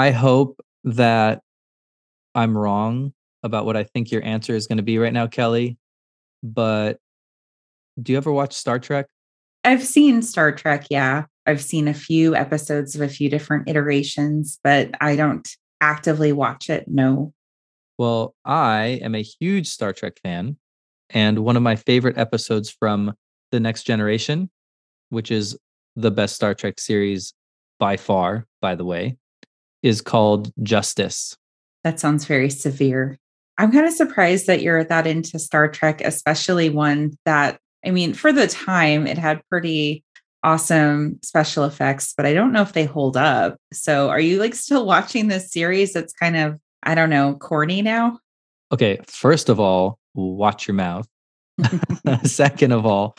I 0.00 0.12
hope 0.12 0.64
that 0.84 1.42
I'm 2.34 2.56
wrong 2.56 3.12
about 3.42 3.66
what 3.66 3.76
I 3.76 3.84
think 3.84 4.10
your 4.10 4.24
answer 4.24 4.54
is 4.54 4.66
going 4.66 4.78
to 4.78 4.82
be 4.82 4.96
right 4.96 5.12
now, 5.12 5.26
Kelly. 5.26 5.76
But 6.42 6.96
do 8.00 8.12
you 8.12 8.16
ever 8.16 8.32
watch 8.32 8.54
Star 8.54 8.78
Trek? 8.78 9.08
I've 9.62 9.84
seen 9.84 10.22
Star 10.22 10.52
Trek, 10.52 10.86
yeah. 10.88 11.24
I've 11.44 11.60
seen 11.60 11.86
a 11.86 11.92
few 11.92 12.34
episodes 12.34 12.94
of 12.94 13.02
a 13.02 13.10
few 13.10 13.28
different 13.28 13.68
iterations, 13.68 14.58
but 14.64 14.90
I 15.02 15.16
don't 15.16 15.46
actively 15.82 16.32
watch 16.32 16.70
it. 16.70 16.86
No. 16.88 17.34
Well, 17.98 18.34
I 18.42 19.00
am 19.02 19.14
a 19.14 19.22
huge 19.22 19.66
Star 19.66 19.92
Trek 19.92 20.14
fan. 20.22 20.56
And 21.10 21.40
one 21.40 21.58
of 21.58 21.62
my 21.62 21.76
favorite 21.76 22.16
episodes 22.16 22.70
from 22.70 23.12
The 23.52 23.60
Next 23.60 23.82
Generation, 23.82 24.48
which 25.10 25.30
is 25.30 25.58
the 25.94 26.10
best 26.10 26.36
Star 26.36 26.54
Trek 26.54 26.80
series 26.80 27.34
by 27.78 27.98
far, 27.98 28.46
by 28.62 28.74
the 28.74 28.86
way, 28.86 29.18
is 29.82 30.00
called 30.00 30.52
Justice. 30.62 31.36
That 31.84 32.00
sounds 32.00 32.24
very 32.24 32.50
severe. 32.50 33.18
I'm 33.58 33.72
kind 33.72 33.86
of 33.86 33.92
surprised 33.92 34.46
that 34.46 34.62
you're 34.62 34.84
that 34.84 35.06
into 35.06 35.38
Star 35.38 35.68
Trek, 35.68 36.00
especially 36.00 36.70
one 36.70 37.18
that, 37.24 37.58
I 37.84 37.90
mean, 37.90 38.14
for 38.14 38.32
the 38.32 38.46
time, 38.46 39.06
it 39.06 39.18
had 39.18 39.42
pretty 39.48 40.04
awesome 40.42 41.18
special 41.22 41.64
effects, 41.64 42.14
but 42.16 42.24
I 42.26 42.32
don't 42.32 42.52
know 42.52 42.62
if 42.62 42.72
they 42.72 42.84
hold 42.84 43.16
up. 43.16 43.56
So 43.72 44.08
are 44.08 44.20
you 44.20 44.38
like 44.38 44.54
still 44.54 44.86
watching 44.86 45.28
this 45.28 45.52
series 45.52 45.92
that's 45.92 46.12
kind 46.12 46.36
of, 46.36 46.58
I 46.82 46.94
don't 46.94 47.10
know, 47.10 47.34
corny 47.34 47.82
now? 47.82 48.18
Okay. 48.72 48.98
First 49.06 49.48
of 49.48 49.60
all, 49.60 49.98
watch 50.14 50.66
your 50.66 50.74
mouth. 50.74 51.06
Second 52.24 52.72
of 52.72 52.86
all, 52.86 53.16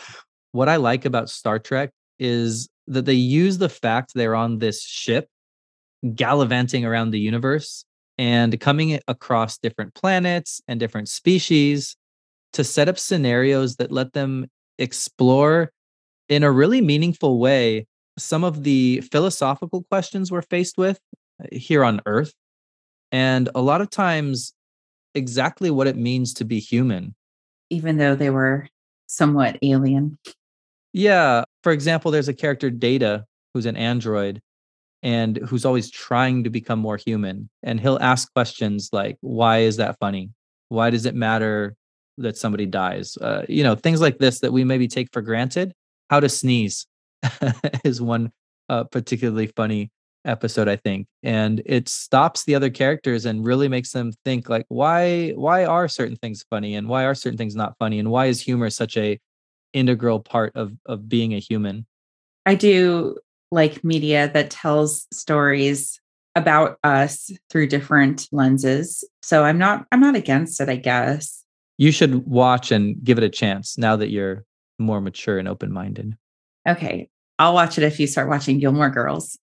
what 0.52 0.70
I 0.70 0.78
like 0.78 1.05
about 1.05 1.30
Star 1.30 1.59
Trek 1.59 1.91
is 2.20 2.67
that 2.88 3.05
they 3.05 3.14
use 3.14 3.58
the 3.58 3.70
fact 3.70 4.14
they're 4.14 4.36
on 4.36 4.58
this 4.58 4.84
ship 4.84 5.28
gallivanting 6.16 6.86
around 6.86 7.12
the 7.12 7.20
universe 7.20 7.86
and 8.18 8.59
coming 8.59 9.00
across 9.08 9.58
different 9.58 9.94
planets 9.94 10.62
and 10.67 10.80
different 10.80 11.09
species 11.09 11.95
to 12.53 12.64
set 12.64 12.89
up 12.89 13.00
scenarios 13.00 13.78
that 13.78 13.92
let 13.92 14.14
them 14.14 14.48
explore 14.78 15.72
in 16.28 16.44
a 16.44 16.52
really 16.52 16.81
meaningful 16.81 17.40
way 17.40 17.86
some 18.17 18.44
of 18.44 18.64
the 18.64 19.02
philosophical 19.12 19.84
questions 19.84 20.31
we're 20.31 20.42
faced 20.42 20.78
with 20.78 21.00
uh, 21.42 21.48
here 21.52 21.84
on 21.84 22.02
earth 22.06 22.34
and 23.12 23.50
a 23.56 23.62
lot 23.62 23.81
of 23.81 23.90
times 23.90 24.53
exactly 25.16 25.70
what 25.70 25.88
it 25.88 25.97
means 25.97 26.34
to 26.34 26.45
be 26.45 26.59
human. 26.59 27.14
Even 27.70 27.97
though 27.97 28.16
they 28.16 28.30
were 28.30 28.68
somewhat 29.08 29.58
alien. 29.62 30.18
Yeah 30.94 31.44
for 31.64 31.72
example 31.72 32.12
there's 32.12 32.28
a 32.28 32.34
character 32.34 32.70
data 32.70 33.25
who's 33.53 33.66
an 33.66 33.78
android 33.78 34.42
and 35.03 35.38
who's 35.38 35.66
always 35.66 35.89
trying 35.89 36.44
to 36.44 36.49
become 36.49 36.80
more 36.80 36.97
human 36.97 37.49
and 37.63 37.80
he'll 37.80 37.99
ask 37.99 38.31
questions 38.33 38.89
like 38.91 39.17
why 39.21 39.59
is 39.59 39.77
that 39.77 39.97
funny? 39.99 40.30
Why 40.69 40.89
does 40.89 41.05
it 41.05 41.16
matter 41.16 41.75
that 42.17 42.38
somebody 42.38 42.66
dies? 42.66 43.17
Uh, 43.17 43.45
you 43.49 43.63
know 43.63 43.75
things 43.75 44.02
like 44.02 44.17
this 44.17 44.39
that 44.39 44.53
we 44.53 44.63
maybe 44.63 44.88
take 44.88 45.09
for 45.11 45.22
granted. 45.22 45.73
How 46.09 46.19
to 46.19 46.29
sneeze 46.29 46.88
is 47.83 48.02
one 48.02 48.31
uh, 48.69 48.83
particularly 48.85 49.47
funny 49.47 49.91
episode 50.23 50.67
i 50.67 50.75
think 50.75 51.07
and 51.23 51.63
it 51.66 51.89
stops 51.89 52.44
the 52.44 52.53
other 52.53 52.69
characters 52.69 53.25
and 53.25 53.44
really 53.44 53.67
makes 53.67 53.91
them 53.91 54.11
think 54.23 54.49
like 54.49 54.67
why 54.67 55.29
why 55.29 55.66
are 55.66 55.88
certain 55.88 56.16
things 56.16 56.45
funny 56.47 56.75
and 56.75 56.88
why 56.88 57.05
are 57.05 57.16
certain 57.16 57.39
things 57.39 57.55
not 57.55 57.75
funny 57.79 57.97
and 57.97 58.11
why 58.11 58.27
is 58.27 58.39
humor 58.39 58.69
such 58.69 58.95
a 58.97 59.19
integral 59.73 60.19
part 60.19 60.55
of 60.55 60.73
of 60.85 61.07
being 61.07 61.33
a 61.33 61.39
human? 61.39 61.85
I 62.45 62.55
do 62.55 63.17
like 63.52 63.83
media 63.83 64.31
that 64.33 64.49
tells 64.49 65.07
stories 65.11 65.99
about 66.35 66.77
us 66.83 67.30
through 67.49 67.67
different 67.67 68.27
lenses. 68.31 69.03
So 69.21 69.44
I'm 69.44 69.57
not 69.57 69.85
I'm 69.91 69.99
not 69.99 70.16
against 70.16 70.61
it, 70.61 70.69
I 70.69 70.77
guess. 70.77 71.44
You 71.77 71.91
should 71.91 72.25
watch 72.25 72.72
and 72.72 73.03
give 73.03 73.17
it 73.17 73.23
a 73.23 73.29
chance 73.29 73.77
now 73.77 73.95
that 73.95 74.09
you're 74.09 74.45
more 74.79 75.01
mature 75.01 75.38
and 75.38 75.47
open-minded. 75.47 76.16
Okay. 76.67 77.09
I'll 77.40 77.53
watch 77.53 77.78
it 77.78 77.84
if 77.84 78.00
you 78.00 78.07
start 78.07 78.29
watching 78.29 78.59
Gilmore 78.59 78.90
Girls. 78.90 79.38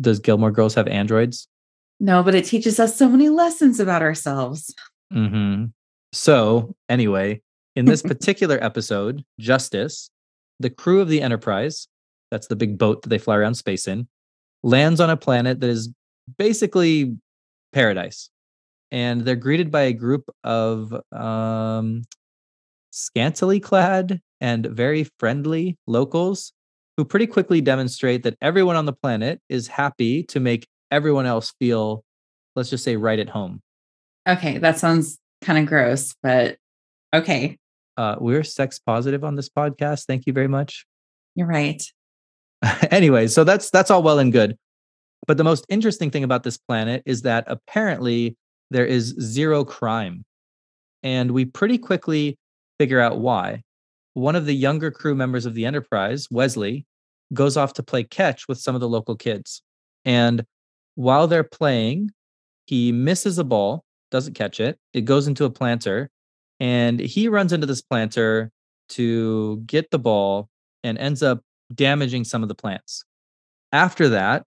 Does 0.00 0.20
Gilmore 0.20 0.52
Girls 0.52 0.74
have 0.74 0.86
androids? 0.86 1.48
No, 1.98 2.22
but 2.22 2.34
it 2.34 2.44
teaches 2.44 2.78
us 2.80 2.96
so 2.96 3.08
many 3.08 3.28
lessons 3.28 3.80
about 3.80 4.02
ourselves. 4.02 4.74
Mm-hmm. 5.12 5.66
So, 6.12 6.74
anyway, 6.88 7.42
in 7.74 7.84
this 7.84 8.02
particular 8.02 8.62
episode, 8.62 9.24
Justice, 9.38 10.10
the 10.60 10.70
crew 10.70 11.00
of 11.00 11.08
the 11.08 11.20
Enterprise 11.20 11.88
that's 12.32 12.46
the 12.46 12.56
big 12.56 12.78
boat 12.78 13.02
that 13.02 13.10
they 13.10 13.18
fly 13.18 13.36
around 13.36 13.54
space 13.54 13.86
in, 13.86 14.08
lands 14.62 15.00
on 15.00 15.10
a 15.10 15.18
planet 15.18 15.60
that 15.60 15.68
is 15.68 15.92
basically 16.38 17.14
paradise. 17.74 18.30
And 18.90 19.20
they're 19.20 19.36
greeted 19.36 19.70
by 19.70 19.82
a 19.82 19.92
group 19.92 20.24
of 20.42 20.94
um, 21.12 22.02
scantily 22.90 23.60
clad 23.60 24.20
and 24.40 24.64
very 24.66 25.04
friendly 25.18 25.76
locals 25.86 26.54
who 26.96 27.04
pretty 27.04 27.26
quickly 27.26 27.60
demonstrate 27.60 28.22
that 28.22 28.36
everyone 28.40 28.76
on 28.76 28.86
the 28.86 28.92
planet 28.94 29.40
is 29.50 29.68
happy 29.68 30.22
to 30.24 30.40
make 30.40 30.66
everyone 30.90 31.26
else 31.26 31.52
feel, 31.58 32.02
let's 32.56 32.70
just 32.70 32.84
say, 32.84 32.96
right 32.96 33.18
at 33.18 33.28
home. 33.28 33.60
Okay, 34.26 34.56
that 34.56 34.78
sounds 34.78 35.18
kind 35.42 35.58
of 35.58 35.66
gross, 35.66 36.14
but 36.22 36.56
okay. 37.12 37.58
Uh, 37.98 38.16
we're 38.18 38.42
sex 38.42 38.78
positive 38.78 39.22
on 39.22 39.36
this 39.36 39.50
podcast. 39.50 40.06
Thank 40.06 40.26
you 40.26 40.32
very 40.32 40.48
much. 40.48 40.86
You're 41.34 41.46
right. 41.46 41.82
anyway, 42.90 43.26
so 43.26 43.44
that's 43.44 43.70
that's 43.70 43.90
all 43.90 44.02
well 44.02 44.18
and 44.18 44.32
good. 44.32 44.56
But 45.26 45.36
the 45.36 45.44
most 45.44 45.64
interesting 45.68 46.10
thing 46.10 46.24
about 46.24 46.42
this 46.42 46.58
planet 46.58 47.02
is 47.06 47.22
that 47.22 47.44
apparently 47.46 48.36
there 48.70 48.86
is 48.86 49.14
zero 49.20 49.64
crime. 49.64 50.24
And 51.02 51.32
we 51.32 51.44
pretty 51.44 51.78
quickly 51.78 52.38
figure 52.78 53.00
out 53.00 53.18
why. 53.18 53.62
One 54.14 54.36
of 54.36 54.46
the 54.46 54.54
younger 54.54 54.90
crew 54.90 55.14
members 55.14 55.46
of 55.46 55.54
the 55.54 55.64
Enterprise, 55.64 56.28
Wesley, 56.30 56.86
goes 57.32 57.56
off 57.56 57.72
to 57.74 57.82
play 57.82 58.04
catch 58.04 58.48
with 58.48 58.58
some 58.58 58.74
of 58.74 58.80
the 58.80 58.88
local 58.88 59.16
kids. 59.16 59.62
And 60.04 60.44
while 60.94 61.26
they're 61.26 61.44
playing, 61.44 62.10
he 62.66 62.92
misses 62.92 63.38
a 63.38 63.44
ball, 63.44 63.84
doesn't 64.10 64.34
catch 64.34 64.60
it. 64.60 64.78
It 64.92 65.02
goes 65.02 65.26
into 65.26 65.44
a 65.44 65.50
planter, 65.50 66.10
and 66.60 67.00
he 67.00 67.28
runs 67.28 67.52
into 67.52 67.66
this 67.66 67.82
planter 67.82 68.50
to 68.90 69.62
get 69.66 69.90
the 69.90 69.98
ball 69.98 70.48
and 70.84 70.98
ends 70.98 71.22
up 71.22 71.40
damaging 71.74 72.24
some 72.24 72.42
of 72.42 72.48
the 72.48 72.54
plants. 72.54 73.04
After 73.72 74.08
that, 74.10 74.44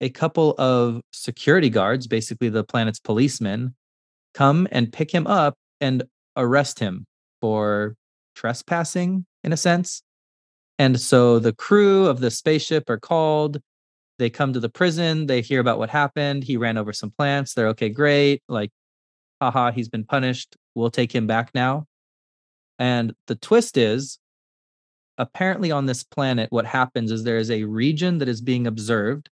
a 0.00 0.08
couple 0.08 0.54
of 0.58 1.00
security 1.12 1.68
guards, 1.68 2.06
basically 2.06 2.48
the 2.48 2.64
planet's 2.64 3.00
policemen, 3.00 3.74
come 4.34 4.66
and 4.70 4.92
pick 4.92 5.10
him 5.10 5.26
up 5.26 5.54
and 5.80 6.04
arrest 6.36 6.78
him 6.78 7.06
for 7.40 7.96
trespassing, 8.34 9.26
in 9.44 9.52
a 9.52 9.56
sense. 9.56 10.02
And 10.78 10.98
so 11.00 11.38
the 11.38 11.52
crew 11.52 12.06
of 12.06 12.20
the 12.20 12.30
spaceship 12.30 12.88
are 12.88 12.98
called. 12.98 13.60
They 14.18 14.30
come 14.30 14.52
to 14.52 14.60
the 14.60 14.68
prison. 14.68 15.26
They 15.26 15.42
hear 15.42 15.60
about 15.60 15.78
what 15.78 15.90
happened. 15.90 16.44
He 16.44 16.56
ran 16.56 16.78
over 16.78 16.92
some 16.92 17.10
plants. 17.10 17.54
They're 17.54 17.68
okay, 17.68 17.88
great. 17.88 18.42
Like, 18.48 18.70
haha, 19.40 19.72
he's 19.72 19.88
been 19.88 20.04
punished. 20.04 20.56
We'll 20.74 20.90
take 20.90 21.14
him 21.14 21.26
back 21.26 21.50
now. 21.54 21.86
And 22.78 23.14
the 23.26 23.34
twist 23.34 23.76
is 23.76 24.18
apparently 25.20 25.70
on 25.70 25.86
this 25.86 26.02
planet, 26.02 26.50
what 26.50 26.64
happens 26.64 27.12
is 27.12 27.22
there 27.22 27.36
is 27.36 27.50
a 27.50 27.64
region 27.64 28.18
that 28.18 28.28
is 28.28 28.40
being 28.40 28.66
observed 28.66 29.28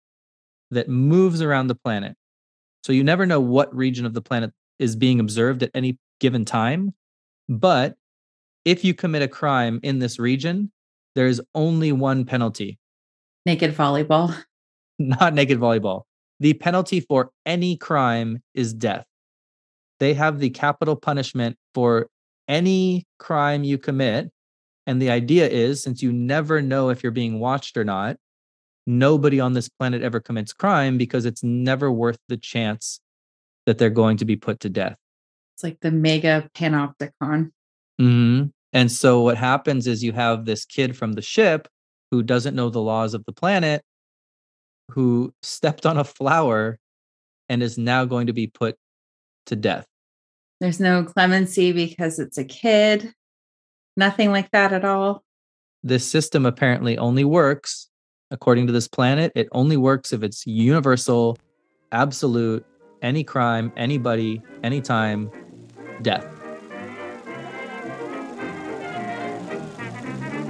that 0.71 0.89
moves 0.89 1.43
around 1.43 1.67
the 1.67 1.75
planet. 1.75 2.17
So 2.83 2.93
you 2.93 3.05
never 3.05 3.27
know 3.27 3.41
what 3.41 3.75
region 3.75 4.07
of 4.07 4.15
the 4.15 4.23
planet 4.23 4.53
is 4.79 4.97
being 4.97 5.21
observed 5.21 5.63
at 5.63 5.71
any 5.75 5.99
given 6.21 6.45
time. 6.45 6.95
But 7.49 7.97
if 8.65 8.83
you 8.85 8.95
commit 8.95 9.23
a 9.23 9.29
crime 9.29 9.79
in 9.83 9.99
this 9.99 10.19
region, 10.19 10.73
there 11.15 11.27
is 11.27 11.41
only 11.55 11.93
one 11.93 12.25
penalty 12.25 12.79
naked 13.47 13.75
volleyball. 13.75 14.35
Not 14.99 15.35
naked 15.35 15.59
volleyball. 15.59 16.03
The 16.41 16.55
penalty 16.55 17.01
for 17.01 17.31
any 17.45 17.77
crime 17.77 18.43
is 18.55 18.73
death. 18.73 19.05
They 20.01 20.15
have 20.15 20.39
the 20.39 20.51
capital 20.51 20.97
punishment 20.97 21.57
for 21.75 22.09
any 22.49 23.07
crime 23.19 23.65
you 23.65 23.79
commit 23.79 24.31
and 24.87 25.01
the 25.01 25.11
idea 25.11 25.49
is 25.49 25.83
since 25.83 26.03
you 26.03 26.13
never 26.13 26.61
know 26.61 26.91
if 26.91 27.03
you're 27.03 27.13
being 27.13 27.41
watched 27.41 27.77
or 27.77 27.85
not, 27.85 28.17
nobody 28.87 29.41
on 29.41 29.55
this 29.55 29.69
planet 29.69 30.03
ever 30.03 30.21
commits 30.21 30.53
crime 30.53 30.99
because 30.99 31.25
it's 31.25 31.43
never 31.43 31.91
worth 31.91 32.19
the 32.29 32.37
chance 32.37 33.01
that 33.67 33.79
they're 33.79 33.91
going 33.91 34.19
to 34.19 34.25
be 34.25 34.37
put 34.37 34.61
to 34.61 34.69
death. 34.69 34.97
It's 35.55 35.65
like 35.65 35.81
the 35.81 35.91
mega 35.91 36.49
panopticon. 36.55 37.51
Mm-hmm. 38.01 38.47
And 38.73 38.93
so 38.93 39.21
what 39.21 39.39
happens 39.39 39.87
is 39.87 40.03
you 40.03 40.13
have 40.13 40.45
this 40.45 40.65
kid 40.65 40.97
from 40.97 41.13
the 41.13 41.23
ship 41.23 41.69
who 42.11 42.23
doesn't 42.23 42.57
know 42.57 42.71
the 42.71 42.81
laws 42.81 43.15
of 43.15 43.25
the 43.25 43.33
planet, 43.33 43.83
who 44.91 45.33
stepped 45.43 45.87
on 45.87 45.97
a 45.97 46.05
flower 46.05 46.79
and 47.49 47.63
is 47.63 47.79
now 47.79 48.05
going 48.05 48.27
to 48.27 48.33
be 48.33 48.49
put 48.49 48.77
to 49.47 49.57
death. 49.57 49.87
There's 50.61 50.81
no 50.81 51.05
clemency 51.05 51.73
because 51.73 52.19
it's 52.19 52.39
a 52.39 52.45
kid. 52.45 53.13
Nothing 53.97 54.33
like 54.33 54.51
that 54.51 54.73
at 54.73 54.85
all. 54.85 55.23
This 55.83 56.09
system 56.11 56.47
apparently 56.47 56.99
only 56.99 57.25
works, 57.25 57.89
according 58.31 58.67
to 58.67 58.73
this 58.73 58.89
planet, 58.89 59.31
it 59.35 59.49
only 59.53 59.77
works 59.77 60.13
if 60.13 60.23
it's 60.23 60.47
universal, 60.47 61.37
absolute, 61.93 62.65
any 63.03 63.23
crime, 63.23 63.73
anybody, 63.77 64.43
anytime, 64.63 65.31
death. 66.03 66.27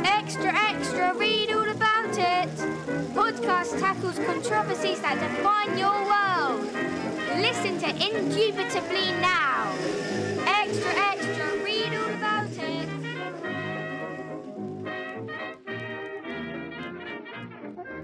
Extra, 0.05 0.55
extra, 0.55 1.15
read 1.15 1.51
all 1.51 1.69
about 1.69 2.17
it. 2.17 2.49
Podcast 3.13 3.79
tackles 3.79 4.19
controversies 4.21 5.01
that 5.01 5.19
define 5.21 5.77
your 5.77 5.93
world. 6.07 6.63
Listen 7.43 7.79
to 7.81 7.89
Indubitably 7.89 9.11
now. 9.21 9.75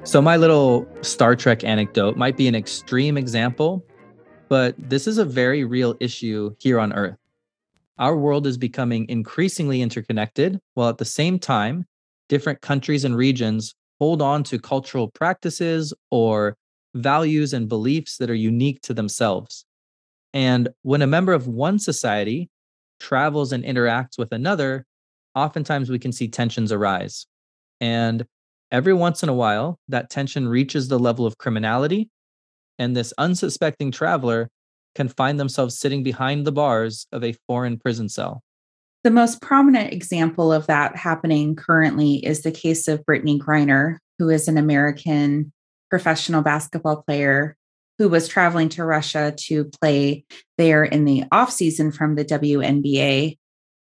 So, 0.03 0.23
my 0.23 0.39
little 0.39 0.89
Star 1.03 1.37
Trek 1.37 1.63
anecdote 1.63 2.17
might 2.17 2.37
be 2.37 2.49
an 2.49 2.55
extreme 2.55 3.19
example, 3.19 3.85
but 4.49 4.75
this 4.79 5.07
is 5.07 5.19
a 5.19 5.27
very 5.27 5.63
real 5.65 5.95
issue 6.01 6.55
here 6.59 6.81
on 6.81 6.95
Earth. 6.95 7.19
Our 7.99 8.17
world 8.17 8.47
is 8.47 8.57
becoming 8.57 9.07
increasingly 9.11 9.83
interconnected, 9.83 10.59
while 10.73 10.89
at 10.89 10.97
the 10.97 11.05
same 11.05 11.39
time, 11.39 11.85
different 12.31 12.63
countries 12.63 13.05
and 13.05 13.15
regions 13.15 13.75
hold 13.99 14.23
on 14.23 14.43
to 14.45 14.59
cultural 14.59 15.09
practices 15.09 15.93
or 16.11 16.57
values 16.95 17.53
and 17.53 17.69
beliefs 17.69 18.17
that 18.17 18.31
are 18.31 18.35
unique 18.35 18.81
to 18.83 18.95
themselves. 18.95 19.67
And 20.33 20.71
when 20.81 21.03
a 21.03 21.07
member 21.07 21.35
of 21.35 21.47
one 21.47 21.79
society 21.79 22.49
travels 23.01 23.53
and 23.53 23.65
interacts 23.65 24.17
with 24.17 24.33
another, 24.33 24.87
oftentimes 25.35 25.91
we 25.91 25.99
can 25.99 26.11
see 26.11 26.27
tensions 26.27 26.73
arise. 26.73 27.27
And 27.83 28.25
every 28.71 28.95
once 28.95 29.23
in 29.23 29.29
a 29.29 29.35
while, 29.35 29.79
that 29.89 30.11
tension 30.11 30.49
reaches 30.49 30.89
the 30.89 30.99
level 30.99 31.27
of 31.27 31.39
criminality, 31.39 32.11
and 32.79 32.97
this 32.97 33.13
unsuspecting 33.19 33.91
traveler 33.91 34.49
can 34.95 35.09
find 35.09 35.39
themselves 35.39 35.79
sitting 35.79 36.03
behind 36.03 36.47
the 36.47 36.53
bars 36.53 37.07
of 37.13 37.23
a 37.23 37.37
foreign 37.47 37.79
prison 37.79 38.09
cell. 38.09 38.43
The 39.03 39.11
most 39.11 39.41
prominent 39.41 39.93
example 39.93 40.53
of 40.53 40.67
that 40.67 40.97
happening 40.97 41.57
currently 41.57 42.25
is 42.25 42.43
the 42.43 42.53
case 42.53 42.87
of 42.89 43.05
Brittney 43.07 43.39
Griner, 43.39 43.97
who 44.19 44.29
is 44.29 44.49
an 44.49 44.59
American 44.59 45.53
professional 45.89 46.43
basketball 46.43 47.03
player 47.03 47.57
who 47.99 48.09
was 48.09 48.29
traveling 48.29 48.69
to 48.71 48.85
Russia 48.85 49.35
to 49.37 49.65
play 49.81 50.25
there 50.59 50.85
in 50.85 51.05
the 51.05 51.25
offseason 51.33 51.95
from 51.95 52.15
the 52.15 52.25
WNBA. 52.25 53.39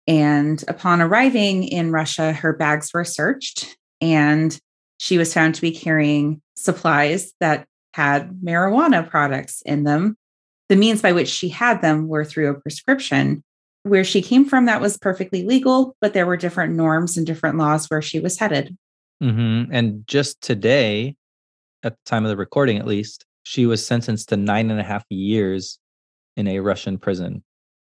And 0.06 0.64
upon 0.68 1.00
arriving 1.00 1.64
in 1.64 1.90
Russia, 1.90 2.32
her 2.32 2.52
bags 2.52 2.92
were 2.94 3.04
searched 3.04 3.76
and 4.00 4.58
she 4.98 5.18
was 5.18 5.32
found 5.34 5.54
to 5.54 5.60
be 5.60 5.72
carrying 5.72 6.40
supplies 6.56 7.32
that 7.40 7.66
had 7.94 8.30
marijuana 8.44 9.08
products 9.08 9.62
in 9.62 9.84
them. 9.84 10.16
The 10.68 10.76
means 10.76 11.02
by 11.02 11.12
which 11.12 11.28
she 11.28 11.48
had 11.48 11.80
them 11.80 12.08
were 12.08 12.24
through 12.24 12.50
a 12.50 12.60
prescription. 12.60 13.42
Where 13.84 14.04
she 14.04 14.20
came 14.20 14.44
from, 14.44 14.66
that 14.66 14.80
was 14.80 14.98
perfectly 14.98 15.44
legal, 15.44 15.96
but 16.00 16.12
there 16.12 16.26
were 16.26 16.36
different 16.36 16.74
norms 16.74 17.16
and 17.16 17.24
different 17.26 17.56
laws 17.56 17.86
where 17.86 18.02
she 18.02 18.18
was 18.18 18.38
headed. 18.38 18.76
Mm-hmm. 19.22 19.72
And 19.72 20.06
just 20.06 20.40
today, 20.40 21.14
at 21.82 21.92
the 21.92 21.98
time 22.04 22.24
of 22.24 22.30
the 22.30 22.36
recording 22.36 22.78
at 22.78 22.86
least, 22.86 23.24
she 23.44 23.64
was 23.64 23.86
sentenced 23.86 24.30
to 24.30 24.36
nine 24.36 24.70
and 24.70 24.80
a 24.80 24.84
half 24.84 25.04
years 25.08 25.78
in 26.36 26.48
a 26.48 26.58
Russian 26.60 26.98
prison. 26.98 27.44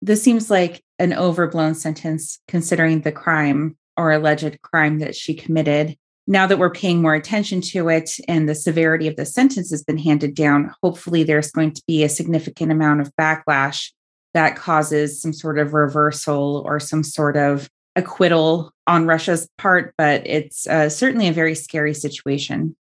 This 0.02 0.22
seems 0.22 0.52
like 0.52 0.84
an 1.00 1.14
overblown 1.14 1.74
sentence 1.74 2.40
considering 2.48 3.02
the 3.02 3.12
crime 3.12 3.78
or 3.96 4.12
alleged 4.12 4.62
crime 4.62 5.00
that 5.00 5.16
she 5.16 5.34
committed. 5.34 5.98
Now 6.30 6.46
that 6.46 6.60
we're 6.60 6.70
paying 6.70 7.02
more 7.02 7.16
attention 7.16 7.62
to 7.62 7.88
it 7.88 8.12
and 8.28 8.50
the 8.50 8.56
severity 8.56 9.08
of 9.08 9.16
the 9.16 9.26
sentence 9.26 9.70
has 9.72 9.82
been 9.82 9.98
handed 9.98 10.36
down, 10.36 10.74
hopefully 10.84 11.24
there's 11.24 11.52
going 11.52 11.72
to 11.72 11.82
be 11.88 12.04
a 12.04 12.10
significant 12.10 12.70
amount 12.70 13.00
of 13.00 13.12
backlash 13.20 13.92
that 14.34 14.58
causes 14.58 15.22
some 15.22 15.32
sort 15.32 15.58
of 15.58 15.74
reversal 15.74 16.64
or 16.66 16.82
some 16.82 17.02
sort 17.02 17.38
of 17.38 17.70
acquittal 17.96 18.72
on 18.88 19.08
Russia's 19.08 19.48
part. 19.58 19.94
But 19.98 20.28
it's 20.28 20.68
uh, 20.68 20.90
certainly 20.90 21.30
a 21.30 21.34
very 21.34 21.56
scary 21.56 21.94
situation. 21.94 22.76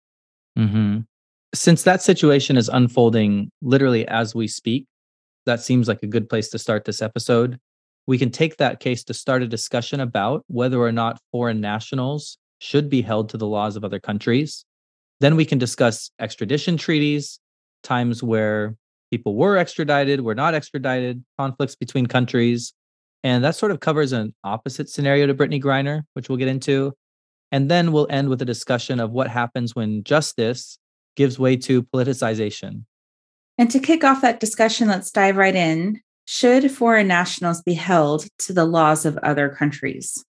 Mm-hmm. 0.57 0.99
Since 1.53 1.83
that 1.83 2.01
situation 2.01 2.55
is 2.55 2.69
unfolding 2.69 3.51
literally 3.61 4.07
as 4.07 4.33
we 4.33 4.47
speak, 4.47 4.87
that 5.45 5.59
seems 5.59 5.89
like 5.89 6.01
a 6.01 6.07
good 6.07 6.29
place 6.29 6.47
to 6.49 6.57
start 6.57 6.85
this 6.85 7.01
episode. 7.01 7.59
We 8.07 8.17
can 8.17 8.31
take 8.31 8.57
that 8.57 8.79
case 8.79 9.03
to 9.05 9.13
start 9.13 9.43
a 9.43 9.47
discussion 9.47 9.99
about 9.99 10.43
whether 10.47 10.79
or 10.79 10.91
not 10.93 11.19
foreign 11.31 11.59
nationals 11.59 12.37
should 12.63 12.89
be 12.89 13.01
held 13.01 13.27
to 13.29 13.37
the 13.37 13.45
laws 13.45 13.75
of 13.75 13.83
other 13.83 13.99
countries. 13.99 14.63
Then 15.19 15.35
we 15.35 15.43
can 15.43 15.57
discuss 15.57 16.09
extradition 16.17 16.77
treaties, 16.77 17.39
times 17.83 18.23
where 18.23 18.75
people 19.11 19.35
were 19.35 19.57
extradited, 19.57 20.21
were 20.21 20.33
not 20.33 20.53
extradited, 20.53 21.23
conflicts 21.37 21.75
between 21.75 22.07
countries. 22.07 22.73
And 23.21 23.43
that 23.43 23.55
sort 23.55 23.73
of 23.73 23.81
covers 23.81 24.13
an 24.13 24.33
opposite 24.45 24.89
scenario 24.89 25.27
to 25.27 25.33
Brittney 25.33 25.61
Griner, 25.61 26.03
which 26.13 26.29
we'll 26.29 26.37
get 26.37 26.47
into. 26.47 26.93
And 27.51 27.69
then 27.69 27.91
we'll 27.91 28.07
end 28.09 28.29
with 28.29 28.41
a 28.41 28.45
discussion 28.45 29.01
of 29.01 29.11
what 29.11 29.27
happens 29.27 29.75
when 29.75 30.03
justice 30.03 30.79
gives 31.17 31.37
way 31.37 31.57
to 31.57 31.83
politicization. 31.83 32.85
And 33.57 33.69
to 33.71 33.79
kick 33.79 34.05
off 34.05 34.21
that 34.21 34.39
discussion, 34.39 34.87
let's 34.87 35.11
dive 35.11 35.35
right 35.35 35.55
in. 35.55 35.99
Should 36.25 36.71
foreign 36.71 37.09
nationals 37.09 37.61
be 37.61 37.73
held 37.73 38.25
to 38.39 38.53
the 38.53 38.65
laws 38.65 39.05
of 39.05 39.17
other 39.17 39.49
countries? 39.49 40.23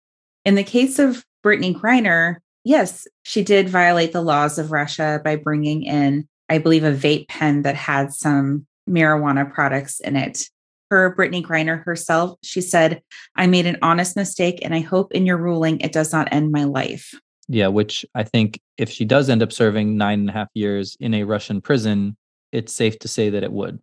In 0.45 0.55
the 0.55 0.65
case 0.65 0.99
of 0.99 1.25
Brittney 1.45 1.75
Griner, 1.75 2.37
yes, 2.65 3.07
she 3.25 3.43
did 3.43 3.69
violate 3.69 4.13
the 4.13 4.23
laws 4.23 4.59
of 4.59 4.73
Russia 4.73 5.21
by 5.25 5.37
bringing 5.37 5.83
in, 5.83 6.29
I 6.49 6.59
believe, 6.59 6.85
a 6.85 6.93
vape 6.93 7.29
pen 7.29 7.63
that 7.63 7.75
had 7.75 8.13
some 8.13 8.67
marijuana 8.89 9.53
products 9.53 10.01
in 10.01 10.17
it. 10.17 10.45
Her, 10.91 11.15
Brittney 11.17 11.43
Griner 11.43 11.83
herself, 11.85 12.39
she 12.43 12.61
said, 12.61 13.01
I 13.37 13.47
made 13.47 13.67
an 13.67 13.79
honest 13.81 14.15
mistake 14.15 14.59
and 14.63 14.75
I 14.75 14.81
hope 14.81 15.13
in 15.13 15.25
your 15.25 15.39
ruling 15.39 15.81
it 15.81 15.93
does 15.93 16.13
not 16.13 16.29
end 16.31 16.53
my 16.53 16.65
life. 16.65 17.15
Yeah, 17.49 17.69
which 17.69 18.05
I 18.15 18.23
think 18.23 18.61
if 18.79 18.91
she 18.91 19.05
does 19.05 19.29
end 19.29 19.43
up 19.43 19.53
serving 19.53 19.97
nine 19.97 20.21
and 20.21 20.31
a 20.31 20.33
half 20.33 20.49
years 20.55 20.97
in 21.01 21.15
a 21.15 21.25
Russian 21.25 21.61
prison, 21.61 22.17
it's 22.53 22.73
safe 22.73 22.99
to 23.01 23.09
say 23.09 23.31
that 23.31 23.43
it 23.43 23.53
would. 23.53 23.81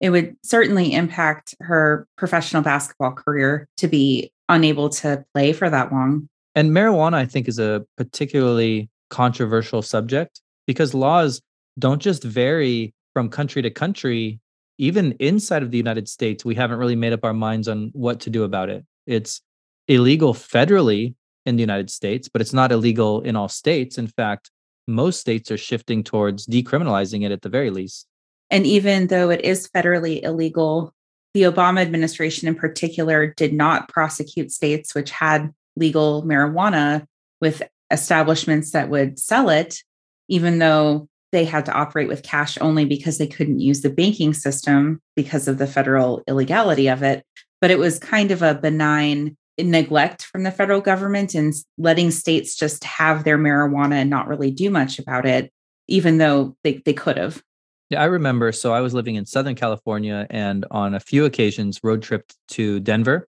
It 0.00 0.10
would 0.10 0.36
certainly 0.42 0.92
impact 0.94 1.54
her 1.60 2.06
professional 2.16 2.62
basketball 2.62 3.12
career 3.12 3.68
to 3.78 3.88
be 3.88 4.32
unable 4.48 4.88
to 4.90 5.24
play 5.34 5.52
for 5.52 5.68
that 5.68 5.92
long. 5.92 6.28
And 6.54 6.70
marijuana, 6.70 7.14
I 7.14 7.26
think, 7.26 7.48
is 7.48 7.58
a 7.58 7.84
particularly 7.96 8.90
controversial 9.08 9.82
subject 9.82 10.40
because 10.66 10.94
laws 10.94 11.40
don't 11.78 12.02
just 12.02 12.24
vary 12.24 12.94
from 13.12 13.28
country 13.28 13.62
to 13.62 13.70
country. 13.70 14.40
Even 14.78 15.12
inside 15.12 15.62
of 15.62 15.70
the 15.70 15.76
United 15.76 16.08
States, 16.08 16.44
we 16.44 16.54
haven't 16.54 16.78
really 16.78 16.96
made 16.96 17.12
up 17.12 17.24
our 17.24 17.34
minds 17.34 17.68
on 17.68 17.90
what 17.92 18.20
to 18.20 18.30
do 18.30 18.44
about 18.44 18.70
it. 18.70 18.84
It's 19.06 19.42
illegal 19.88 20.34
federally 20.34 21.14
in 21.46 21.56
the 21.56 21.60
United 21.60 21.90
States, 21.90 22.28
but 22.28 22.40
it's 22.40 22.52
not 22.52 22.72
illegal 22.72 23.20
in 23.20 23.36
all 23.36 23.48
states. 23.48 23.98
In 23.98 24.06
fact, 24.06 24.50
most 24.86 25.20
states 25.20 25.50
are 25.50 25.58
shifting 25.58 26.02
towards 26.02 26.46
decriminalizing 26.46 27.24
it 27.24 27.32
at 27.32 27.42
the 27.42 27.48
very 27.48 27.70
least. 27.70 28.06
And 28.50 28.66
even 28.66 29.06
though 29.06 29.30
it 29.30 29.42
is 29.42 29.68
federally 29.68 30.22
illegal, 30.22 30.92
the 31.34 31.42
Obama 31.42 31.80
administration 31.80 32.48
in 32.48 32.56
particular 32.56 33.28
did 33.36 33.52
not 33.52 33.88
prosecute 33.88 34.50
states 34.50 34.94
which 34.94 35.10
had 35.10 35.52
legal 35.76 36.22
marijuana 36.22 37.06
with 37.40 37.62
establishments 37.90 38.72
that 38.72 38.88
would 38.88 39.18
sell 39.18 39.48
it, 39.48 39.82
even 40.28 40.58
though 40.58 41.08
they 41.32 41.44
had 41.44 41.66
to 41.66 41.72
operate 41.72 42.08
with 42.08 42.22
cash 42.22 42.58
only 42.60 42.84
because 42.84 43.18
they 43.18 43.26
couldn't 43.26 43.60
use 43.60 43.82
the 43.82 43.90
banking 43.90 44.34
system 44.34 45.00
because 45.16 45.48
of 45.48 45.58
the 45.58 45.66
federal 45.66 46.22
illegality 46.26 46.88
of 46.88 47.02
it. 47.02 47.24
But 47.60 47.70
it 47.70 47.78
was 47.78 47.98
kind 47.98 48.30
of 48.30 48.42
a 48.42 48.54
benign 48.54 49.36
neglect 49.58 50.24
from 50.24 50.42
the 50.42 50.50
federal 50.50 50.80
government 50.80 51.34
and 51.34 51.54
letting 51.78 52.10
states 52.10 52.56
just 52.56 52.82
have 52.84 53.24
their 53.24 53.38
marijuana 53.38 53.94
and 53.94 54.10
not 54.10 54.28
really 54.28 54.50
do 54.50 54.70
much 54.70 54.98
about 54.98 55.26
it, 55.26 55.52
even 55.86 56.18
though 56.18 56.56
they, 56.64 56.82
they 56.84 56.94
could 56.94 57.16
have. 57.16 57.42
Yeah, 57.90 58.00
I 58.00 58.06
remember. 58.06 58.52
So 58.52 58.72
I 58.72 58.80
was 58.80 58.94
living 58.94 59.16
in 59.16 59.26
Southern 59.26 59.56
California 59.56 60.26
and 60.30 60.64
on 60.70 60.94
a 60.94 61.00
few 61.00 61.24
occasions 61.24 61.80
road 61.82 62.02
tripped 62.02 62.36
to 62.48 62.80
Denver. 62.80 63.26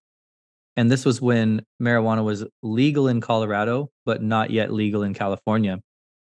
And 0.76 0.91
this 0.91 1.05
was 1.05 1.21
when 1.21 1.64
marijuana 1.81 2.25
was 2.25 2.45
legal 2.62 3.09
in 3.09 3.21
Colorado, 3.21 3.91
but 4.07 4.23
not 4.23 4.50
yet 4.50 4.73
legal 4.73 5.02
in 5.02 5.14
California. 5.14 5.81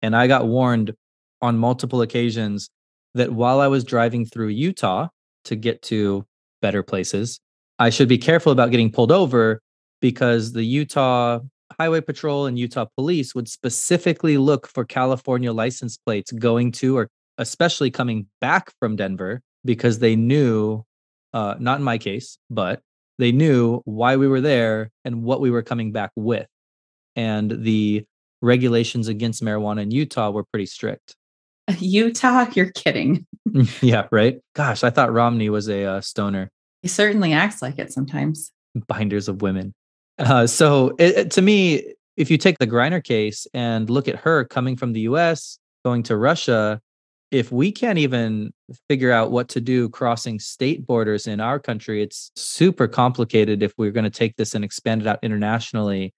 And 0.02 0.16
I 0.16 0.28
got 0.28 0.48
warned 0.48 0.94
on 1.42 1.58
multiple 1.58 2.02
occasions 2.02 2.70
that 3.16 3.34
while 3.34 3.60
I 3.60 3.68
was 3.68 3.84
driving 3.84 4.26
through 4.26 4.50
Utah 4.50 5.08
to 5.46 5.56
get 5.56 5.82
to 5.84 6.26
better 6.62 6.84
places, 6.84 7.40
I 7.80 7.90
should 7.90 8.08
be 8.08 8.18
careful 8.18 8.52
about 8.52 8.72
getting 8.72 8.92
pulled 8.92 9.12
over 9.12 9.62
because 10.02 10.54
the 10.54 10.64
Utah 10.64 11.40
Highway 11.78 12.02
Patrol 12.02 12.46
and 12.46 12.58
Utah 12.58 12.86
Police 12.96 13.36
would 13.36 13.48
specifically 13.48 14.38
look 14.38 14.68
for 14.68 14.86
California 14.86 15.52
license 15.54 15.98
plates 15.98 16.32
going 16.32 16.72
to 16.74 16.98
or 16.98 17.10
especially 17.38 17.92
coming 17.92 18.28
back 18.42 18.72
from 18.80 18.96
Denver 18.96 19.42
because 19.64 20.00
they 20.00 20.16
knew, 20.16 20.84
uh, 21.34 21.56
not 21.60 21.80
in 21.80 21.84
my 21.84 21.98
case, 21.98 22.38
but 22.50 22.82
they 23.20 23.32
knew 23.34 23.82
why 23.84 24.16
we 24.16 24.28
were 24.28 24.42
there 24.42 24.90
and 25.06 25.24
what 25.24 25.42
we 25.42 25.52
were 25.52 25.62
coming 25.62 25.92
back 25.92 26.12
with. 26.16 26.48
And 27.16 27.64
the 27.64 28.06
regulations 28.42 29.10
against 29.10 29.44
marijuana 29.44 29.82
in 29.82 29.92
Utah 29.92 30.32
were 30.32 30.46
pretty 30.46 30.66
strict. 30.66 31.16
Utah, 31.80 32.48
you're 32.54 32.72
kidding. 32.72 33.26
yeah, 33.82 34.08
right. 34.10 34.40
Gosh, 34.56 34.84
I 34.84 34.90
thought 34.90 35.12
Romney 35.12 35.50
was 35.50 35.68
a 35.68 35.84
uh, 35.84 36.02
stoner. 36.02 36.50
He 36.82 36.88
certainly 36.88 37.34
acts 37.34 37.62
like 37.62 37.78
it 37.78 37.92
sometimes. 37.92 38.52
Binders 38.88 39.28
of 39.28 39.42
women. 39.42 39.74
Uh, 40.18 40.48
so 40.48 40.96
it, 40.98 41.18
it, 41.18 41.32
to 41.32 41.42
me, 41.42 41.94
if 42.16 42.32
you 42.32 42.38
take 42.38 42.58
the 42.58 42.68
Griner 42.68 43.04
case 43.04 43.48
and 43.54 43.90
look 43.90 44.08
at 44.08 44.16
her 44.16 44.46
coming 44.46 44.78
from 44.78 44.94
the 44.94 45.02
US, 45.02 45.60
going 45.84 46.04
to 46.04 46.16
Russia, 46.16 46.80
if 47.32 47.52
we 47.52 47.72
can't 47.72 48.00
even 48.00 48.52
figure 48.88 49.12
out 49.12 49.32
what 49.32 49.50
to 49.50 49.62
do 49.62 49.90
crossing 49.90 50.40
state 50.40 50.86
borders 50.86 51.28
in 51.28 51.40
our 51.40 51.60
country, 51.60 52.02
it's 52.02 52.32
super 52.36 52.88
complicated 52.88 53.62
if 53.62 53.74
we're 53.78 53.92
going 53.92 54.04
to 54.04 54.10
take 54.10 54.36
this 54.36 54.56
and 54.56 54.66
expand 54.66 55.02
it 55.02 55.08
out 55.08 55.20
internationally 55.22 56.14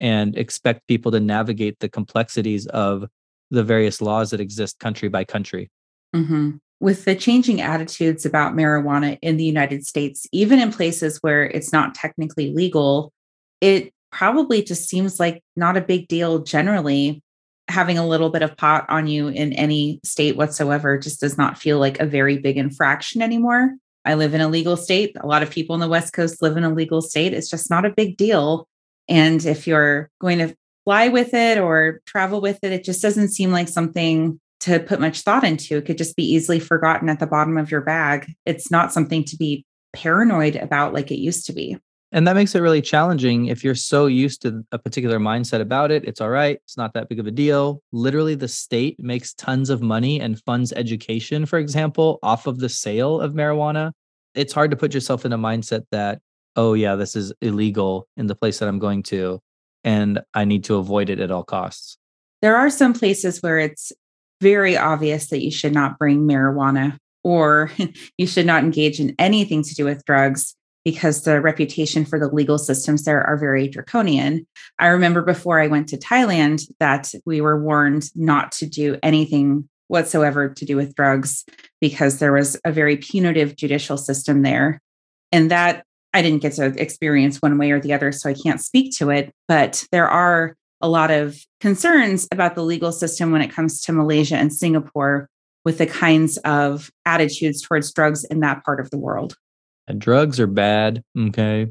and 0.00 0.36
expect 0.36 0.86
people 0.88 1.12
to 1.12 1.20
navigate 1.20 1.78
the 1.78 1.88
complexities 1.88 2.66
of 2.66 3.06
the 3.50 3.62
various 3.62 4.00
laws 4.00 4.30
that 4.30 4.40
exist 4.40 4.78
country 4.78 5.08
by 5.08 5.24
country. 5.24 5.70
Mm-hmm. 6.14 6.56
With 6.80 7.04
the 7.04 7.14
changing 7.14 7.60
attitudes 7.60 8.26
about 8.26 8.54
marijuana 8.54 9.18
in 9.22 9.36
the 9.36 9.44
United 9.44 9.86
States, 9.86 10.26
even 10.32 10.60
in 10.60 10.72
places 10.72 11.18
where 11.22 11.44
it's 11.44 11.72
not 11.72 11.94
technically 11.94 12.52
legal, 12.52 13.12
it 13.60 13.92
probably 14.12 14.62
just 14.62 14.88
seems 14.88 15.18
like 15.18 15.42
not 15.56 15.76
a 15.76 15.80
big 15.80 16.08
deal 16.08 16.40
generally. 16.40 17.22
Having 17.68 17.98
a 17.98 18.06
little 18.06 18.30
bit 18.30 18.42
of 18.42 18.56
pot 18.56 18.86
on 18.88 19.06
you 19.06 19.28
in 19.28 19.52
any 19.52 20.00
state 20.04 20.36
whatsoever 20.36 20.98
just 20.98 21.20
does 21.20 21.36
not 21.36 21.58
feel 21.58 21.78
like 21.78 21.98
a 21.98 22.06
very 22.06 22.38
big 22.38 22.56
infraction 22.56 23.22
anymore. 23.22 23.74
I 24.04 24.14
live 24.14 24.34
in 24.34 24.40
a 24.40 24.48
legal 24.48 24.76
state. 24.76 25.16
A 25.20 25.26
lot 25.26 25.42
of 25.42 25.50
people 25.50 25.74
in 25.74 25.80
the 25.80 25.88
West 25.88 26.12
Coast 26.12 26.40
live 26.40 26.56
in 26.56 26.64
a 26.64 26.72
legal 26.72 27.02
state. 27.02 27.34
It's 27.34 27.50
just 27.50 27.68
not 27.68 27.84
a 27.84 27.90
big 27.90 28.16
deal. 28.16 28.68
And 29.08 29.44
if 29.44 29.66
you're 29.66 30.10
going 30.20 30.38
to 30.38 30.54
fly 30.84 31.08
with 31.08 31.34
it 31.34 31.58
or 31.58 32.00
travel 32.06 32.40
with 32.40 32.60
it, 32.62 32.72
it 32.72 32.84
just 32.84 33.02
doesn't 33.02 33.30
seem 33.30 33.50
like 33.50 33.68
something 33.68 34.40
to 34.60 34.78
put 34.78 35.00
much 35.00 35.22
thought 35.22 35.44
into. 35.44 35.76
It 35.76 35.86
could 35.86 35.98
just 35.98 36.16
be 36.16 36.24
easily 36.24 36.60
forgotten 36.60 37.08
at 37.08 37.18
the 37.18 37.26
bottom 37.26 37.58
of 37.58 37.70
your 37.70 37.80
bag. 37.80 38.32
It's 38.46 38.70
not 38.70 38.92
something 38.92 39.24
to 39.24 39.36
be 39.36 39.64
paranoid 39.92 40.56
about 40.56 40.92
like 40.92 41.10
it 41.10 41.18
used 41.18 41.46
to 41.46 41.52
be. 41.52 41.76
And 42.16 42.26
that 42.26 42.34
makes 42.34 42.54
it 42.54 42.60
really 42.60 42.80
challenging 42.80 43.46
if 43.46 43.62
you're 43.62 43.74
so 43.74 44.06
used 44.06 44.42
to 44.42 44.64
a 44.72 44.78
particular 44.78 45.18
mindset 45.18 45.60
about 45.60 45.90
it. 45.90 46.02
It's 46.04 46.20
all 46.20 46.30
right. 46.30 46.56
It's 46.64 46.76
not 46.76 46.94
that 46.94 47.10
big 47.10 47.20
of 47.20 47.26
a 47.26 47.30
deal. 47.30 47.82
Literally, 47.92 48.34
the 48.34 48.48
state 48.48 48.96
makes 48.98 49.34
tons 49.34 49.68
of 49.68 49.82
money 49.82 50.18
and 50.18 50.42
funds 50.44 50.72
education, 50.72 51.44
for 51.44 51.58
example, 51.58 52.18
off 52.22 52.46
of 52.46 52.58
the 52.58 52.70
sale 52.70 53.20
of 53.20 53.34
marijuana. 53.34 53.92
It's 54.34 54.54
hard 54.54 54.70
to 54.70 54.78
put 54.78 54.94
yourself 54.94 55.26
in 55.26 55.32
a 55.34 55.38
mindset 55.38 55.82
that 55.92 56.20
oh 56.56 56.72
yeah 56.72 56.96
this 56.96 57.14
is 57.14 57.32
illegal 57.40 58.08
in 58.16 58.26
the 58.26 58.34
place 58.34 58.58
that 58.58 58.68
i'm 58.68 58.78
going 58.78 59.02
to 59.02 59.40
and 59.84 60.20
i 60.34 60.44
need 60.44 60.64
to 60.64 60.76
avoid 60.76 61.10
it 61.10 61.20
at 61.20 61.30
all 61.30 61.44
costs 61.44 61.98
there 62.42 62.56
are 62.56 62.70
some 62.70 62.92
places 62.92 63.42
where 63.42 63.58
it's 63.58 63.92
very 64.40 64.76
obvious 64.76 65.28
that 65.28 65.42
you 65.42 65.50
should 65.50 65.72
not 65.72 65.98
bring 65.98 66.20
marijuana 66.26 66.96
or 67.22 67.70
you 68.18 68.26
should 68.26 68.46
not 68.46 68.64
engage 68.64 68.98
in 69.00 69.14
anything 69.18 69.62
to 69.62 69.74
do 69.74 69.84
with 69.84 70.04
drugs 70.04 70.54
because 70.86 71.22
the 71.24 71.40
reputation 71.40 72.04
for 72.04 72.16
the 72.16 72.28
legal 72.28 72.58
systems 72.58 73.02
there 73.02 73.20
are 73.24 73.36
very 73.36 73.66
draconian. 73.66 74.46
I 74.78 74.86
remember 74.86 75.20
before 75.20 75.60
I 75.60 75.66
went 75.66 75.88
to 75.88 75.96
Thailand 75.96 76.62
that 76.78 77.12
we 77.26 77.40
were 77.40 77.60
warned 77.60 78.08
not 78.14 78.52
to 78.52 78.66
do 78.66 78.96
anything 79.02 79.68
whatsoever 79.88 80.48
to 80.48 80.64
do 80.64 80.76
with 80.76 80.94
drugs 80.94 81.44
because 81.80 82.20
there 82.20 82.32
was 82.32 82.56
a 82.64 82.70
very 82.70 82.96
punitive 82.96 83.56
judicial 83.56 83.96
system 83.96 84.42
there. 84.42 84.80
And 85.32 85.50
that 85.50 85.84
I 86.14 86.22
didn't 86.22 86.42
get 86.42 86.52
to 86.52 86.66
experience 86.80 87.42
one 87.42 87.58
way 87.58 87.72
or 87.72 87.80
the 87.80 87.92
other, 87.92 88.12
so 88.12 88.30
I 88.30 88.34
can't 88.34 88.60
speak 88.60 88.96
to 88.98 89.10
it. 89.10 89.34
But 89.48 89.84
there 89.90 90.08
are 90.08 90.54
a 90.80 90.88
lot 90.88 91.10
of 91.10 91.36
concerns 91.60 92.28
about 92.30 92.54
the 92.54 92.62
legal 92.62 92.92
system 92.92 93.32
when 93.32 93.42
it 93.42 93.50
comes 93.50 93.80
to 93.80 93.92
Malaysia 93.92 94.36
and 94.36 94.54
Singapore 94.54 95.28
with 95.64 95.78
the 95.78 95.86
kinds 95.86 96.36
of 96.44 96.92
attitudes 97.04 97.60
towards 97.60 97.92
drugs 97.92 98.22
in 98.22 98.38
that 98.38 98.64
part 98.64 98.78
of 98.78 98.90
the 98.90 98.98
world. 98.98 99.36
And 99.88 100.00
drugs 100.00 100.40
are 100.40 100.46
bad. 100.46 101.02
Okay. 101.16 101.68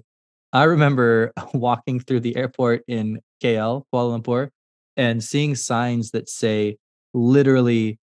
I 0.54 0.64
remember 0.64 1.34
walking 1.54 2.00
through 2.00 2.22
the 2.22 2.36
airport 2.36 2.84
in 2.88 3.20
KL, 3.44 3.84
Kuala 3.94 4.22
Lumpur, 4.22 4.50
and 4.96 5.24
seeing 5.24 5.56
signs 5.56 6.12
that 6.12 6.30
say 6.30 6.78
literally 7.14 8.00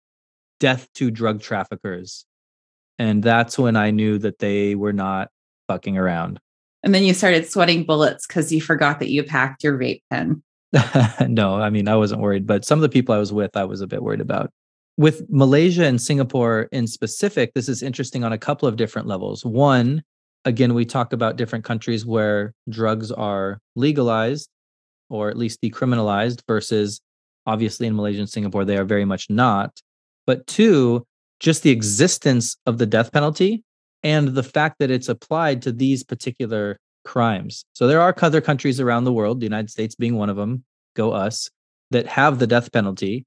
death 0.59 0.89
to 0.95 1.11
drug 1.11 1.41
traffickers. 1.41 2.25
And 2.99 3.23
that's 3.23 3.59
when 3.59 3.77
I 3.77 3.91
knew 3.91 4.19
that 4.19 4.39
they 4.41 4.75
were 4.75 4.93
not 4.93 5.31
fucking 5.69 5.97
around. 5.97 6.41
And 6.83 6.95
then 6.95 7.03
you 7.03 7.15
started 7.15 7.47
sweating 7.47 7.85
bullets 7.85 8.27
because 8.27 8.53
you 8.53 8.61
forgot 8.61 8.99
that 9.01 9.11
you 9.11 9.23
packed 9.23 9.63
your 9.63 9.79
vape 9.79 10.03
pen. 10.11 10.43
no, 11.29 11.57
I 11.57 11.71
mean, 11.71 11.89
I 11.89 11.97
wasn't 11.97 12.21
worried, 12.21 12.47
but 12.47 12.65
some 12.65 12.79
of 12.79 12.83
the 12.83 12.89
people 12.89 13.15
I 13.15 13.19
was 13.19 13.33
with, 13.33 13.57
I 13.57 13.65
was 13.65 13.81
a 13.81 13.87
bit 13.87 14.03
worried 14.03 14.21
about. 14.21 14.51
With 15.01 15.25
Malaysia 15.31 15.87
and 15.87 15.99
Singapore 15.99 16.69
in 16.73 16.87
specific, 16.87 17.55
this 17.55 17.71
is 17.71 17.83
interesting 17.83 18.23
on 18.23 18.35
a 18.35 18.39
couple 18.39 18.69
of 18.69 18.77
different 18.77 19.09
levels. 19.09 19.47
One, 19.47 20.03
again, 20.45 20.75
we 20.75 20.85
talk 20.85 21.15
about 21.15 21.37
different 21.37 21.65
countries 21.65 22.05
where 22.05 22.53
drugs 22.69 23.11
are 23.11 23.61
legalized 23.77 24.51
or 25.09 25.31
at 25.31 25.39
least 25.39 25.63
decriminalized 25.63 26.43
versus 26.47 27.01
obviously 27.47 27.87
in 27.87 27.97
Malaysia 27.97 28.19
and 28.19 28.29
Singapore, 28.29 28.67
they 28.67 28.77
are 28.77 28.85
very 28.85 29.07
much 29.07 29.31
not. 29.31 29.81
But 30.27 30.47
two, 30.47 31.07
just 31.41 31.63
the 31.63 31.71
existence 31.71 32.59
of 32.67 32.77
the 32.77 32.85
death 32.85 33.11
penalty 33.11 33.65
and 34.03 34.29
the 34.29 34.43
fact 34.43 34.81
that 34.81 34.91
it's 34.91 35.09
applied 35.09 35.63
to 35.63 35.73
these 35.73 36.05
particular 36.05 36.77
crimes. 37.07 37.65
So 37.73 37.87
there 37.87 38.03
are 38.03 38.15
other 38.21 38.43
countries 38.43 38.81
around 38.81 39.05
the 39.05 39.15
world, 39.15 39.41
the 39.41 39.47
United 39.47 39.71
States 39.71 39.95
being 39.95 40.17
one 40.17 40.29
of 40.29 40.37
them, 40.37 40.63
go 40.95 41.13
us, 41.13 41.49
that 41.91 42.07
have 42.07 42.39
the 42.39 42.47
death 42.47 42.71
penalty. 42.71 43.25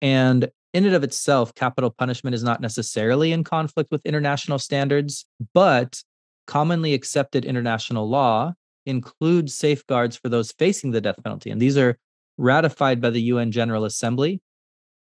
And 0.00 0.48
in 0.76 0.84
and 0.84 0.94
of 0.94 1.02
itself, 1.02 1.54
capital 1.54 1.88
punishment 1.88 2.34
is 2.34 2.42
not 2.42 2.60
necessarily 2.60 3.32
in 3.32 3.42
conflict 3.42 3.90
with 3.90 4.04
international 4.04 4.58
standards, 4.58 5.24
but 5.54 6.02
commonly 6.46 6.92
accepted 6.92 7.46
international 7.46 8.06
law 8.06 8.52
includes 8.84 9.54
safeguards 9.54 10.18
for 10.18 10.28
those 10.28 10.52
facing 10.52 10.90
the 10.90 11.00
death 11.00 11.16
penalty. 11.24 11.50
And 11.50 11.62
these 11.62 11.78
are 11.78 11.96
ratified 12.36 13.00
by 13.00 13.08
the 13.08 13.22
UN 13.22 13.52
General 13.52 13.86
Assembly. 13.86 14.42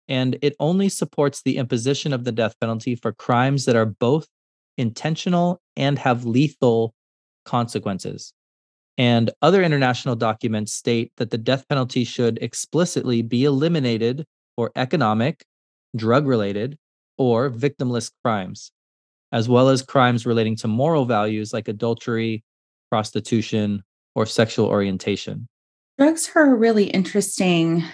And 0.07 0.38
it 0.43 0.54
only 0.61 0.88
supports 0.88 1.43
the 1.43 1.57
imposition 1.57 2.12
of 2.12 2.23
the 2.23 2.31
death 2.31 2.54
penalty 2.61 2.95
for 2.95 3.12
crimes 3.12 3.64
that 3.64 3.75
are 3.75 3.85
both 3.85 4.28
intentional 4.78 5.61
and 5.76 5.99
have 5.99 6.25
lethal 6.25 6.95
consequences. 7.45 8.33
And 8.97 9.33
other 9.43 9.61
international 9.61 10.14
documents 10.14 10.73
state 10.73 11.11
that 11.16 11.31
the 11.31 11.38
death 11.38 11.66
penalty 11.69 12.04
should 12.04 12.38
explicitly 12.40 13.23
be 13.23 13.45
eliminated 13.45 14.25
for 14.54 14.71
economic, 14.76 15.45
drug 15.97 16.27
related, 16.27 16.79
or 17.19 17.51
victimless 17.51 18.11
crimes, 18.25 18.73
as 19.33 19.49
well 19.49 19.69
as 19.69 19.83
crimes 19.83 20.27
relating 20.27 20.57
to 20.57 20.69
moral 20.69 21.05
values 21.05 21.53
like 21.53 21.69
adultery, 21.69 22.43
prostitution, 22.91 23.83
or 24.15 24.27
sexual 24.27 24.67
orientation. 24.67 25.47
Drugs 25.99 26.31
are 26.35 26.53
a 26.53 26.55
really 26.55 26.87
interesting 26.87 27.85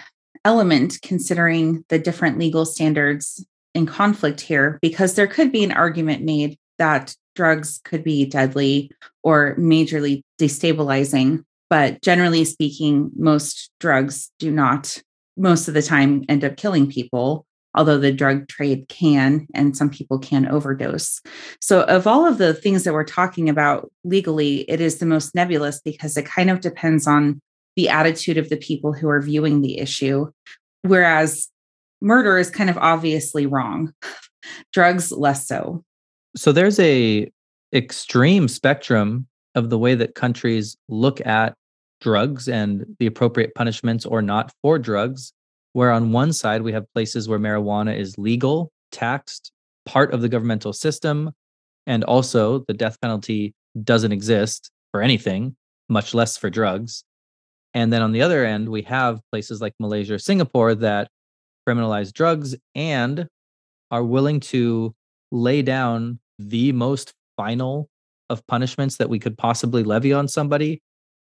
element 0.43 0.97
considering 1.03 1.85
the 1.89 1.99
different 1.99 2.39
legal 2.39 2.65
standards 2.65 3.45
in 3.73 3.85
conflict 3.85 4.41
here, 4.41 4.79
because 4.81 5.13
there 5.13 5.27
could 5.27 5.51
be 5.51 5.63
an 5.63 5.71
argument 5.71 6.23
made 6.23 6.57
that 6.77 7.15
drugs 7.35 7.79
could 7.83 8.03
be 8.03 8.25
deadly 8.25 8.91
or 9.23 9.55
majorly 9.57 10.21
destabilizing. 10.39 11.43
But 11.69 12.01
generally 12.01 12.43
speaking, 12.43 13.11
most 13.15 13.69
drugs 13.79 14.31
do 14.39 14.51
not, 14.51 15.01
most 15.37 15.67
of 15.67 15.73
the 15.73 15.81
time, 15.81 16.23
end 16.27 16.43
up 16.43 16.57
killing 16.57 16.89
people, 16.89 17.45
although 17.75 17.97
the 17.97 18.11
drug 18.11 18.47
trade 18.47 18.87
can, 18.89 19.47
and 19.53 19.75
some 19.75 19.89
people 19.89 20.19
can 20.19 20.47
overdose. 20.47 21.21
So, 21.59 21.83
of 21.83 22.07
all 22.07 22.25
of 22.25 22.37
the 22.37 22.53
things 22.53 22.83
that 22.83 22.93
we're 22.93 23.03
talking 23.03 23.49
about 23.49 23.91
legally, 24.03 24.69
it 24.69 24.81
is 24.81 24.97
the 24.97 25.05
most 25.05 25.35
nebulous 25.35 25.81
because 25.81 26.17
it 26.17 26.25
kind 26.25 26.49
of 26.49 26.61
depends 26.61 27.07
on 27.07 27.39
the 27.75 27.89
attitude 27.89 28.37
of 28.37 28.49
the 28.49 28.57
people 28.57 28.93
who 28.93 29.09
are 29.09 29.21
viewing 29.21 29.61
the 29.61 29.79
issue. 29.79 30.29
Whereas 30.81 31.47
murder 32.01 32.37
is 32.37 32.49
kind 32.49 32.69
of 32.69 32.77
obviously 32.77 33.45
wrong, 33.45 33.93
drugs 34.73 35.11
less 35.11 35.47
so 35.47 35.83
so 36.35 36.51
there's 36.51 36.79
a 36.79 37.31
extreme 37.73 38.47
spectrum 38.47 39.27
of 39.55 39.69
the 39.69 39.77
way 39.77 39.95
that 39.95 40.15
countries 40.15 40.77
look 40.87 41.25
at 41.25 41.55
drugs 41.99 42.47
and 42.47 42.85
the 42.99 43.05
appropriate 43.05 43.53
punishments 43.53 44.05
or 44.05 44.21
not 44.21 44.51
for 44.61 44.79
drugs 44.79 45.33
where 45.73 45.91
on 45.91 46.11
one 46.11 46.33
side 46.33 46.61
we 46.61 46.73
have 46.73 46.91
places 46.93 47.27
where 47.27 47.39
marijuana 47.39 47.97
is 47.97 48.17
legal 48.17 48.71
taxed 48.91 49.51
part 49.85 50.13
of 50.13 50.21
the 50.21 50.29
governmental 50.29 50.73
system 50.73 51.31
and 51.87 52.03
also 52.03 52.59
the 52.67 52.73
death 52.73 52.99
penalty 53.01 53.53
doesn't 53.83 54.11
exist 54.11 54.71
for 54.91 55.01
anything 55.01 55.55
much 55.89 56.13
less 56.13 56.37
for 56.37 56.49
drugs. 56.49 57.03
And 57.73 57.91
then 57.91 58.01
on 58.01 58.11
the 58.11 58.21
other 58.21 58.45
end 58.45 58.69
we 58.69 58.81
have 58.83 59.21
places 59.31 59.61
like 59.61 59.73
malaysia 59.79 60.15
or 60.15 60.19
singapore 60.19 60.75
that 60.75 61.09
criminalize 61.67 62.11
drugs 62.11 62.55
and 62.75 63.27
are 63.91 64.03
willing 64.03 64.39
to 64.39 64.93
lay 65.31 65.61
down 65.61 66.19
the 66.39 66.71
most 66.71 67.13
final 67.37 67.89
of 68.29 68.45
punishments 68.47 68.97
that 68.97 69.09
we 69.09 69.19
could 69.19 69.37
possibly 69.37 69.83
levy 69.83 70.13
on 70.13 70.27
somebody 70.27 70.81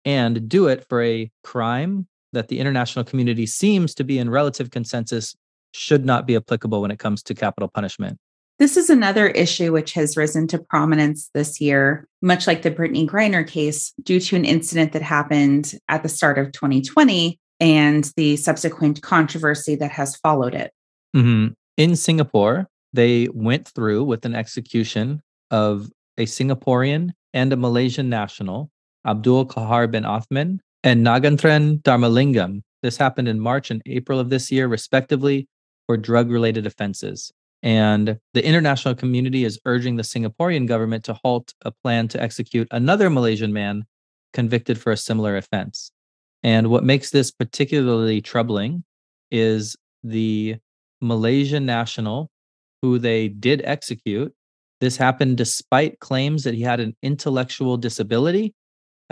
and 0.06 0.50
do 0.50 0.68
it 0.68 0.86
for 0.90 1.02
a 1.04 1.30
crime 1.44 2.08
that 2.34 2.50
the 2.50 2.60
international 2.60 3.06
community 3.06 3.46
seems 3.46 3.96
to 3.96 4.04
be 4.04 4.20
in 4.20 4.30
relative 4.30 4.72
consensus 4.72 5.36
should 5.74 6.06
not 6.06 6.28
be 6.28 6.36
applicable 6.36 6.82
when 6.82 6.92
it 6.92 7.00
comes 7.00 7.24
to 7.24 7.34
capital 7.34 7.70
punishment. 7.74 8.18
This 8.60 8.78
is 8.78 8.90
another 8.90 9.28
issue 9.28 9.72
which 9.72 9.94
has 9.94 10.16
risen 10.16 10.48
to 10.48 10.60
prominence 10.60 11.30
this 11.34 11.60
year, 11.60 12.08
much 12.22 12.46
like 12.46 12.62
the 12.62 12.72
Brittney 12.72 13.08
Griner 13.08 13.48
case, 13.48 13.94
due 14.04 14.20
to 14.20 14.36
an 14.36 14.46
incident 14.46 14.92
that 14.94 15.02
happened 15.02 15.74
at 15.90 16.04
the 16.04 16.10
start 16.10 16.38
of 16.38 16.52
2020 16.52 17.40
and 17.60 18.12
the 18.16 18.38
subsequent 18.38 19.02
controversy 19.02 19.76
that 19.76 19.92
has 19.92 20.16
followed 20.18 20.54
it. 20.54 20.72
Mm-hmm. 21.16 21.54
In 21.78 21.96
Singapore, 21.96 22.68
they 22.94 23.28
went 23.34 23.68
through 23.68 24.04
with 24.04 24.26
an 24.26 24.36
execution 24.36 25.22
of 25.50 25.90
a 26.18 26.26
Singaporean 26.26 27.12
and 27.34 27.52
a 27.52 27.58
Malaysian 27.58 28.10
national, 28.10 28.70
Abdul 29.06 29.48
Kahar 29.48 29.90
bin 29.90 30.06
Othman 30.06 30.62
and 30.84 31.06
Nagaenthran 31.06 31.82
Dharmalingam. 31.82 32.62
This 32.82 32.98
happened 32.98 33.28
in 33.28 33.40
March 33.40 33.72
and 33.72 33.82
April 33.86 34.20
of 34.20 34.30
this 34.30 34.52
year, 34.52 34.68
respectively, 34.68 35.48
for 35.88 35.98
drug 35.98 36.30
related 36.30 36.66
offenses. 36.66 37.32
And 37.62 38.20
the 38.34 38.46
international 38.46 38.94
community 38.94 39.46
is 39.46 39.60
urging 39.66 39.96
the 39.96 40.04
Singaporean 40.04 40.68
government 40.68 41.06
to 41.06 41.14
halt 41.24 41.54
a 41.62 41.72
plan 41.72 42.10
to 42.10 42.22
execute 42.22 42.68
another 42.72 43.10
Malaysian 43.10 43.54
man 43.54 43.86
convicted 44.34 44.78
for 44.78 44.92
a 44.92 44.98
similar 44.98 45.38
offense. 45.38 45.92
And 46.44 46.68
what 46.68 46.84
makes 46.84 47.12
this 47.12 47.32
particularly 47.32 48.20
troubling 48.20 48.84
is 49.32 49.78
the 50.04 50.58
Malaysian 51.00 51.66
national 51.66 52.30
who 52.82 53.00
they 53.00 53.30
did 53.30 53.62
execute. 53.64 54.34
This 54.82 54.98
happened 54.98 55.38
despite 55.38 56.00
claims 56.00 56.44
that 56.44 56.54
he 56.54 56.62
had 56.62 56.82
an 56.82 56.98
intellectual 57.02 57.78
disability, 57.78 58.54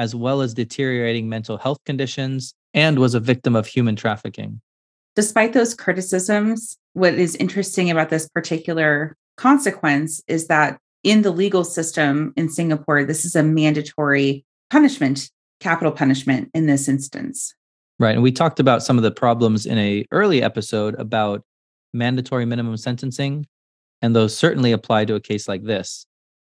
as 0.01 0.15
well 0.15 0.41
as 0.41 0.55
deteriorating 0.55 1.29
mental 1.29 1.57
health 1.57 1.77
conditions, 1.85 2.55
and 2.73 2.97
was 2.97 3.13
a 3.13 3.19
victim 3.19 3.55
of 3.55 3.67
human 3.67 3.95
trafficking. 3.95 4.59
Despite 5.15 5.53
those 5.53 5.75
criticisms, 5.75 6.75
what 6.93 7.13
is 7.13 7.35
interesting 7.35 7.91
about 7.91 8.09
this 8.09 8.27
particular 8.27 9.15
consequence 9.37 10.19
is 10.27 10.47
that 10.47 10.79
in 11.03 11.21
the 11.21 11.29
legal 11.29 11.63
system 11.63 12.33
in 12.35 12.49
Singapore, 12.49 13.05
this 13.05 13.25
is 13.25 13.35
a 13.35 13.43
mandatory 13.43 14.43
punishment, 14.71 15.29
capital 15.59 15.91
punishment 15.91 16.49
in 16.55 16.65
this 16.65 16.87
instance. 16.87 17.53
Right. 17.99 18.15
And 18.15 18.23
we 18.23 18.31
talked 18.31 18.59
about 18.59 18.81
some 18.81 18.97
of 18.97 19.03
the 19.03 19.11
problems 19.11 19.67
in 19.67 19.77
a 19.77 20.03
early 20.09 20.41
episode 20.41 20.95
about 20.95 21.43
mandatory 21.93 22.45
minimum 22.45 22.75
sentencing, 22.75 23.45
and 24.01 24.15
those 24.15 24.35
certainly 24.35 24.71
apply 24.71 25.05
to 25.05 25.13
a 25.13 25.21
case 25.21 25.47
like 25.47 25.63
this. 25.63 26.07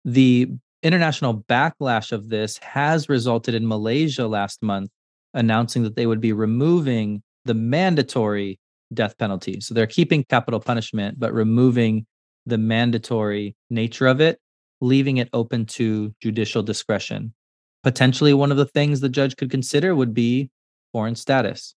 The 0.04 0.50
international 0.86 1.44
backlash 1.50 2.12
of 2.12 2.30
this 2.30 2.60
has 2.60 3.10
resulted 3.10 3.56
in 3.56 3.68
Malaysia 3.68 4.28
last 4.28 4.62
month 4.62 4.92
announcing 5.34 5.84
that 5.84 5.96
they 5.96 6.06
would 6.06 6.22
be 6.22 6.32
removing 6.32 7.22
the 7.44 7.54
mandatory 7.54 8.60
death 8.94 9.18
penalty. 9.18 9.60
So 9.62 9.74
they're 9.74 9.88
keeping 9.88 10.24
capital 10.24 10.60
punishment, 10.60 11.20
but 11.20 11.34
removing 11.34 12.06
the 12.46 12.58
mandatory 12.58 13.56
nature 13.70 14.08
of 14.08 14.22
it, 14.22 14.40
leaving 14.80 15.18
it 15.18 15.30
open 15.34 15.66
to 15.66 16.14
judicial 16.22 16.64
discretion. 16.64 17.34
Potentially, 17.84 18.34
one 18.34 18.52
of 18.52 18.58
the 18.58 18.66
things 18.66 19.00
the 19.00 19.10
judge 19.10 19.36
could 19.36 19.52
consider 19.52 19.96
would 19.96 20.14
be 20.14 20.50
foreign 20.94 21.16
status. 21.16 21.76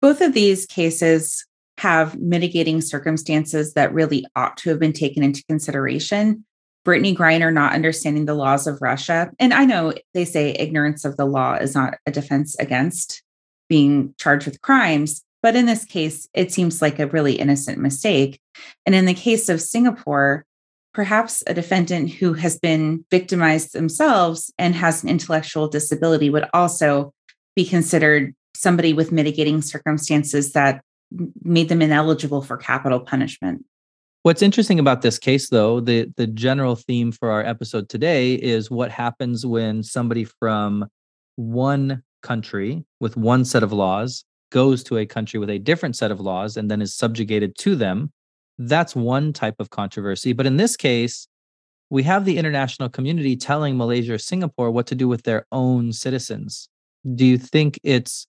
Both 0.00 0.20
of 0.20 0.34
these 0.34 0.66
cases 0.66 1.44
have 1.78 2.18
mitigating 2.18 2.80
circumstances 2.80 3.74
that 3.74 3.92
really 3.92 4.24
ought 4.34 4.56
to 4.58 4.70
have 4.70 4.78
been 4.78 4.94
taken 4.94 5.22
into 5.22 5.44
consideration. 5.48 6.45
Brittney 6.86 7.16
Griner 7.16 7.52
not 7.52 7.74
understanding 7.74 8.26
the 8.26 8.34
laws 8.34 8.66
of 8.66 8.80
Russia. 8.80 9.30
And 9.40 9.52
I 9.52 9.64
know 9.64 9.92
they 10.14 10.24
say 10.24 10.52
ignorance 10.52 11.04
of 11.04 11.16
the 11.16 11.24
law 11.24 11.54
is 11.54 11.74
not 11.74 11.98
a 12.06 12.12
defense 12.12 12.56
against 12.60 13.22
being 13.68 14.14
charged 14.18 14.46
with 14.46 14.62
crimes, 14.62 15.24
but 15.42 15.56
in 15.56 15.66
this 15.66 15.84
case, 15.84 16.28
it 16.32 16.52
seems 16.52 16.80
like 16.80 17.00
a 17.00 17.08
really 17.08 17.34
innocent 17.34 17.78
mistake. 17.78 18.40
And 18.86 18.94
in 18.94 19.04
the 19.04 19.14
case 19.14 19.48
of 19.48 19.60
Singapore, 19.60 20.44
perhaps 20.94 21.42
a 21.46 21.54
defendant 21.54 22.10
who 22.10 22.34
has 22.34 22.58
been 22.58 23.04
victimized 23.10 23.72
themselves 23.72 24.52
and 24.56 24.74
has 24.74 25.02
an 25.02 25.08
intellectual 25.08 25.68
disability 25.68 26.30
would 26.30 26.48
also 26.54 27.12
be 27.56 27.66
considered 27.66 28.34
somebody 28.54 28.92
with 28.92 29.12
mitigating 29.12 29.60
circumstances 29.60 30.52
that 30.52 30.82
made 31.42 31.68
them 31.68 31.82
ineligible 31.82 32.42
for 32.42 32.56
capital 32.56 33.00
punishment. 33.00 33.64
What's 34.26 34.42
interesting 34.42 34.80
about 34.80 35.02
this 35.02 35.20
case, 35.20 35.50
though, 35.50 35.78
the, 35.78 36.12
the 36.16 36.26
general 36.26 36.74
theme 36.74 37.12
for 37.12 37.30
our 37.30 37.46
episode 37.46 37.88
today 37.88 38.34
is 38.34 38.68
what 38.68 38.90
happens 38.90 39.46
when 39.46 39.84
somebody 39.84 40.24
from 40.24 40.86
one 41.36 42.02
country 42.24 42.84
with 42.98 43.16
one 43.16 43.44
set 43.44 43.62
of 43.62 43.72
laws 43.72 44.24
goes 44.50 44.82
to 44.82 44.98
a 44.98 45.06
country 45.06 45.38
with 45.38 45.48
a 45.48 45.60
different 45.60 45.94
set 45.94 46.10
of 46.10 46.18
laws 46.18 46.56
and 46.56 46.68
then 46.68 46.82
is 46.82 46.92
subjugated 46.92 47.56
to 47.58 47.76
them. 47.76 48.12
That's 48.58 48.96
one 48.96 49.32
type 49.32 49.54
of 49.60 49.70
controversy. 49.70 50.32
But 50.32 50.46
in 50.46 50.56
this 50.56 50.76
case, 50.76 51.28
we 51.88 52.02
have 52.02 52.24
the 52.24 52.36
international 52.36 52.88
community 52.88 53.36
telling 53.36 53.76
Malaysia 53.76 54.14
or 54.14 54.18
Singapore 54.18 54.72
what 54.72 54.88
to 54.88 54.96
do 54.96 55.06
with 55.06 55.22
their 55.22 55.46
own 55.52 55.92
citizens. 55.92 56.68
Do 57.14 57.24
you 57.24 57.38
think 57.38 57.78
it's 57.84 58.26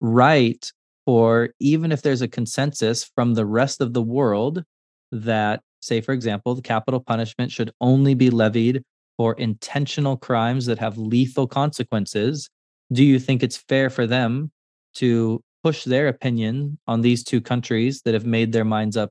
right 0.00 0.72
for 1.04 1.50
even 1.60 1.92
if 1.92 2.00
there's 2.00 2.22
a 2.22 2.26
consensus 2.26 3.04
from 3.04 3.34
the 3.34 3.44
rest 3.44 3.82
of 3.82 3.92
the 3.92 4.00
world 4.00 4.64
that, 5.12 5.62
say, 5.80 6.00
for 6.00 6.12
example, 6.12 6.54
the 6.54 6.62
capital 6.62 7.00
punishment 7.00 7.52
should 7.52 7.70
only 7.80 8.14
be 8.14 8.30
levied 8.30 8.82
for 9.16 9.34
intentional 9.34 10.16
crimes 10.16 10.66
that 10.66 10.78
have 10.78 10.98
lethal 10.98 11.46
consequences? 11.46 12.48
Do 12.92 13.04
you 13.04 13.18
think 13.18 13.42
it's 13.42 13.56
fair 13.56 13.90
for 13.90 14.06
them 14.06 14.50
to 14.96 15.42
push 15.62 15.84
their 15.84 16.08
opinion 16.08 16.78
on 16.86 17.00
these 17.00 17.24
two 17.24 17.40
countries 17.40 18.02
that 18.04 18.14
have 18.14 18.24
made 18.24 18.52
their 18.52 18.64
minds 18.64 18.96
up 18.96 19.10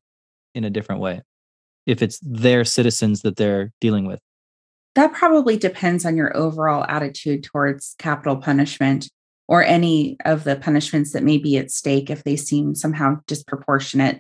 in 0.54 0.64
a 0.64 0.70
different 0.70 1.02
way 1.02 1.22
if 1.86 2.02
it's 2.02 2.20
their 2.24 2.64
citizens 2.64 3.24
that 3.24 3.36
they're 3.36 3.72
dealing 3.82 4.06
with 4.06 4.20
that 4.96 5.14
probably 5.14 5.58
depends 5.58 6.06
on 6.06 6.16
your 6.16 6.36
overall 6.36 6.86
attitude 6.88 7.44
towards 7.44 7.96
capital 8.00 8.38
punishment 8.38 9.10
or 9.48 9.64
any 9.64 10.16
of 10.26 10.46
the 10.46 10.56
punishments 10.56 11.12
that 11.12 11.24
may 11.24 11.38
be 11.38 11.58
at 11.58 11.70
stake 11.70 12.10
if 12.10 12.24
they 12.24 12.38
seem 12.38 12.74
somehow 12.74 13.18
disproportionate 13.28 14.20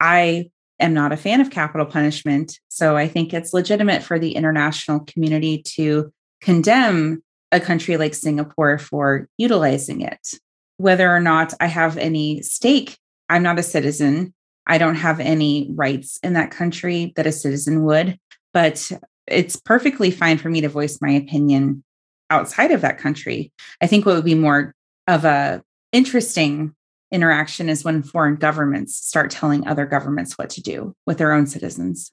i 0.00 0.48
am 0.80 0.94
not 0.94 1.12
a 1.12 1.16
fan 1.16 1.40
of 1.40 1.50
capital 1.50 1.86
punishment 1.86 2.58
so 2.68 2.96
i 2.96 3.08
think 3.08 3.32
it's 3.32 3.52
legitimate 3.52 4.02
for 4.02 4.18
the 4.18 4.32
international 4.32 5.00
community 5.00 5.62
to 5.62 6.12
condemn 6.40 7.22
a 7.52 7.60
country 7.60 7.96
like 7.96 8.14
singapore 8.14 8.78
for 8.78 9.28
utilizing 9.38 10.00
it 10.00 10.38
whether 10.78 11.08
or 11.10 11.20
not 11.20 11.54
I 11.60 11.66
have 11.66 11.96
any 11.96 12.42
stake. 12.42 12.98
I'm 13.28 13.42
not 13.42 13.58
a 13.58 13.62
citizen. 13.62 14.34
I 14.66 14.78
don't 14.78 14.96
have 14.96 15.20
any 15.20 15.70
rights 15.72 16.18
in 16.22 16.34
that 16.34 16.50
country 16.50 17.12
that 17.16 17.26
a 17.26 17.32
citizen 17.32 17.84
would, 17.84 18.18
but 18.52 18.90
it's 19.26 19.56
perfectly 19.56 20.10
fine 20.10 20.38
for 20.38 20.48
me 20.48 20.60
to 20.60 20.68
voice 20.68 20.98
my 21.00 21.10
opinion 21.10 21.82
outside 22.30 22.72
of 22.72 22.80
that 22.80 22.98
country. 22.98 23.52
I 23.80 23.86
think 23.86 24.04
what 24.04 24.16
would 24.16 24.24
be 24.24 24.34
more 24.34 24.74
of 25.06 25.24
a 25.24 25.62
interesting 25.92 26.74
interaction 27.16 27.68
is 27.68 27.82
when 27.82 28.04
foreign 28.04 28.36
governments 28.36 28.94
start 28.94 29.32
telling 29.32 29.66
other 29.66 29.86
governments 29.86 30.38
what 30.38 30.50
to 30.50 30.62
do 30.62 30.94
with 31.06 31.18
their 31.18 31.32
own 31.32 31.48
citizens. 31.48 32.12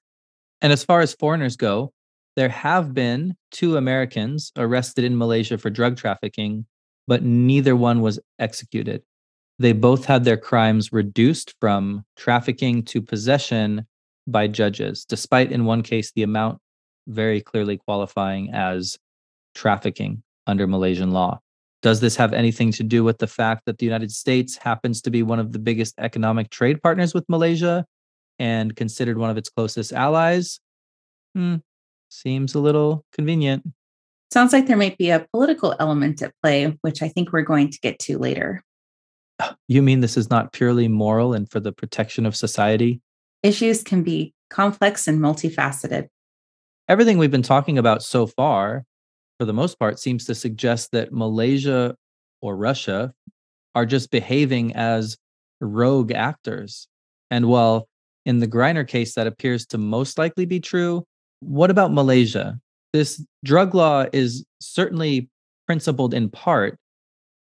And 0.62 0.74
as 0.74 0.84
far 0.84 1.02
as 1.02 1.14
foreigners 1.14 1.56
go, 1.56 1.94
there 2.36 2.50
have 2.50 2.96
been 2.96 3.36
two 3.52 3.78
Americans 3.78 4.52
arrested 4.58 5.04
in 5.06 5.18
Malaysia 5.18 5.60
for 5.60 5.70
drug 5.70 5.98
trafficking 5.98 6.66
but 7.08 7.24
neither 7.24 7.76
one 7.76 8.02
was 8.02 8.20
executed. 8.40 9.04
They 9.60 9.74
both 9.74 10.06
had 10.06 10.24
their 10.24 10.38
crimes 10.38 10.92
reduced 10.92 11.54
from 11.60 12.06
trafficking 12.16 12.84
to 12.86 13.02
possession 13.02 13.86
by 14.26 14.48
judges, 14.48 15.06
despite 15.06 15.52
in 15.52 15.66
one 15.66 15.84
case 15.84 16.12
the 16.12 16.24
amount 16.24 16.60
very 17.08 17.42
clearly 17.42 17.78
qualifying 17.78 18.52
as 18.54 18.98
trafficking 19.54 20.24
under 20.48 20.66
Malaysian 20.66 21.12
law. 21.12 21.40
Does 21.84 22.00
this 22.00 22.16
have 22.16 22.32
anything 22.32 22.72
to 22.72 22.84
do 22.84 23.04
with 23.04 23.18
the 23.18 23.28
fact 23.28 23.66
that 23.66 23.78
the 23.78 23.86
United 23.86 24.10
States 24.10 24.56
happens 24.56 25.02
to 25.02 25.12
be 25.12 25.22
one 25.22 25.40
of 25.40 25.52
the 25.52 25.60
biggest 25.60 25.96
economic 25.98 26.50
trade 26.50 26.82
partners 26.82 27.14
with 27.14 27.26
Malaysia 27.28 27.86
and 28.40 28.74
considered 28.74 29.18
one 29.18 29.30
of 29.30 29.36
its 29.36 29.50
closest 29.50 29.92
allies? 29.92 30.62
Hmm, 31.36 31.58
seems 32.10 32.56
a 32.56 32.60
little 32.60 33.04
convenient. 33.12 33.66
Sounds 34.32 34.54
like 34.54 34.66
there 34.66 34.78
might 34.78 34.98
be 34.98 35.10
a 35.10 35.28
political 35.34 35.76
element 35.78 36.22
at 36.22 36.34
play, 36.42 36.78
which 36.82 37.02
I 37.02 37.10
think 37.10 37.34
we're 37.34 37.42
going 37.42 37.70
to 37.70 37.80
get 37.82 38.00
to 38.00 38.18
later. 38.18 38.64
You 39.68 39.82
mean 39.82 40.00
this 40.00 40.16
is 40.16 40.30
not 40.30 40.54
purely 40.54 40.88
moral 40.88 41.34
and 41.34 41.52
for 41.52 41.60
the 41.60 41.74
protection 41.74 42.26
of 42.26 42.34
society? 42.34 43.02
Issues 43.44 43.84
can 43.84 44.04
be 44.04 44.34
complex 44.50 45.06
and 45.06 45.20
multifaceted. 45.20 46.08
Everything 46.88 47.18
we've 47.18 47.30
been 47.30 47.42
talking 47.42 47.78
about 47.78 48.04
so 48.04 48.26
far, 48.26 48.86
for 49.44 49.48
the 49.48 49.52
most 49.52 49.78
part, 49.78 50.00
seems 50.00 50.24
to 50.26 50.36
suggest 50.36 50.94
that 50.94 51.12
Malaysia 51.12 51.98
or 52.42 52.56
Russia 52.56 53.14
are 53.76 53.86
just 53.86 54.10
behaving 54.10 54.74
as 54.74 55.18
rogue 55.60 56.14
actors. 56.14 56.88
And 57.30 57.50
while 57.50 57.90
in 58.26 58.40
the 58.40 58.48
Griner 58.48 58.88
case 58.88 59.16
that 59.16 59.28
appears 59.28 59.66
to 59.68 59.78
most 59.78 60.18
likely 60.18 60.46
be 60.46 60.62
true, 60.62 61.04
what 61.42 61.70
about 61.70 61.92
Malaysia? 61.92 62.58
this 62.94 63.26
drug 63.44 63.76
law 63.76 64.06
is 64.14 64.46
certainly 64.62 65.28
principled 65.66 66.14
in 66.14 66.30
part 66.30 66.78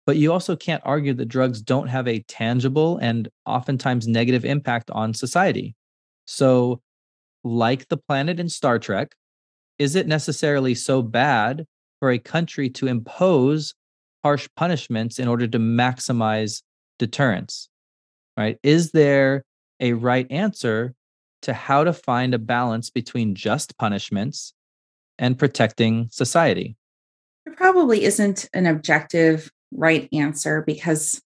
But 0.04 0.16
you 0.16 0.32
also 0.32 0.56
can't 0.56 0.82
argue 0.84 1.14
that 1.14 1.26
drugs 1.26 1.62
don't 1.62 1.86
have 1.86 2.08
a 2.08 2.24
tangible 2.26 2.98
and 2.98 3.28
oftentimes 3.46 4.08
negative 4.08 4.44
impact 4.44 4.90
on 4.90 5.14
society. 5.14 5.76
So, 6.24 6.80
like 7.44 7.86
the 7.86 7.96
planet 7.96 8.40
in 8.40 8.48
Star 8.48 8.80
Trek, 8.80 9.14
is 9.78 9.94
it 9.94 10.08
necessarily 10.08 10.74
so 10.74 11.02
bad 11.02 11.66
for 12.02 12.10
a 12.10 12.18
country 12.18 12.68
to 12.68 12.88
impose 12.88 13.74
harsh 14.24 14.48
punishments 14.56 15.20
in 15.20 15.28
order 15.28 15.46
to 15.46 15.60
maximize 15.60 16.62
deterrence? 16.98 17.68
Right? 18.36 18.58
Is 18.64 18.90
there 18.90 19.44
a 19.78 19.92
right 19.92 20.26
answer 20.28 20.94
to 21.42 21.52
how 21.52 21.84
to 21.84 21.92
find 21.92 22.34
a 22.34 22.40
balance 22.40 22.90
between 22.90 23.36
just 23.36 23.78
punishments 23.78 24.52
and 25.16 25.38
protecting 25.38 26.08
society? 26.10 26.76
There 27.46 27.54
probably 27.54 28.02
isn't 28.02 28.48
an 28.52 28.66
objective 28.66 29.52
right 29.70 30.08
answer 30.12 30.64
because 30.66 31.22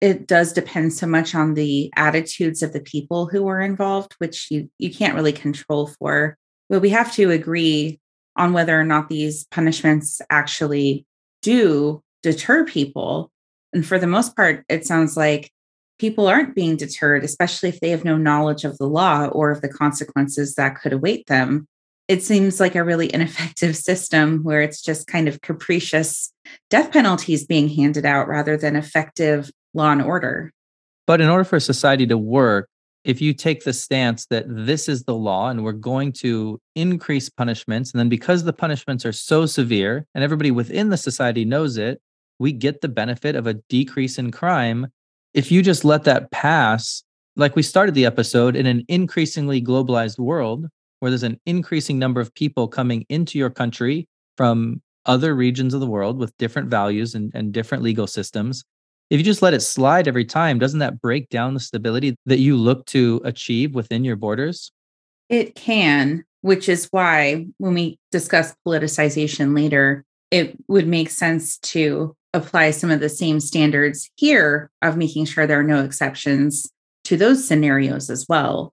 it 0.00 0.26
does 0.26 0.54
depend 0.54 0.94
so 0.94 1.06
much 1.06 1.34
on 1.34 1.52
the 1.52 1.92
attitudes 1.94 2.62
of 2.62 2.72
the 2.72 2.80
people 2.80 3.26
who 3.26 3.46
are 3.48 3.60
involved, 3.60 4.14
which 4.16 4.50
you, 4.50 4.70
you 4.78 4.90
can't 4.90 5.14
really 5.14 5.32
control 5.32 5.88
for. 5.88 6.38
But 6.70 6.80
we 6.80 6.88
have 6.88 7.12
to 7.16 7.30
agree 7.30 8.00
on 8.36 8.52
whether 8.52 8.78
or 8.78 8.84
not 8.84 9.08
these 9.08 9.44
punishments 9.50 10.20
actually 10.30 11.06
do 11.42 12.02
deter 12.22 12.64
people. 12.64 13.30
And 13.72 13.86
for 13.86 13.98
the 13.98 14.06
most 14.06 14.36
part, 14.36 14.64
it 14.68 14.86
sounds 14.86 15.16
like 15.16 15.50
people 15.98 16.26
aren't 16.26 16.54
being 16.54 16.76
deterred, 16.76 17.24
especially 17.24 17.68
if 17.68 17.80
they 17.80 17.90
have 17.90 18.04
no 18.04 18.16
knowledge 18.16 18.64
of 18.64 18.76
the 18.78 18.86
law 18.86 19.26
or 19.26 19.50
of 19.50 19.60
the 19.60 19.68
consequences 19.68 20.54
that 20.54 20.80
could 20.80 20.92
await 20.92 21.26
them. 21.26 21.66
It 22.08 22.22
seems 22.22 22.60
like 22.60 22.74
a 22.74 22.84
really 22.84 23.12
ineffective 23.12 23.76
system 23.88 24.42
where 24.42 24.60
it's 24.60 24.82
just 24.82 25.06
kind 25.06 25.28
of 25.28 25.40
capricious 25.40 26.32
death 26.70 26.92
penalties 26.92 27.46
being 27.46 27.68
handed 27.68 28.04
out 28.06 28.28
rather 28.28 28.56
than 28.56 28.76
effective 28.76 29.50
law 29.74 29.90
and 29.90 30.02
order. 30.02 30.52
But 31.06 31.20
in 31.20 31.28
order 31.28 31.44
for 31.44 31.56
a 31.56 31.60
society 31.60 32.06
to 32.08 32.18
work, 32.18 32.68
if 33.06 33.20
you 33.20 33.32
take 33.32 33.62
the 33.62 33.72
stance 33.72 34.26
that 34.26 34.44
this 34.48 34.88
is 34.88 35.04
the 35.04 35.14
law 35.14 35.48
and 35.48 35.62
we're 35.62 35.70
going 35.70 36.12
to 36.12 36.60
increase 36.74 37.28
punishments, 37.28 37.92
and 37.92 38.00
then 38.00 38.08
because 38.08 38.42
the 38.42 38.52
punishments 38.52 39.06
are 39.06 39.12
so 39.12 39.46
severe 39.46 40.04
and 40.12 40.24
everybody 40.24 40.50
within 40.50 40.90
the 40.90 40.96
society 40.96 41.44
knows 41.44 41.76
it, 41.76 42.02
we 42.40 42.50
get 42.50 42.80
the 42.80 42.88
benefit 42.88 43.36
of 43.36 43.46
a 43.46 43.54
decrease 43.68 44.18
in 44.18 44.32
crime. 44.32 44.88
If 45.34 45.52
you 45.52 45.62
just 45.62 45.84
let 45.84 46.02
that 46.02 46.32
pass, 46.32 47.04
like 47.36 47.54
we 47.54 47.62
started 47.62 47.94
the 47.94 48.06
episode 48.06 48.56
in 48.56 48.66
an 48.66 48.84
increasingly 48.88 49.62
globalized 49.62 50.18
world 50.18 50.66
where 50.98 51.10
there's 51.10 51.22
an 51.22 51.40
increasing 51.46 52.00
number 52.00 52.20
of 52.20 52.34
people 52.34 52.66
coming 52.66 53.06
into 53.08 53.38
your 53.38 53.50
country 53.50 54.08
from 54.36 54.82
other 55.04 55.32
regions 55.36 55.74
of 55.74 55.80
the 55.80 55.86
world 55.86 56.18
with 56.18 56.36
different 56.38 56.70
values 56.70 57.14
and, 57.14 57.30
and 57.36 57.52
different 57.52 57.84
legal 57.84 58.08
systems, 58.08 58.64
if 59.10 59.18
you 59.18 59.24
just 59.24 59.42
let 59.42 59.54
it 59.54 59.60
slide 59.60 60.08
every 60.08 60.24
time, 60.24 60.58
doesn't 60.58 60.80
that 60.80 61.00
break 61.00 61.28
down 61.28 61.54
the 61.54 61.60
stability 61.60 62.16
that 62.26 62.38
you 62.38 62.56
look 62.56 62.86
to 62.86 63.20
achieve 63.24 63.74
within 63.74 64.04
your 64.04 64.16
borders? 64.16 64.72
It 65.28 65.54
can, 65.54 66.24
which 66.40 66.68
is 66.68 66.88
why 66.90 67.46
when 67.58 67.74
we 67.74 67.98
discuss 68.10 68.54
politicization 68.66 69.54
later, 69.54 70.04
it 70.30 70.56
would 70.68 70.88
make 70.88 71.10
sense 71.10 71.58
to 71.58 72.16
apply 72.34 72.70
some 72.70 72.90
of 72.90 73.00
the 73.00 73.08
same 73.08 73.40
standards 73.40 74.10
here 74.16 74.70
of 74.82 74.96
making 74.96 75.24
sure 75.24 75.46
there 75.46 75.60
are 75.60 75.64
no 75.64 75.84
exceptions 75.84 76.70
to 77.04 77.16
those 77.16 77.46
scenarios 77.46 78.10
as 78.10 78.26
well. 78.28 78.72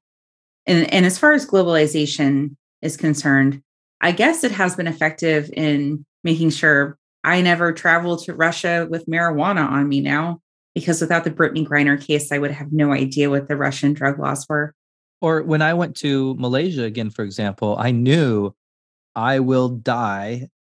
And, 0.65 0.91
and 0.91 1.06
as 1.06 1.19
far 1.19 1.34
as 1.34 1.46
globalization 1.46 2.56
is 2.82 2.98
concerned, 2.98 3.62
I 4.02 4.12
guess 4.12 4.43
it 4.43 4.52
has 4.52 4.76
been 4.76 4.88
effective 4.88 5.50
in 5.56 6.06
making 6.24 6.50
sure 6.50 6.98
I 7.24 7.42
never 7.42 7.72
travel 7.72 8.18
to 8.18 8.34
Russia 8.34 8.88
with 8.90 9.06
marijuana 9.06 9.70
on 9.70 9.88
me 9.88 10.02
now 10.02 10.42
because 10.76 11.02
without 11.02 11.24
the 11.24 11.32
Brittney 11.32 11.66
Griner 11.66 12.04
case, 12.04 12.32
I 12.32 12.40
would 12.40 12.52
have 12.52 12.72
no 12.72 12.92
idea 12.92 13.30
what 13.30 13.48
the 13.48 13.56
Russian 13.56 13.94
drug 13.94 14.20
laws 14.20 14.46
were. 14.50 14.74
Or 15.22 15.42
when 15.44 15.62
I 15.62 15.74
went 15.74 15.96
to 15.98 16.36
Malaysia 16.36 16.84
again, 16.84 17.10
for 17.10 17.24
example, 17.24 17.78
I 17.80 17.92
knew 17.92 18.54
I 19.16 19.40
will 19.40 19.70
die 19.70 20.50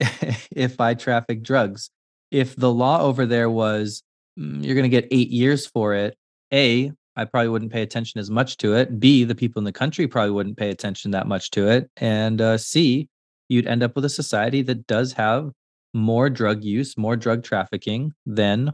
if 0.52 0.80
I 0.80 0.96
traffic 0.96 1.44
drugs. 1.44 1.92
If 2.32 2.56
the 2.56 2.72
law 2.72 3.02
over 3.02 3.26
there 3.26 3.50
was 3.50 4.02
mm, 4.40 4.64
you're 4.64 4.76
going 4.76 4.84
to 4.84 4.90
get 4.90 5.08
eight 5.12 5.30
years 5.30 5.68
for 5.68 5.94
it, 5.94 6.18
A, 6.52 6.92
I 7.16 7.26
probably 7.26 7.50
wouldn't 7.50 7.72
pay 7.72 7.82
attention 7.82 8.20
as 8.20 8.32
much 8.32 8.58
to 8.58 8.76
it. 8.76 9.00
B, 9.00 9.24
the 9.24 9.36
people 9.36 9.60
in 9.60 9.66
the 9.66 9.72
country 9.72 10.08
probably 10.08 10.32
wouldn't 10.32 10.58
pay 10.58 10.70
attention 10.70 11.12
that 11.12 11.28
much 11.28 11.52
to 11.52 11.68
it. 11.68 11.92
And 11.98 12.40
uh, 12.40 12.58
C, 12.58 13.10
you'd 13.50 13.68
end 13.68 13.84
up 13.84 13.96
with 13.96 14.06
a 14.06 14.10
society 14.10 14.62
that 14.64 14.88
does 14.88 15.14
have 15.14 15.52
more 15.94 16.30
drug 16.30 16.64
use, 16.64 16.98
more 16.98 17.16
drug 17.16 17.44
trafficking 17.44 18.14
than 18.26 18.74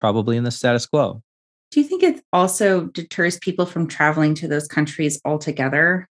probably 0.00 0.36
in 0.36 0.44
the 0.44 0.50
status 0.50 0.86
quo. 0.86 1.22
Do 1.70 1.80
you 1.80 1.86
think 1.86 2.02
it 2.02 2.22
also 2.32 2.86
deters 2.86 3.38
people 3.38 3.66
from 3.66 3.86
traveling 3.86 4.34
to 4.36 4.48
those 4.48 4.68
countries 4.68 5.20
altogether 5.24 6.06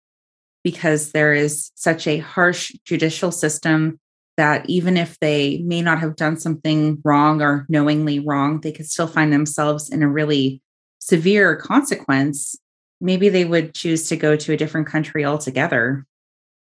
because 0.64 1.12
there 1.12 1.34
is 1.34 1.72
such 1.76 2.08
a 2.08 2.20
harsh 2.20 2.72
judicial 2.86 3.32
system 3.32 4.00
that 4.38 4.68
even 4.70 4.98
if 4.98 5.20
they 5.20 5.60
may 5.60 5.82
not 5.82 6.00
have 6.00 6.16
done 6.16 6.38
something 6.38 7.02
wrong 7.04 7.42
or 7.42 7.66
knowingly 7.70 8.20
wrong, 8.20 8.62
they 8.62 8.72
could 8.72 8.90
still 8.90 9.08
find 9.08 9.32
themselves 9.34 9.90
in 9.90 10.04
a 10.04 10.10
really 10.10 10.62
severe 11.00 11.56
consequence? 11.56 12.56
Maybe 13.02 13.30
they 13.30 13.46
would 13.46 13.74
choose 13.74 14.08
to 14.10 14.16
go 14.16 14.36
to 14.36 14.54
a 14.54 14.58
different 14.58 14.88
country 14.88 15.26
altogether. 15.26 16.06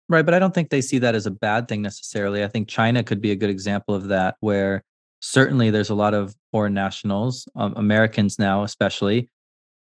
Right. 0.08 0.24
But 0.24 0.34
I 0.34 0.38
don't 0.38 0.54
think 0.54 0.70
they 0.70 0.80
see 0.80 0.98
that 0.98 1.16
as 1.16 1.26
a 1.26 1.32
bad 1.32 1.66
thing 1.66 1.82
necessarily. 1.82 2.44
I 2.44 2.48
think 2.48 2.68
China 2.68 3.02
could 3.02 3.20
be 3.20 3.32
a 3.32 3.36
good 3.36 3.50
example 3.50 3.94
of 3.94 4.08
that, 4.08 4.36
where 4.40 4.84
certainly 5.20 5.70
there's 5.70 5.90
a 5.90 5.94
lot 5.94 6.14
of 6.14 6.34
foreign 6.52 6.74
nationals, 6.74 7.48
um, 7.56 7.74
Americans 7.76 8.38
now, 8.38 8.62
especially, 8.62 9.28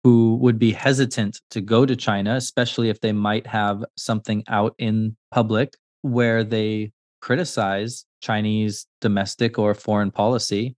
who 0.04 0.36
would 0.36 0.60
be 0.60 0.72
hesitant 0.72 1.42
to 1.50 1.62
go 1.62 1.86
to 1.86 1.96
China, 1.96 2.36
especially 2.36 2.90
if 2.90 3.00
they 3.02 3.12
might 3.12 3.48
have 3.48 3.84
something 3.98 4.44
out 4.48 4.76
in 4.78 5.16
public 5.32 5.76
where 6.04 6.44
they 6.44 6.92
criticize 7.22 8.06
Chinese 8.22 8.86
domestic 9.00 9.58
or 9.58 9.74
foreign 9.74 10.12
policy. 10.12 10.76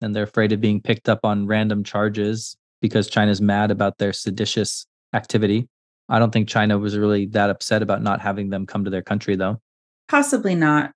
And 0.00 0.14
they're 0.14 0.24
afraid 0.24 0.52
of 0.52 0.60
being 0.60 0.80
picked 0.80 1.08
up 1.08 1.20
on 1.24 1.46
random 1.46 1.82
charges 1.82 2.56
because 2.80 3.08
China's 3.08 3.40
mad 3.40 3.70
about 3.70 3.98
their 3.98 4.12
seditious 4.12 4.86
activity. 5.14 5.68
I 6.08 6.18
don't 6.18 6.32
think 6.32 6.48
China 6.48 6.78
was 6.78 6.96
really 6.96 7.26
that 7.26 7.50
upset 7.50 7.82
about 7.82 8.02
not 8.02 8.20
having 8.20 8.50
them 8.50 8.66
come 8.66 8.84
to 8.84 8.90
their 8.90 9.02
country, 9.02 9.36
though. 9.36 9.60
Possibly 10.08 10.54
not. 10.54 10.92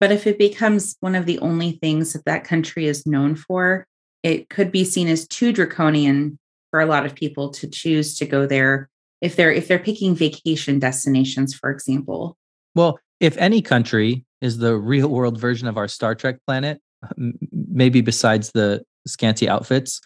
But 0.00 0.12
if 0.12 0.26
it 0.26 0.38
becomes 0.38 0.96
one 1.00 1.14
of 1.14 1.26
the 1.26 1.38
only 1.38 1.72
things 1.72 2.12
that 2.12 2.24
that 2.26 2.44
country 2.44 2.86
is 2.86 3.06
known 3.06 3.36
for, 3.36 3.86
it 4.22 4.48
could 4.48 4.72
be 4.72 4.84
seen 4.84 5.08
as 5.08 5.28
too 5.28 5.52
draconian 5.52 6.38
for 6.70 6.80
a 6.80 6.86
lot 6.86 7.06
of 7.06 7.14
people 7.14 7.50
to 7.50 7.68
choose 7.68 8.16
to 8.16 8.26
go 8.26 8.46
there 8.46 8.88
if 9.20 9.36
they're 9.36 9.52
if 9.52 9.68
they're 9.68 9.78
picking 9.78 10.14
vacation 10.14 10.80
destinations 10.80 11.54
for 11.54 11.70
example 11.70 12.36
well 12.74 12.98
if 13.20 13.36
any 13.36 13.62
country 13.62 14.24
is 14.40 14.58
the 14.58 14.76
real 14.76 15.08
world 15.08 15.38
version 15.40 15.68
of 15.68 15.76
our 15.76 15.86
star 15.86 16.16
trek 16.16 16.36
planet 16.46 16.80
maybe 17.16 18.00
besides 18.00 18.50
the 18.52 18.82
scanty 19.06 19.48
outfits 19.48 20.00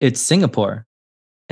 it's 0.00 0.20
singapore 0.20 0.86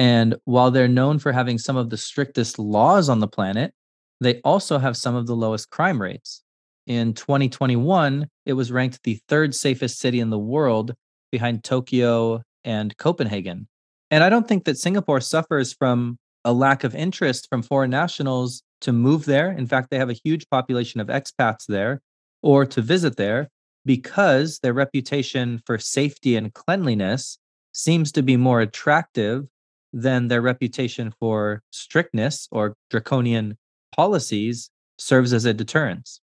and 0.00 0.34
while 0.46 0.70
they're 0.70 0.88
known 0.88 1.18
for 1.18 1.30
having 1.30 1.58
some 1.58 1.76
of 1.76 1.90
the 1.90 1.98
strictest 1.98 2.58
laws 2.58 3.10
on 3.10 3.20
the 3.20 3.28
planet, 3.28 3.74
they 4.22 4.40
also 4.44 4.78
have 4.78 4.96
some 4.96 5.14
of 5.14 5.26
the 5.26 5.36
lowest 5.36 5.68
crime 5.68 6.00
rates. 6.00 6.42
In 6.86 7.12
2021, 7.12 8.26
it 8.46 8.54
was 8.54 8.72
ranked 8.72 9.02
the 9.02 9.20
third 9.28 9.54
safest 9.54 9.98
city 9.98 10.18
in 10.18 10.30
the 10.30 10.38
world 10.38 10.94
behind 11.30 11.64
Tokyo 11.64 12.40
and 12.64 12.96
Copenhagen. 12.96 13.68
And 14.10 14.24
I 14.24 14.30
don't 14.30 14.48
think 14.48 14.64
that 14.64 14.78
Singapore 14.78 15.20
suffers 15.20 15.74
from 15.74 16.16
a 16.46 16.52
lack 16.54 16.82
of 16.82 16.94
interest 16.94 17.46
from 17.50 17.62
foreign 17.62 17.90
nationals 17.90 18.62
to 18.80 18.94
move 18.94 19.26
there. 19.26 19.52
In 19.52 19.66
fact, 19.66 19.90
they 19.90 19.98
have 19.98 20.08
a 20.08 20.14
huge 20.24 20.48
population 20.48 21.00
of 21.00 21.08
expats 21.08 21.66
there 21.68 22.00
or 22.42 22.64
to 22.64 22.80
visit 22.80 23.16
there 23.18 23.50
because 23.84 24.60
their 24.60 24.72
reputation 24.72 25.60
for 25.66 25.76
safety 25.76 26.36
and 26.36 26.54
cleanliness 26.54 27.36
seems 27.72 28.10
to 28.12 28.22
be 28.22 28.38
more 28.38 28.62
attractive 28.62 29.44
then 29.92 30.28
their 30.28 30.42
reputation 30.42 31.12
for 31.18 31.62
strictness 31.70 32.48
or 32.50 32.76
draconian 32.90 33.56
policies 33.94 34.70
serves 34.98 35.32
as 35.32 35.44
a 35.44 35.54
deterrence. 35.54 36.20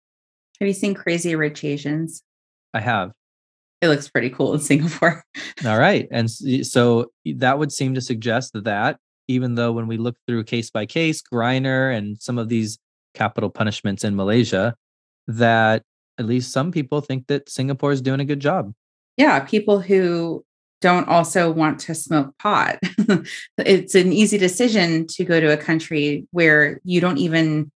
Have 0.60 0.68
you 0.68 0.74
seen 0.74 0.94
Crazy 0.94 1.34
Rich 1.34 1.64
Asians? 1.64 2.22
I 2.72 2.80
have. 2.80 3.12
It 3.80 3.88
looks 3.88 4.08
pretty 4.08 4.30
cool 4.30 4.54
in 4.54 4.60
Singapore. 4.60 5.24
All 5.66 5.78
right. 5.78 6.08
And 6.10 6.30
so 6.30 7.10
that 7.24 7.58
would 7.58 7.72
seem 7.72 7.94
to 7.94 8.00
suggest 8.00 8.52
that 8.54 8.98
even 9.28 9.54
though 9.54 9.72
when 9.72 9.86
we 9.86 9.96
look 9.96 10.16
through 10.26 10.44
case 10.44 10.70
by 10.70 10.86
case, 10.86 11.22
Griner 11.22 11.96
and 11.96 12.20
some 12.20 12.38
of 12.38 12.48
these 12.48 12.78
capital 13.14 13.50
punishments 13.50 14.04
in 14.04 14.16
Malaysia, 14.16 14.74
that 15.26 15.82
at 16.18 16.26
least 16.26 16.52
some 16.52 16.70
people 16.70 17.00
think 17.00 17.26
that 17.26 17.48
Singapore 17.48 17.92
is 17.92 18.02
doing 18.02 18.20
a 18.20 18.24
good 18.24 18.40
job. 18.40 18.72
Yeah, 19.16 19.40
people 19.40 19.80
who 19.80 20.44
don't 20.84 21.08
also 21.08 21.50
want 21.50 21.78
to 21.78 21.94
smoke 21.94 22.36
pot. 22.38 22.78
it's 23.56 23.94
an 23.94 24.12
easy 24.12 24.36
decision 24.36 25.06
to 25.06 25.24
go 25.24 25.40
to 25.40 25.50
a 25.50 25.56
country 25.56 26.26
where 26.30 26.78
you 26.84 27.00
don't 27.00 27.16
even 27.16 27.72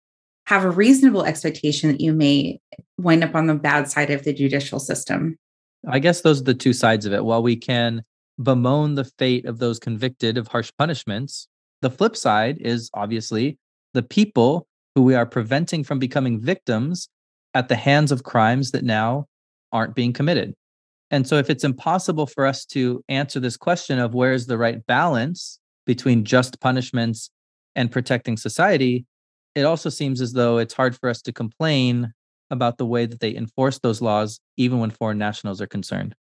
have 0.48 0.66
a 0.66 0.70
reasonable 0.70 1.24
expectation 1.24 1.90
that 1.90 2.02
you 2.02 2.12
may 2.12 2.60
wind 2.98 3.24
up 3.24 3.34
on 3.34 3.48
the 3.48 3.56
bad 3.56 3.90
side 3.90 4.10
of 4.10 4.26
the 4.26 4.34
judicial 4.34 4.78
system. 4.78 5.40
I 5.88 6.00
guess 6.00 6.20
those 6.20 6.42
are 6.42 6.44
the 6.44 6.54
two 6.54 6.74
sides 6.74 7.06
of 7.06 7.14
it. 7.14 7.24
While 7.24 7.42
we 7.42 7.56
can 7.56 8.04
bemoan 8.44 8.96
the 8.96 9.06
fate 9.06 9.46
of 9.46 9.60
those 9.60 9.80
convicted 9.80 10.38
of 10.38 10.50
harsh 10.50 10.74
punishments, 10.78 11.48
the 11.82 11.90
flip 11.90 12.18
side 12.18 12.58
is 12.60 12.90
obviously 12.94 13.58
the 13.94 14.04
people 14.04 14.68
who 14.96 15.04
we 15.04 15.16
are 15.16 15.26
preventing 15.26 15.86
from 15.86 15.98
becoming 15.98 16.42
victims 16.42 17.08
at 17.54 17.70
the 17.70 17.78
hands 17.78 18.12
of 18.12 18.24
crimes 18.24 18.72
that 18.72 18.84
now 18.84 19.28
aren't 19.72 19.96
being 19.96 20.12
committed. 20.12 20.54
And 21.10 21.28
so, 21.28 21.38
if 21.38 21.50
it's 21.50 21.64
impossible 21.64 22.28
for 22.28 22.46
us 22.46 22.66
to 22.68 23.04
answer 23.08 23.40
this 23.40 23.58
question 23.58 24.00
of 24.00 24.14
where's 24.14 24.46
the 24.46 24.58
right 24.58 24.86
balance 24.86 25.60
between 25.86 26.26
just 26.26 26.60
punishments 26.60 27.30
and 27.76 27.92
protecting 27.92 28.36
society, 28.36 29.06
it 29.56 29.64
also 29.64 29.90
seems 29.90 30.22
as 30.22 30.34
though 30.34 30.58
it's 30.58 30.74
hard 30.74 30.96
for 30.96 31.10
us 31.10 31.22
to 31.24 31.32
complain 31.32 32.14
about 32.50 32.78
the 32.78 32.86
way 32.86 33.06
that 33.06 33.20
they 33.20 33.36
enforce 33.36 33.80
those 33.80 34.02
laws, 34.02 34.40
even 34.58 34.80
when 34.80 34.92
foreign 34.92 35.18
nationals 35.18 35.62
are 35.62 35.68
concerned. 35.68 36.16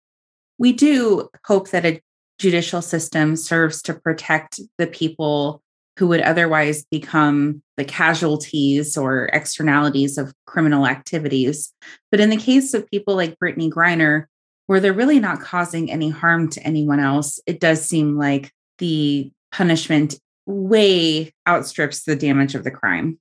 We 0.57 0.73
do 0.73 1.29
hope 1.45 1.69
that 1.69 1.85
a 1.85 2.01
judicial 2.39 2.81
system 2.81 3.35
serves 3.35 3.81
to 3.83 3.93
protect 3.93 4.59
the 4.77 4.87
people 4.87 5.61
who 5.97 6.07
would 6.07 6.21
otherwise 6.21 6.85
become 6.91 7.61
the 7.75 7.85
casualties 7.85 8.95
or 8.95 9.25
externalities 9.33 10.17
of 10.17 10.33
criminal 10.45 10.85
activities. 10.85 11.73
But 12.11 12.19
in 12.19 12.29
the 12.29 12.37
case 12.37 12.73
of 12.73 12.89
people 12.89 13.15
like 13.15 13.37
Brittney 13.39 13.69
Griner, 13.69 14.25
where 14.67 14.79
they're 14.79 14.93
really 14.93 15.19
not 15.19 15.41
causing 15.41 15.91
any 15.91 16.09
harm 16.09 16.49
to 16.49 16.61
anyone 16.61 16.99
else, 16.99 17.39
it 17.45 17.59
does 17.59 17.81
seem 17.81 18.17
like 18.17 18.51
the 18.77 19.31
punishment 19.51 20.19
way 20.45 21.33
outstrips 21.47 22.03
the 22.03 22.15
damage 22.15 22.55
of 22.55 22.63
the 22.63 22.71
crime. 22.71 23.19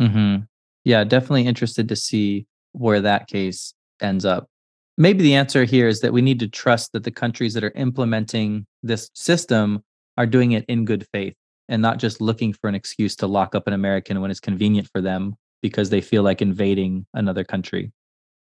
Mm-hmm. 0.00 0.42
Yeah, 0.84 1.04
definitely 1.04 1.46
interested 1.46 1.88
to 1.88 1.96
see 1.96 2.46
where 2.72 3.00
that 3.00 3.28
case 3.28 3.74
ends 4.00 4.24
up. 4.24 4.48
Maybe 4.96 5.22
the 5.22 5.34
answer 5.34 5.64
here 5.64 5.88
is 5.88 6.00
that 6.00 6.12
we 6.12 6.22
need 6.22 6.40
to 6.40 6.48
trust 6.48 6.92
that 6.92 7.04
the 7.04 7.10
countries 7.10 7.54
that 7.54 7.64
are 7.64 7.72
implementing 7.74 8.66
this 8.82 9.10
system 9.14 9.82
are 10.18 10.26
doing 10.26 10.52
it 10.52 10.64
in 10.68 10.84
good 10.84 11.06
faith 11.12 11.34
and 11.68 11.80
not 11.80 11.98
just 11.98 12.20
looking 12.20 12.52
for 12.52 12.68
an 12.68 12.74
excuse 12.74 13.16
to 13.16 13.26
lock 13.26 13.54
up 13.54 13.66
an 13.66 13.72
American 13.72 14.20
when 14.20 14.30
it's 14.30 14.40
convenient 14.40 14.88
for 14.92 15.00
them 15.00 15.36
because 15.62 15.90
they 15.90 16.00
feel 16.00 16.22
like 16.22 16.42
invading 16.42 17.06
another 17.14 17.44
country. 17.44 17.92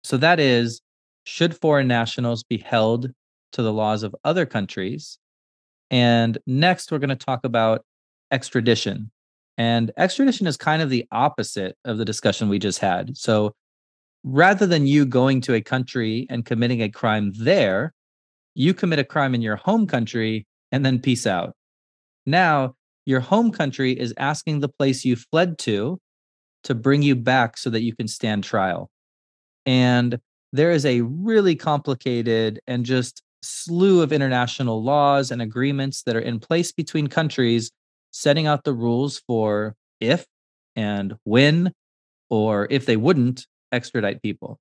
So 0.04 0.18
that 0.18 0.40
is 0.40 0.82
should 1.26 1.58
foreign 1.58 1.88
nationals 1.88 2.44
be 2.44 2.58
held 2.58 3.12
to 3.52 3.62
the 3.62 3.74
laws 3.74 4.04
of 4.04 4.16
other 4.24 4.46
countries? 4.46 5.18
And 5.92 6.38
next, 6.48 6.92
we're 6.92 7.00
going 7.00 7.10
to 7.10 7.16
talk 7.16 7.44
about 7.44 7.84
extradition. 8.32 9.12
And 9.58 9.92
extradition 9.98 10.48
is 10.48 10.58
kind 10.58 10.82
of 10.82 10.90
the 10.90 11.06
opposite 11.12 11.78
of 11.84 11.98
the 11.98 12.06
discussion 12.06 12.50
we 12.50 12.60
just 12.60 12.80
had. 12.80 13.18
So 13.18 13.54
rather 14.24 14.66
than 14.66 14.88
you 14.88 15.06
going 15.06 15.42
to 15.42 15.54
a 15.54 15.62
country 15.62 16.28
and 16.30 16.46
committing 16.46 16.82
a 16.82 16.90
crime 16.90 17.34
there, 17.38 17.94
you 18.54 18.74
commit 18.74 19.00
a 19.00 19.04
crime 19.04 19.36
in 19.36 19.42
your 19.42 19.56
home 19.56 19.88
country 19.88 20.48
and 20.72 20.86
then 20.86 21.00
peace 21.00 21.28
out. 21.28 21.54
Now, 22.26 22.76
your 23.06 23.20
home 23.20 23.52
country 23.52 23.98
is 23.98 24.14
asking 24.18 24.60
the 24.60 24.70
place 24.70 25.06
you 25.06 25.16
fled 25.16 25.58
to 25.60 26.00
to 26.64 26.74
bring 26.74 27.04
you 27.04 27.16
back 27.16 27.58
so 27.58 27.70
that 27.70 27.84
you 27.84 27.96
can 27.96 28.08
stand 28.08 28.44
trial. 28.44 28.90
And 29.66 30.20
there 30.56 30.72
is 30.72 30.86
a 30.86 31.02
really 31.02 31.56
complicated 31.56 32.62
and 32.68 32.86
just 32.86 33.22
slew 33.42 34.02
of 34.02 34.12
international 34.12 34.84
laws 34.84 35.30
and 35.30 35.42
agreements 35.42 36.04
that 36.04 36.16
are 36.16 36.22
in 36.22 36.40
place 36.40 36.72
between 36.72 37.08
countries 37.08 37.72
setting 38.12 38.48
out 38.48 38.64
the 38.64 38.74
rules 38.74 39.22
for 39.28 39.76
if 40.00 40.26
and 40.76 41.16
when 41.26 41.72
or 42.30 42.68
if 42.70 42.86
they 42.86 42.96
wouldn't 42.96 43.46
extradite 43.72 44.22
people. 44.22 44.58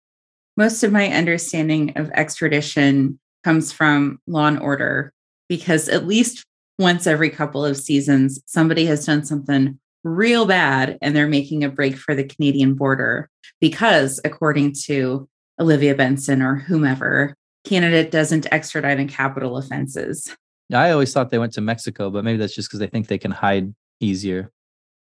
Most 0.57 0.83
of 0.83 0.93
my 0.93 1.09
understanding 1.09 1.93
of 1.97 2.11
extradition 2.11 3.19
comes 3.45 3.73
from 3.73 4.19
Law 4.27 4.47
and 4.47 4.59
Order 4.59 5.13
because 5.49 5.89
at 5.89 6.07
least 6.07 6.45
once 6.79 7.07
every 7.07 7.31
couple 7.31 7.65
of 7.65 7.77
seasons, 7.77 8.41
somebody 8.47 8.87
has 8.87 9.07
done 9.07 9.25
something 9.25 9.79
real 10.03 10.45
bad 10.45 10.99
and 11.01 11.15
they're 11.15 11.29
making 11.29 11.63
a 11.65 11.69
break 11.69 11.97
for 11.97 12.15
the 12.15 12.25
Canadian 12.25 12.75
border 12.75 13.31
because, 13.61 14.21
according 14.25 14.75
to 14.87 15.29
Olivia 15.61 15.95
Benson 15.95 16.43
or 16.43 16.57
whomever, 16.57 17.35
Canada 17.65 18.09
doesn't 18.09 18.47
extradite 18.53 19.01
in 19.01 19.09
capital 19.09 19.57
offenses. 19.57 20.35
I 20.73 20.91
always 20.91 21.13
thought 21.13 21.31
they 21.31 21.39
went 21.39 21.53
to 21.55 21.61
Mexico, 21.61 22.11
but 22.11 22.25
maybe 22.25 22.39
that's 22.39 22.55
just 22.55 22.69
because 22.69 22.81
they 22.81 22.87
think 22.87 23.09
they 23.09 23.19
can 23.19 23.31
hide 23.31 23.75
easier. 24.01 24.51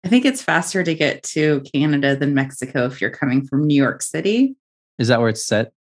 I 0.04 0.10
think 0.10 0.26
it's 0.26 0.42
faster 0.42 0.84
to 0.84 0.94
get 0.94 1.24
to 1.24 1.62
Canada 1.74 2.16
than 2.16 2.34
Mexico 2.34 2.86
if 2.86 3.02
you're 3.02 3.10
coming 3.10 3.46
from 3.46 3.66
New 3.66 3.76
York 3.76 4.02
City. 4.02 4.56
Is 5.00 5.08
that 5.10 5.20
where 5.20 5.30
it's 5.30 5.46
set? 5.46 5.72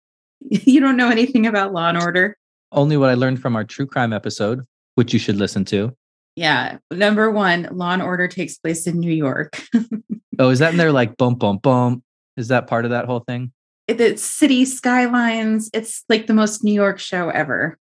You 0.50 0.82
don't 0.82 0.98
know 0.98 1.10
anything 1.10 1.48
about 1.48 1.74
Law 1.74 1.88
and 1.88 1.98
Order? 1.98 2.36
Only 2.74 2.98
what 2.98 3.10
I 3.10 3.14
learned 3.14 3.42
from 3.42 3.56
our 3.56 3.64
true 3.64 3.86
crime 3.86 4.12
episode, 4.12 4.66
which 4.96 5.14
you 5.14 5.20
should 5.20 5.38
listen 5.38 5.64
to. 5.66 5.96
Yeah. 6.36 6.80
Number 6.92 7.32
one, 7.32 7.70
Law 7.72 7.92
and 7.92 8.02
Order 8.02 8.28
takes 8.28 8.58
place 8.58 8.86
in 8.86 9.00
New 9.00 9.14
York. 9.14 9.62
oh, 10.40 10.50
is 10.50 10.60
that 10.60 10.72
in 10.72 10.78
there 10.78 10.92
like 10.92 11.16
bump, 11.16 11.40
bump, 11.40 11.62
bump? 11.62 12.04
Is 12.36 12.50
that 12.50 12.68
part 12.68 12.84
of 12.84 12.92
that 12.92 13.06
whole 13.06 13.22
thing? 13.22 13.54
It's 13.88 14.24
city 14.24 14.66
skylines. 14.66 15.70
It's 15.74 16.04
like 16.10 16.28
the 16.28 16.34
most 16.34 16.64
New 16.64 16.74
York 16.74 17.00
show 17.00 17.30
ever. 17.30 17.78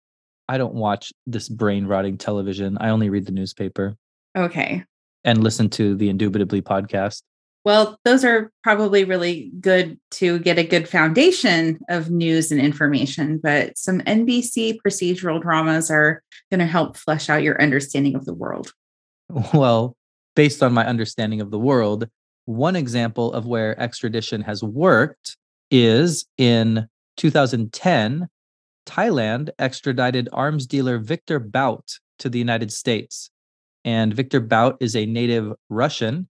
I 0.49 0.59
don't 0.59 0.75
watch 0.75 1.13
this 1.27 1.49
brain 1.49 1.87
rotting 1.87 2.19
television. 2.19 2.79
I 2.81 2.89
only 2.89 3.11
read 3.11 3.27
the 3.27 3.33
newspaper. 3.33 3.97
Okay. 4.37 4.85
And 5.25 5.45
listen 5.45 5.69
to 5.71 5.95
the 5.95 6.09
Indubitably 6.09 6.63
podcast. 6.63 7.23
Well, 7.65 7.99
those 8.05 8.25
are 8.25 8.51
probably 8.65 9.05
really 9.05 9.53
good 9.61 10.01
to 10.13 10.39
get 10.39 10.59
a 10.59 10.65
good 10.65 10.89
foundation 10.89 11.79
of 11.91 12.11
news 12.11 12.51
and 12.51 12.61
information, 12.61 13.39
but 13.39 13.77
some 13.77 14.01
NBC 14.01 14.79
procedural 14.85 15.43
dramas 15.43 15.91
are 15.91 16.23
going 16.51 16.61
to 16.61 16.67
help 16.67 16.97
flesh 16.97 17.29
out 17.29 17.43
your 17.43 17.61
understanding 17.61 18.15
of 18.15 18.25
the 18.25 18.33
world. 18.33 18.73
Well, 19.53 19.95
based 20.35 20.63
on 20.63 20.73
my 20.73 20.87
understanding 20.87 21.43
of 21.43 21.51
the 21.51 21.59
world, 21.59 22.09
one 22.47 22.77
example 22.77 23.33
of 23.33 23.47
where 23.47 23.79
extradition 23.79 24.41
has 24.43 24.63
worked 24.63 25.37
is 25.71 26.27
in 26.39 26.89
2010 27.17 28.29
Thailand 28.87 29.51
extradited 29.59 30.29
arms 30.33 30.67
dealer 30.67 30.99
Victor 30.99 31.39
Bout 31.39 31.99
to 32.19 32.29
the 32.29 32.39
United 32.39 32.73
States. 32.73 33.31
And 33.85 34.13
Victor 34.13 34.41
Bout 34.41 34.77
is 34.81 34.97
a 34.97 35.07
native 35.07 35.53
Russian. 35.69 36.29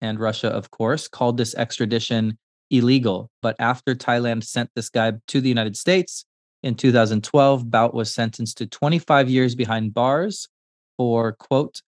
And 0.00 0.18
Russia, 0.18 0.48
of 0.48 0.70
course, 0.70 1.06
called 1.06 1.36
this 1.36 1.54
extradition 1.54 2.38
illegal. 2.70 3.30
But 3.40 3.56
after 3.58 3.94
Thailand 3.94 4.44
sent 4.44 4.70
this 4.74 4.88
guy 4.88 5.12
to 5.28 5.40
the 5.40 5.48
United 5.48 5.76
States 5.76 6.24
in 6.62 6.74
2012, 6.74 7.70
Bout 7.70 7.94
was 7.94 8.12
sentenced 8.12 8.58
to 8.58 8.66
25 8.66 9.28
years 9.28 9.54
behind 9.54 9.94
bars 9.94 10.48
for, 10.96 11.32
quote, 11.32 11.82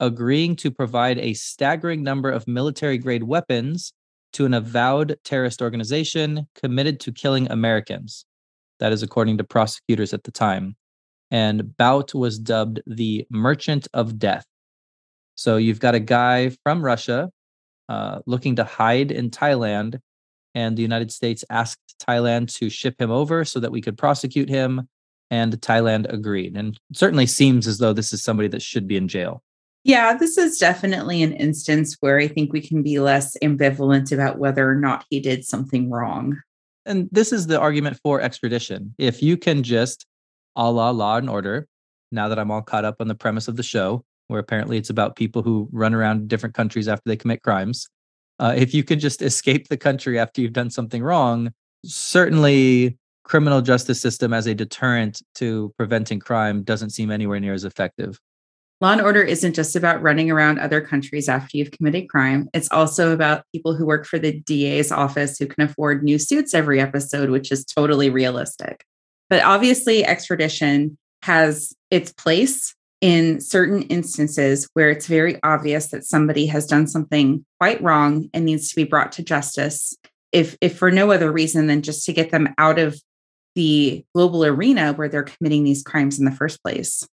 agreeing 0.00 0.56
to 0.56 0.70
provide 0.70 1.18
a 1.18 1.34
staggering 1.34 2.02
number 2.02 2.30
of 2.30 2.48
military 2.48 2.98
grade 2.98 3.22
weapons 3.22 3.92
to 4.32 4.46
an 4.46 4.54
avowed 4.54 5.18
terrorist 5.24 5.62
organization 5.62 6.46
committed 6.54 7.00
to 7.00 7.12
killing 7.12 7.50
Americans. 7.50 8.24
That 8.78 8.92
is 8.92 9.02
according 9.02 9.38
to 9.38 9.44
prosecutors 9.44 10.14
at 10.14 10.24
the 10.24 10.30
time. 10.30 10.76
And 11.30 11.76
Bout 11.76 12.14
was 12.14 12.38
dubbed 12.38 12.82
the 12.86 13.26
Merchant 13.30 13.86
of 13.94 14.18
Death. 14.18 14.46
So 15.34 15.56
you've 15.56 15.80
got 15.80 15.94
a 15.94 16.00
guy 16.00 16.50
from 16.64 16.84
Russia 16.84 17.30
uh, 17.88 18.20
looking 18.26 18.56
to 18.56 18.64
hide 18.64 19.10
in 19.10 19.30
Thailand, 19.30 19.98
and 20.54 20.76
the 20.76 20.82
United 20.82 21.12
States 21.12 21.44
asked 21.50 21.96
Thailand 22.00 22.54
to 22.56 22.68
ship 22.68 23.00
him 23.00 23.10
over 23.10 23.44
so 23.44 23.60
that 23.60 23.72
we 23.72 23.80
could 23.80 23.98
prosecute 23.98 24.48
him. 24.48 24.88
And 25.32 25.52
Thailand 25.60 26.12
agreed. 26.12 26.56
And 26.56 26.78
certainly 26.92 27.26
seems 27.26 27.68
as 27.68 27.78
though 27.78 27.92
this 27.92 28.12
is 28.12 28.22
somebody 28.22 28.48
that 28.48 28.62
should 28.62 28.88
be 28.88 28.96
in 28.96 29.06
jail. 29.06 29.42
Yeah, 29.82 30.14
this 30.14 30.36
is 30.36 30.58
definitely 30.58 31.22
an 31.22 31.32
instance 31.32 31.96
where 32.00 32.18
I 32.18 32.28
think 32.28 32.52
we 32.52 32.60
can 32.60 32.82
be 32.82 33.00
less 33.00 33.36
ambivalent 33.42 34.12
about 34.12 34.38
whether 34.38 34.68
or 34.68 34.74
not 34.74 35.06
he 35.08 35.20
did 35.20 35.44
something 35.44 35.88
wrong 35.88 36.36
and 36.86 37.08
this 37.12 37.32
is 37.32 37.46
the 37.46 37.58
argument 37.58 37.98
for 38.02 38.20
extradition. 38.20 38.94
If 38.98 39.22
you 39.22 39.36
can 39.36 39.62
just 39.62 40.06
a 40.56 40.70
la 40.70 40.90
law 40.90 41.16
and 41.16 41.30
order, 41.30 41.68
now 42.10 42.28
that 42.28 42.38
I'm 42.38 42.50
all 42.50 42.62
caught 42.62 42.84
up 42.84 42.96
on 43.00 43.08
the 43.08 43.14
premise 43.14 43.48
of 43.48 43.56
the 43.56 43.62
show, 43.62 44.04
where 44.28 44.40
apparently 44.40 44.76
it's 44.76 44.90
about 44.90 45.16
people 45.16 45.42
who 45.42 45.68
run 45.72 45.94
around 45.94 46.28
different 46.28 46.54
countries 46.54 46.88
after 46.88 47.02
they 47.06 47.16
commit 47.16 47.42
crimes. 47.42 47.88
Uh, 48.38 48.54
if 48.56 48.74
you 48.74 48.82
can 48.82 48.98
just 48.98 49.22
escape 49.30 49.68
the 49.68 49.76
country 49.76 50.18
after 50.18 50.40
you've 50.40 50.52
done 50.52 50.70
something 50.70 51.02
wrong, 51.02 51.52
certainly 51.84 52.98
criminal 53.24 53.60
justice 53.60 54.00
system 54.00 54.32
as 54.32 54.46
a 54.46 54.54
deterrent 54.54 55.22
to 55.36 55.72
preventing 55.76 56.18
crime 56.18 56.62
doesn't 56.64 56.90
seem 56.90 57.10
anywhere 57.10 57.38
near 57.38 57.54
as 57.54 57.64
effective. 57.64 58.18
Law 58.80 58.92
and 58.92 59.02
order 59.02 59.22
isn't 59.22 59.54
just 59.54 59.76
about 59.76 60.00
running 60.00 60.30
around 60.30 60.58
other 60.58 60.80
countries 60.80 61.28
after 61.28 61.58
you've 61.58 61.70
committed 61.70 62.08
crime. 62.08 62.48
It's 62.54 62.70
also 62.70 63.12
about 63.12 63.44
people 63.52 63.74
who 63.74 63.84
work 63.84 64.06
for 64.06 64.18
the 64.18 64.40
DA's 64.40 64.90
office 64.90 65.38
who 65.38 65.46
can 65.46 65.64
afford 65.64 66.02
new 66.02 66.18
suits 66.18 66.54
every 66.54 66.80
episode, 66.80 67.28
which 67.28 67.52
is 67.52 67.64
totally 67.64 68.08
realistic. 68.08 68.84
But 69.28 69.44
obviously, 69.44 70.04
extradition 70.04 70.96
has 71.22 71.74
its 71.90 72.10
place 72.14 72.74
in 73.02 73.40
certain 73.40 73.82
instances 73.82 74.68
where 74.72 74.90
it's 74.90 75.06
very 75.06 75.38
obvious 75.42 75.88
that 75.88 76.04
somebody 76.04 76.46
has 76.46 76.66
done 76.66 76.86
something 76.86 77.44
quite 77.58 77.82
wrong 77.82 78.30
and 78.32 78.46
needs 78.46 78.70
to 78.70 78.76
be 78.76 78.84
brought 78.84 79.12
to 79.12 79.22
justice 79.22 79.94
if 80.32 80.56
if 80.60 80.78
for 80.78 80.90
no 80.90 81.10
other 81.10 81.32
reason 81.32 81.66
than 81.66 81.82
just 81.82 82.04
to 82.06 82.12
get 82.12 82.30
them 82.30 82.54
out 82.56 82.78
of 82.78 83.00
the 83.54 84.04
global 84.14 84.44
arena 84.44 84.92
where 84.92 85.08
they're 85.08 85.22
committing 85.22 85.64
these 85.64 85.82
crimes 85.82 86.18
in 86.18 86.24
the 86.24 86.30
first 86.30 86.62
place. 86.62 87.06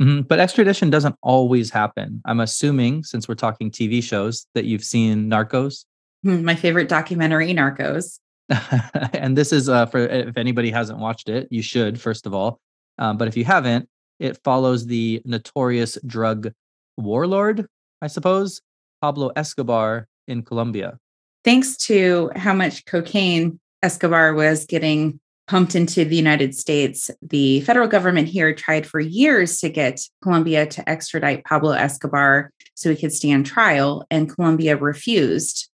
Mhm, 0.00 0.26
But 0.26 0.40
extradition 0.40 0.88
doesn't 0.90 1.16
always 1.22 1.70
happen. 1.70 2.22
I'm 2.24 2.40
assuming, 2.40 3.04
since 3.04 3.28
we're 3.28 3.34
talking 3.34 3.70
TV 3.70 4.02
shows, 4.02 4.46
that 4.54 4.64
you've 4.64 4.84
seen 4.84 5.28
Narcos. 5.28 5.84
Hmm, 6.22 6.42
My 6.44 6.54
favorite 6.54 6.88
documentary, 6.88 7.52
Narcos. 7.52 8.18
and 9.14 9.36
this 9.36 9.52
is 9.52 9.68
uh, 9.68 9.86
for 9.86 9.98
if 9.98 10.36
anybody 10.36 10.70
hasn't 10.70 10.98
watched 10.98 11.28
it, 11.28 11.46
you 11.50 11.62
should 11.62 12.00
first 12.00 12.26
of 12.26 12.34
all. 12.34 12.58
Um, 12.98 13.16
but 13.16 13.28
if 13.28 13.36
you 13.36 13.44
haven't, 13.44 13.88
it 14.18 14.38
follows 14.42 14.86
the 14.86 15.22
notorious 15.24 15.96
drug 16.04 16.52
warlord, 16.96 17.66
I 18.02 18.08
suppose, 18.08 18.60
Pablo 19.00 19.30
Escobar 19.36 20.08
in 20.26 20.42
Colombia. 20.42 20.98
Thanks 21.44 21.76
to 21.86 22.30
how 22.34 22.52
much 22.52 22.84
cocaine 22.86 23.60
Escobar 23.82 24.34
was 24.34 24.66
getting 24.66 25.19
pumped 25.50 25.74
into 25.74 26.04
the 26.04 26.14
United 26.14 26.54
States, 26.54 27.10
the 27.20 27.60
federal 27.62 27.88
government 27.88 28.28
here 28.28 28.54
tried 28.54 28.86
for 28.86 29.00
years 29.00 29.58
to 29.58 29.68
get 29.68 30.00
Colombia 30.22 30.64
to 30.64 30.88
extradite 30.88 31.44
Pablo 31.44 31.72
Escobar 31.72 32.52
so 32.76 32.88
he 32.88 32.96
could 32.96 33.12
stand 33.12 33.46
trial, 33.46 34.06
and 34.12 34.32
Colombia 34.32 34.76
refused. 34.76 35.68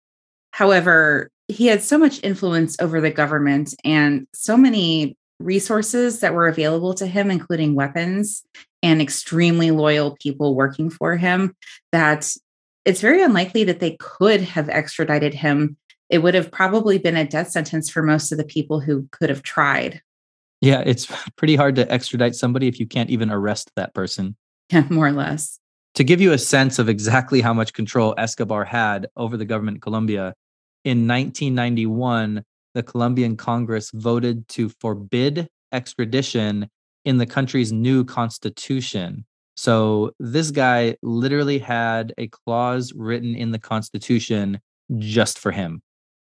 However, 0.51 1.29
he 1.49 1.67
had 1.67 1.83
so 1.83 1.97
much 1.97 2.23
influence 2.23 2.77
over 2.79 3.01
the 3.01 3.11
government 3.11 3.75
and 3.83 4.27
so 4.33 4.55
many 4.55 5.17
resources 5.39 6.21
that 6.21 6.33
were 6.33 6.47
available 6.47 6.93
to 6.93 7.05
him, 7.05 7.29
including 7.29 7.75
weapons 7.75 8.45
and 8.81 9.01
extremely 9.01 9.71
loyal 9.71 10.15
people 10.21 10.55
working 10.55 10.89
for 10.89 11.17
him, 11.17 11.53
that 11.91 12.33
it's 12.85 13.01
very 13.01 13.21
unlikely 13.21 13.65
that 13.65 13.81
they 13.81 13.97
could 13.99 14.39
have 14.39 14.69
extradited 14.69 15.33
him. 15.33 15.75
It 16.09 16.19
would 16.19 16.35
have 16.35 16.51
probably 16.51 16.97
been 16.97 17.17
a 17.17 17.27
death 17.27 17.49
sentence 17.49 17.89
for 17.89 18.03
most 18.03 18.31
of 18.31 18.37
the 18.37 18.43
people 18.43 18.79
who 18.79 19.07
could 19.11 19.29
have 19.29 19.43
tried. 19.43 20.01
Yeah, 20.61 20.83
it's 20.85 21.07
pretty 21.35 21.55
hard 21.55 21.75
to 21.75 21.91
extradite 21.91 22.35
somebody 22.35 22.67
if 22.67 22.79
you 22.79 22.85
can't 22.85 23.09
even 23.09 23.31
arrest 23.31 23.71
that 23.75 23.93
person. 23.93 24.35
Yeah, 24.71 24.85
more 24.89 25.07
or 25.07 25.11
less. 25.11 25.59
To 25.95 26.03
give 26.03 26.19
you 26.19 26.33
a 26.33 26.37
sense 26.37 26.77
of 26.77 26.89
exactly 26.89 27.39
how 27.41 27.53
much 27.53 27.73
control 27.73 28.13
Escobar 28.17 28.65
had 28.65 29.07
over 29.15 29.37
the 29.37 29.45
government 29.45 29.77
in 29.77 29.81
Colombia, 29.81 30.33
in 30.83 31.07
1991, 31.07 32.43
the 32.73 32.83
Colombian 32.83 33.37
Congress 33.37 33.91
voted 33.93 34.47
to 34.49 34.69
forbid 34.69 35.47
extradition 35.71 36.69
in 37.05 37.17
the 37.17 37.25
country's 37.25 37.71
new 37.71 38.03
constitution. 38.03 39.25
So 39.55 40.11
this 40.19 40.51
guy 40.51 40.97
literally 41.01 41.59
had 41.59 42.13
a 42.17 42.27
clause 42.27 42.91
written 42.93 43.35
in 43.35 43.51
the 43.51 43.59
constitution 43.59 44.59
just 44.97 45.39
for 45.39 45.51
him. 45.51 45.81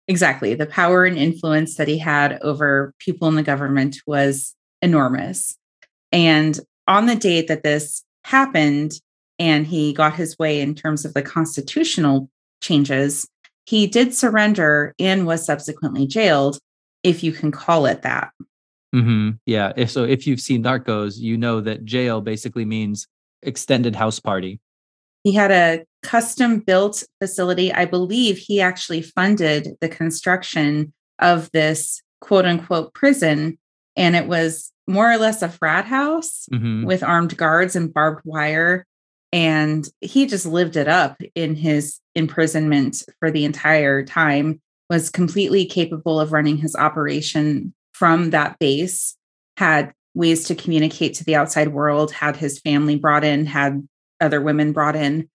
Exactly. 0.06 0.54
The 0.54 0.66
power 0.66 1.04
and 1.04 1.16
influence 1.16 1.76
that 1.76 1.88
he 1.88 1.98
had 1.98 2.38
over 2.42 2.92
people 2.98 3.28
in 3.28 3.36
the 3.36 3.42
government 3.42 3.96
was 4.06 4.54
enormous. 4.82 5.56
And 6.12 6.58
on 6.86 7.06
the 7.06 7.16
date 7.16 7.48
that 7.48 7.62
this 7.62 8.04
happened 8.24 8.92
and 9.38 9.66
he 9.66 9.92
got 9.92 10.14
his 10.14 10.38
way 10.38 10.60
in 10.60 10.74
terms 10.74 11.04
of 11.04 11.14
the 11.14 11.22
constitutional 11.22 12.28
changes, 12.60 13.26
he 13.66 13.86
did 13.86 14.14
surrender 14.14 14.94
and 14.98 15.26
was 15.26 15.44
subsequently 15.44 16.06
jailed, 16.06 16.58
if 17.02 17.22
you 17.22 17.32
can 17.32 17.50
call 17.50 17.86
it 17.86 18.02
that. 18.02 18.30
hmm 18.92 19.30
Yeah. 19.46 19.72
If, 19.76 19.90
so 19.90 20.04
if 20.04 20.26
you've 20.26 20.40
seen 20.40 20.62
Narcos, 20.62 21.18
you 21.18 21.36
know 21.36 21.60
that 21.62 21.84
jail 21.84 22.20
basically 22.20 22.64
means 22.64 23.08
extended 23.42 23.96
house 23.96 24.20
party. 24.20 24.60
He 25.24 25.32
had 25.32 25.50
a 25.50 25.84
custom 26.02 26.60
built 26.60 27.02
facility. 27.20 27.72
I 27.72 27.86
believe 27.86 28.36
he 28.38 28.60
actually 28.60 29.02
funded 29.02 29.76
the 29.80 29.88
construction 29.88 30.92
of 31.18 31.50
this 31.52 32.02
quote 32.20 32.44
unquote 32.44 32.94
prison. 32.94 33.58
And 33.96 34.14
it 34.14 34.26
was 34.26 34.70
more 34.86 35.10
or 35.10 35.16
less 35.16 35.40
a 35.40 35.48
frat 35.48 35.86
house 35.86 36.46
Mhm. 36.52 36.84
with 36.84 37.02
armed 37.02 37.36
guards 37.36 37.74
and 37.74 37.92
barbed 37.92 38.20
wire. 38.24 38.86
And 39.32 39.88
he 40.00 40.26
just 40.26 40.46
lived 40.46 40.76
it 40.76 40.88
up 40.88 41.20
in 41.34 41.56
his 41.56 41.98
imprisonment 42.14 43.02
for 43.18 43.30
the 43.30 43.44
entire 43.44 44.04
time, 44.04 44.60
was 44.90 45.10
completely 45.10 45.64
capable 45.64 46.20
of 46.20 46.32
running 46.32 46.58
his 46.58 46.76
operation 46.76 47.72
from 47.94 48.30
that 48.30 48.58
base, 48.58 49.16
had 49.56 49.92
ways 50.14 50.44
to 50.44 50.54
communicate 50.54 51.14
to 51.14 51.24
the 51.24 51.34
outside 51.34 51.68
world, 51.68 52.12
had 52.12 52.36
his 52.36 52.60
family 52.60 52.96
brought 52.96 53.24
in, 53.24 53.46
had 53.46 53.88
other 54.24 54.40
women 54.40 54.72
brought 54.72 54.96
in. 54.96 55.28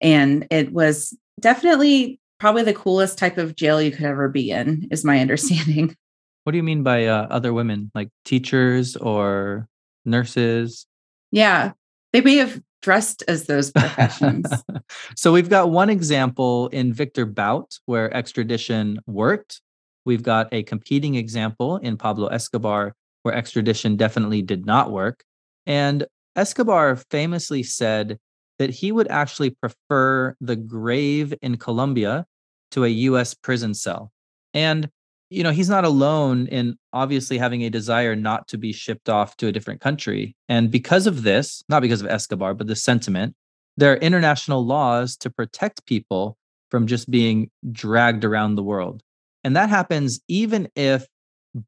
And 0.00 0.46
it 0.50 0.72
was 0.72 1.16
definitely 1.40 2.20
probably 2.38 2.62
the 2.62 2.74
coolest 2.74 3.18
type 3.18 3.36
of 3.36 3.56
jail 3.56 3.82
you 3.82 3.90
could 3.90 4.06
ever 4.06 4.28
be 4.28 4.50
in, 4.50 4.88
is 4.90 5.04
my 5.04 5.18
understanding. 5.20 5.96
What 6.44 6.52
do 6.52 6.56
you 6.56 6.62
mean 6.62 6.82
by 6.82 7.06
uh, 7.06 7.26
other 7.30 7.52
women, 7.52 7.90
like 7.94 8.08
teachers 8.24 8.96
or 8.96 9.68
nurses? 10.04 10.86
Yeah. 11.30 11.72
They 12.12 12.22
may 12.22 12.36
have 12.36 12.62
dressed 12.80 13.22
as 13.28 13.46
those 13.46 13.70
professions. 13.70 14.46
so 15.16 15.32
we've 15.32 15.50
got 15.50 15.70
one 15.70 15.90
example 15.90 16.68
in 16.68 16.92
Victor 16.92 17.26
Bout 17.26 17.78
where 17.86 18.14
extradition 18.14 19.00
worked. 19.06 19.60
We've 20.04 20.22
got 20.22 20.48
a 20.52 20.62
competing 20.62 21.16
example 21.16 21.76
in 21.78 21.96
Pablo 21.96 22.28
Escobar 22.28 22.94
where 23.22 23.34
extradition 23.34 23.96
definitely 23.96 24.42
did 24.42 24.64
not 24.64 24.90
work. 24.90 25.24
And 25.66 26.06
Escobar 26.36 26.96
famously 27.10 27.62
said 27.62 28.18
that 28.58 28.70
he 28.70 28.92
would 28.92 29.08
actually 29.08 29.50
prefer 29.50 30.36
the 30.40 30.56
grave 30.56 31.34
in 31.42 31.56
Colombia 31.56 32.26
to 32.72 32.84
a 32.84 32.88
US 32.88 33.34
prison 33.34 33.74
cell. 33.74 34.12
And 34.54 34.90
you 35.30 35.42
know, 35.42 35.50
he's 35.50 35.68
not 35.68 35.84
alone 35.84 36.46
in 36.46 36.78
obviously 36.92 37.36
having 37.36 37.62
a 37.62 37.70
desire 37.70 38.16
not 38.16 38.48
to 38.48 38.58
be 38.58 38.72
shipped 38.72 39.08
off 39.08 39.36
to 39.36 39.46
a 39.46 39.52
different 39.52 39.80
country. 39.80 40.34
And 40.48 40.70
because 40.70 41.06
of 41.06 41.22
this, 41.22 41.62
not 41.68 41.82
because 41.82 42.00
of 42.00 42.06
Escobar, 42.06 42.54
but 42.54 42.66
the 42.66 42.76
sentiment, 42.76 43.34
there 43.76 43.92
are 43.92 43.96
international 43.96 44.64
laws 44.64 45.16
to 45.18 45.30
protect 45.30 45.84
people 45.86 46.38
from 46.70 46.86
just 46.86 47.10
being 47.10 47.50
dragged 47.70 48.24
around 48.24 48.54
the 48.54 48.62
world. 48.62 49.02
And 49.44 49.54
that 49.54 49.68
happens 49.68 50.20
even 50.28 50.68
if 50.74 51.06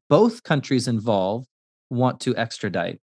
both 0.09 0.43
countries 0.43 0.87
involved 0.87 1.47
want 1.89 2.19
to 2.21 2.35
extradite. 2.35 2.99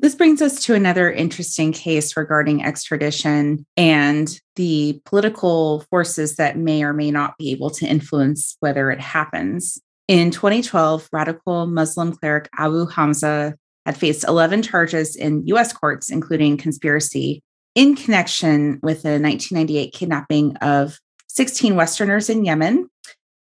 This 0.00 0.14
brings 0.14 0.40
us 0.40 0.62
to 0.64 0.74
another 0.74 1.10
interesting 1.10 1.72
case 1.72 2.16
regarding 2.16 2.64
extradition 2.64 3.66
and 3.76 4.28
the 4.54 5.00
political 5.04 5.84
forces 5.90 6.36
that 6.36 6.56
may 6.56 6.84
or 6.84 6.92
may 6.92 7.10
not 7.10 7.36
be 7.36 7.50
able 7.50 7.70
to 7.70 7.86
influence 7.86 8.56
whether 8.60 8.92
it 8.92 9.00
happens. 9.00 9.76
In 10.06 10.30
2012, 10.30 11.08
radical 11.12 11.66
Muslim 11.66 12.12
cleric 12.12 12.48
Abu 12.56 12.86
Hamza 12.86 13.56
had 13.84 13.96
faced 13.96 14.24
11 14.24 14.62
charges 14.62 15.16
in 15.16 15.44
US 15.48 15.72
courts, 15.72 16.10
including 16.10 16.56
conspiracy, 16.56 17.42
in 17.74 17.96
connection 17.96 18.78
with 18.82 19.02
the 19.02 19.18
1998 19.18 19.92
kidnapping 19.92 20.56
of 20.58 21.00
16 21.26 21.74
Westerners 21.74 22.30
in 22.30 22.44
Yemen 22.44 22.88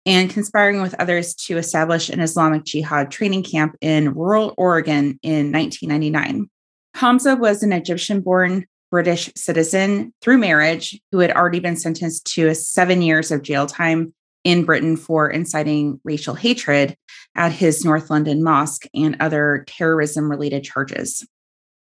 and 0.06 0.30
conspiring 0.30 0.82
with 0.82 0.96
others 0.96 1.34
to 1.34 1.58
establish 1.58 2.10
an 2.10 2.20
Islamic 2.20 2.64
Jihad 2.66 3.12
training 3.12 3.44
camp 3.44 3.76
in 3.82 4.14
rural 4.14 4.54
Oregon 4.58 5.20
in 5.22 5.52
1999. 5.52 6.50
Hamza 6.96 7.36
was 7.36 7.64
an 7.64 7.74
Egyptian 7.74 8.22
born 8.22 8.66
British 8.92 9.32
citizen 9.36 10.14
through 10.22 10.38
marriage 10.38 11.00
who 11.12 11.20
had 11.20 11.32
already 11.32 11.60
been 11.60 11.76
sentenced 11.76 12.26
to 12.36 12.54
seven 12.54 13.02
years 13.02 13.32
of 13.32 13.42
jail 13.42 13.66
time 13.66 14.14
in 14.44 14.66
Britain 14.66 14.98
for 14.98 15.30
inciting 15.30 16.00
racial 16.04 16.36
hatred 16.36 16.96
at 17.36 17.52
his 17.52 17.84
North 17.84 18.10
London 18.10 18.44
mosque 18.44 18.86
and 18.94 19.16
other 19.20 19.64
terrorism 19.68 20.30
related 20.30 20.64
charges. 20.64 21.26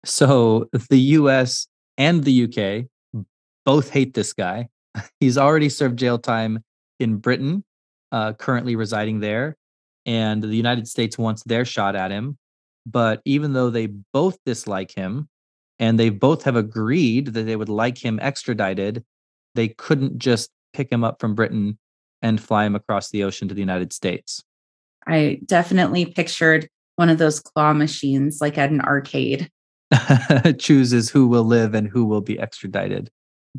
So 0.04 0.68
the 0.88 0.98
US 0.98 1.66
and 1.98 2.22
the 2.22 2.44
UK 2.44 2.86
both 3.64 3.90
hate 3.90 4.14
this 4.14 4.32
guy. 4.32 4.68
He's 5.20 5.38
already 5.38 5.68
served 5.68 5.98
jail 5.98 6.18
time 6.18 6.62
in 6.98 7.16
Britain, 7.16 7.64
uh, 8.12 8.32
currently 8.34 8.76
residing 8.76 9.20
there, 9.20 9.56
and 10.06 10.42
the 10.42 10.48
United 10.48 10.88
States 10.88 11.18
wants 11.18 11.42
their 11.44 11.64
shot 11.64 11.96
at 11.96 12.10
him. 12.10 12.38
But 12.86 13.20
even 13.24 13.52
though 13.52 13.70
they 13.70 13.86
both 13.86 14.38
dislike 14.44 14.92
him 14.92 15.28
and 15.78 15.98
they 15.98 16.08
both 16.08 16.44
have 16.44 16.56
agreed 16.56 17.28
that 17.28 17.42
they 17.42 17.56
would 17.56 17.68
like 17.68 17.98
him 17.98 18.18
extradited, 18.20 19.04
they 19.54 19.68
couldn't 19.68 20.18
just 20.18 20.50
pick 20.72 20.90
him 20.90 21.04
up 21.04 21.20
from 21.20 21.34
Britain 21.34 21.78
and 22.22 22.40
fly 22.40 22.64
him 22.64 22.74
across 22.74 23.10
the 23.10 23.24
ocean 23.24 23.48
to 23.48 23.54
the 23.54 23.60
United 23.60 23.92
States. 23.92 24.42
I 25.06 25.40
definitely 25.44 26.06
pictured 26.06 26.68
one 26.96 27.08
of 27.08 27.18
those 27.18 27.40
claw 27.40 27.72
machines 27.72 28.40
like 28.40 28.58
at 28.58 28.70
an 28.70 28.80
arcade. 28.80 29.50
chooses 30.58 31.10
who 31.10 31.26
will 31.26 31.44
live 31.44 31.74
and 31.74 31.88
who 31.88 32.04
will 32.04 32.20
be 32.20 32.38
extradited. 32.38 33.10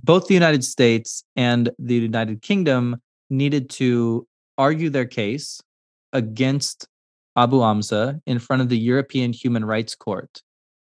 Both 0.01 0.27
the 0.27 0.33
United 0.33 0.63
States 0.63 1.23
and 1.35 1.69
the 1.77 1.95
United 1.95 2.41
Kingdom 2.41 3.01
needed 3.29 3.69
to 3.71 4.25
argue 4.61 4.89
their 4.89 5.09
case 5.23 5.61
against 6.13 6.87
Abu 7.35 7.61
Hamza 7.61 8.21
in 8.25 8.37
front 8.39 8.61
of 8.61 8.69
the 8.69 8.77
European 8.77 9.33
Human 9.33 9.65
Rights 9.65 9.95
Court, 9.95 10.41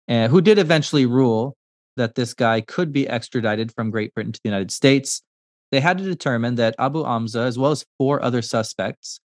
uh, 0.08 0.28
who 0.28 0.40
did 0.40 0.58
eventually 0.58 1.06
rule 1.06 1.56
that 1.96 2.14
this 2.14 2.34
guy 2.34 2.60
could 2.60 2.92
be 2.92 3.08
extradited 3.08 3.72
from 3.74 3.90
Great 3.90 4.12
Britain 4.14 4.32
to 4.32 4.40
the 4.42 4.50
United 4.50 4.70
States. 4.70 5.22
They 5.70 5.80
had 5.80 5.98
to 5.98 6.04
determine 6.04 6.56
that 6.56 6.74
Abu 6.78 7.04
Hamza, 7.04 7.40
as 7.40 7.56
well 7.58 7.70
as 7.70 7.86
four 7.98 8.22
other 8.22 8.42
suspects, 8.42 9.20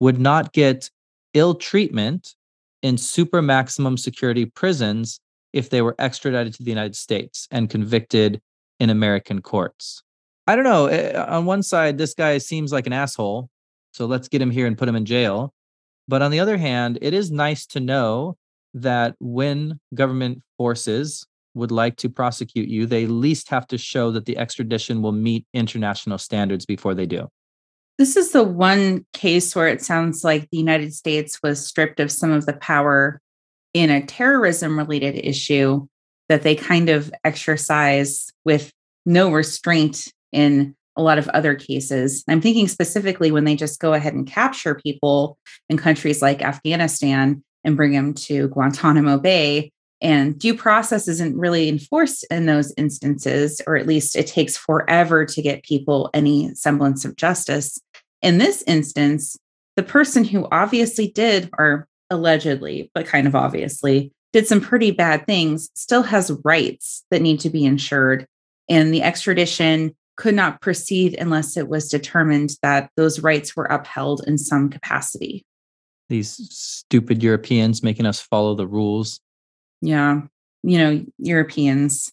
would 0.00 0.18
not 0.18 0.52
get 0.52 0.90
ill 1.34 1.54
treatment 1.54 2.34
in 2.82 2.96
super 2.96 3.42
maximum 3.42 3.96
security 3.96 4.46
prisons 4.46 5.20
if 5.52 5.68
they 5.70 5.82
were 5.82 5.96
extradited 5.98 6.54
to 6.54 6.62
the 6.62 6.70
United 6.70 6.96
States 6.96 7.46
and 7.50 7.68
convicted 7.68 8.40
in 8.80 8.88
American 8.90 9.42
courts. 9.42 10.02
I 10.46 10.56
don't 10.56 10.64
know. 10.64 10.86
eh, 10.86 11.16
On 11.36 11.44
one 11.44 11.62
side, 11.62 11.98
this 11.98 12.14
guy 12.14 12.38
seems 12.38 12.72
like 12.72 12.86
an 12.86 12.92
asshole. 12.92 13.48
So 13.92 14.06
let's 14.06 14.28
get 14.28 14.42
him 14.42 14.50
here 14.50 14.66
and 14.66 14.76
put 14.76 14.88
him 14.88 14.96
in 14.96 15.04
jail. 15.04 15.52
But 16.08 16.22
on 16.22 16.30
the 16.30 16.40
other 16.40 16.56
hand, 16.56 16.98
it 17.00 17.14
is 17.14 17.30
nice 17.30 17.66
to 17.66 17.80
know 17.80 18.36
that 18.74 19.14
when 19.20 19.78
government 19.94 20.42
forces 20.56 21.26
would 21.54 21.70
like 21.70 21.96
to 21.96 22.08
prosecute 22.08 22.68
you, 22.68 22.86
they 22.86 23.06
least 23.06 23.48
have 23.50 23.66
to 23.68 23.78
show 23.78 24.10
that 24.12 24.24
the 24.24 24.38
extradition 24.38 25.02
will 25.02 25.12
meet 25.12 25.46
international 25.52 26.18
standards 26.18 26.64
before 26.64 26.94
they 26.94 27.06
do. 27.06 27.28
This 27.98 28.16
is 28.16 28.32
the 28.32 28.42
one 28.42 29.04
case 29.12 29.54
where 29.54 29.68
it 29.68 29.82
sounds 29.82 30.24
like 30.24 30.48
the 30.50 30.58
United 30.58 30.94
States 30.94 31.38
was 31.42 31.64
stripped 31.64 32.00
of 32.00 32.10
some 32.10 32.32
of 32.32 32.46
the 32.46 32.54
power 32.54 33.20
in 33.74 33.90
a 33.90 34.04
terrorism 34.04 34.78
related 34.78 35.14
issue 35.16 35.86
that 36.28 36.42
they 36.42 36.54
kind 36.54 36.88
of 36.88 37.12
exercise 37.24 38.30
with 38.44 38.72
no 39.04 39.30
restraint 39.30 40.12
in 40.32 40.74
a 40.96 41.02
lot 41.02 41.18
of 41.18 41.28
other 41.28 41.54
cases. 41.54 42.24
I'm 42.28 42.40
thinking 42.40 42.68
specifically 42.68 43.30
when 43.30 43.44
they 43.44 43.56
just 43.56 43.80
go 43.80 43.94
ahead 43.94 44.14
and 44.14 44.26
capture 44.26 44.74
people 44.74 45.38
in 45.68 45.78
countries 45.78 46.20
like 46.20 46.42
Afghanistan 46.42 47.42
and 47.64 47.76
bring 47.76 47.92
them 47.92 48.14
to 48.14 48.48
Guantanamo 48.48 49.18
Bay. 49.18 49.70
And 50.00 50.38
due 50.38 50.54
process 50.54 51.06
isn't 51.06 51.38
really 51.38 51.68
enforced 51.68 52.26
in 52.30 52.46
those 52.46 52.74
instances, 52.76 53.62
or 53.66 53.76
at 53.76 53.86
least 53.86 54.16
it 54.16 54.26
takes 54.26 54.56
forever 54.56 55.24
to 55.24 55.42
get 55.42 55.62
people 55.62 56.10
any 56.12 56.52
semblance 56.54 57.04
of 57.04 57.16
justice. 57.16 57.78
In 58.20 58.38
this 58.38 58.64
instance, 58.66 59.36
the 59.76 59.82
person 59.82 60.24
who 60.24 60.48
obviously 60.50 61.08
did, 61.08 61.48
or 61.56 61.86
allegedly, 62.10 62.90
but 62.94 63.06
kind 63.06 63.26
of 63.26 63.36
obviously, 63.36 64.12
did 64.32 64.46
some 64.46 64.60
pretty 64.60 64.90
bad 64.90 65.26
things 65.26 65.70
still 65.74 66.02
has 66.02 66.36
rights 66.44 67.04
that 67.10 67.22
need 67.22 67.38
to 67.40 67.50
be 67.50 67.64
ensured. 67.64 68.26
And 68.68 68.92
the 68.92 69.02
extradition 69.02 69.94
could 70.16 70.34
not 70.34 70.60
proceed 70.60 71.14
unless 71.18 71.56
it 71.56 71.68
was 71.68 71.88
determined 71.88 72.50
that 72.62 72.90
those 72.96 73.20
rights 73.20 73.56
were 73.56 73.64
upheld 73.64 74.22
in 74.26 74.38
some 74.38 74.68
capacity. 74.68 75.44
These 76.08 76.36
stupid 76.50 77.22
Europeans 77.22 77.82
making 77.82 78.06
us 78.06 78.20
follow 78.20 78.54
the 78.54 78.66
rules. 78.66 79.20
Yeah. 79.80 80.22
You 80.62 80.78
know, 80.78 81.04
Europeans, 81.18 82.12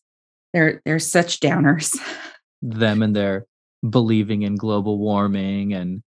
they're 0.54 0.82
they're 0.86 1.00
such 1.00 1.40
downers. 1.40 1.98
Them 2.62 3.02
and 3.02 3.16
their 3.16 3.46
believing 3.88 4.42
in 4.42 4.56
global 4.56 4.98
warming 4.98 5.74
and 5.74 6.02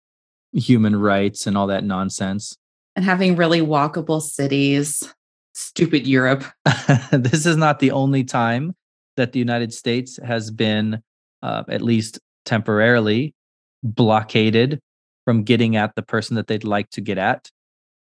human 0.53 0.97
rights 0.97 1.47
and 1.47 1.57
all 1.57 1.67
that 1.67 1.85
nonsense. 1.85 2.57
and 2.97 3.05
having 3.05 3.37
really 3.37 3.61
walkable 3.61 4.23
cities. 4.23 5.03
Stupid 5.55 6.07
Europe. 6.07 6.45
this 7.11 7.45
is 7.47 7.57
not 7.57 7.81
the 7.81 7.91
only 7.91 8.25
time 8.25 8.75
that 9.17 9.33
the 9.33 9.39
United 9.39 9.73
States 9.75 10.19
has 10.25 10.51
been, 10.51 11.03
uh, 11.43 11.65
at 11.69 11.83
least 11.83 12.19
temporarily, 12.45 13.35
blockaded 13.83 14.81
from 15.25 15.43
getting 15.45 15.77
at 15.77 15.95
the 15.95 16.03
person 16.03 16.37
that 16.37 16.47
they'd 16.47 16.65
like 16.65 16.91
to 16.91 17.01
get 17.01 17.19
at. 17.19 17.51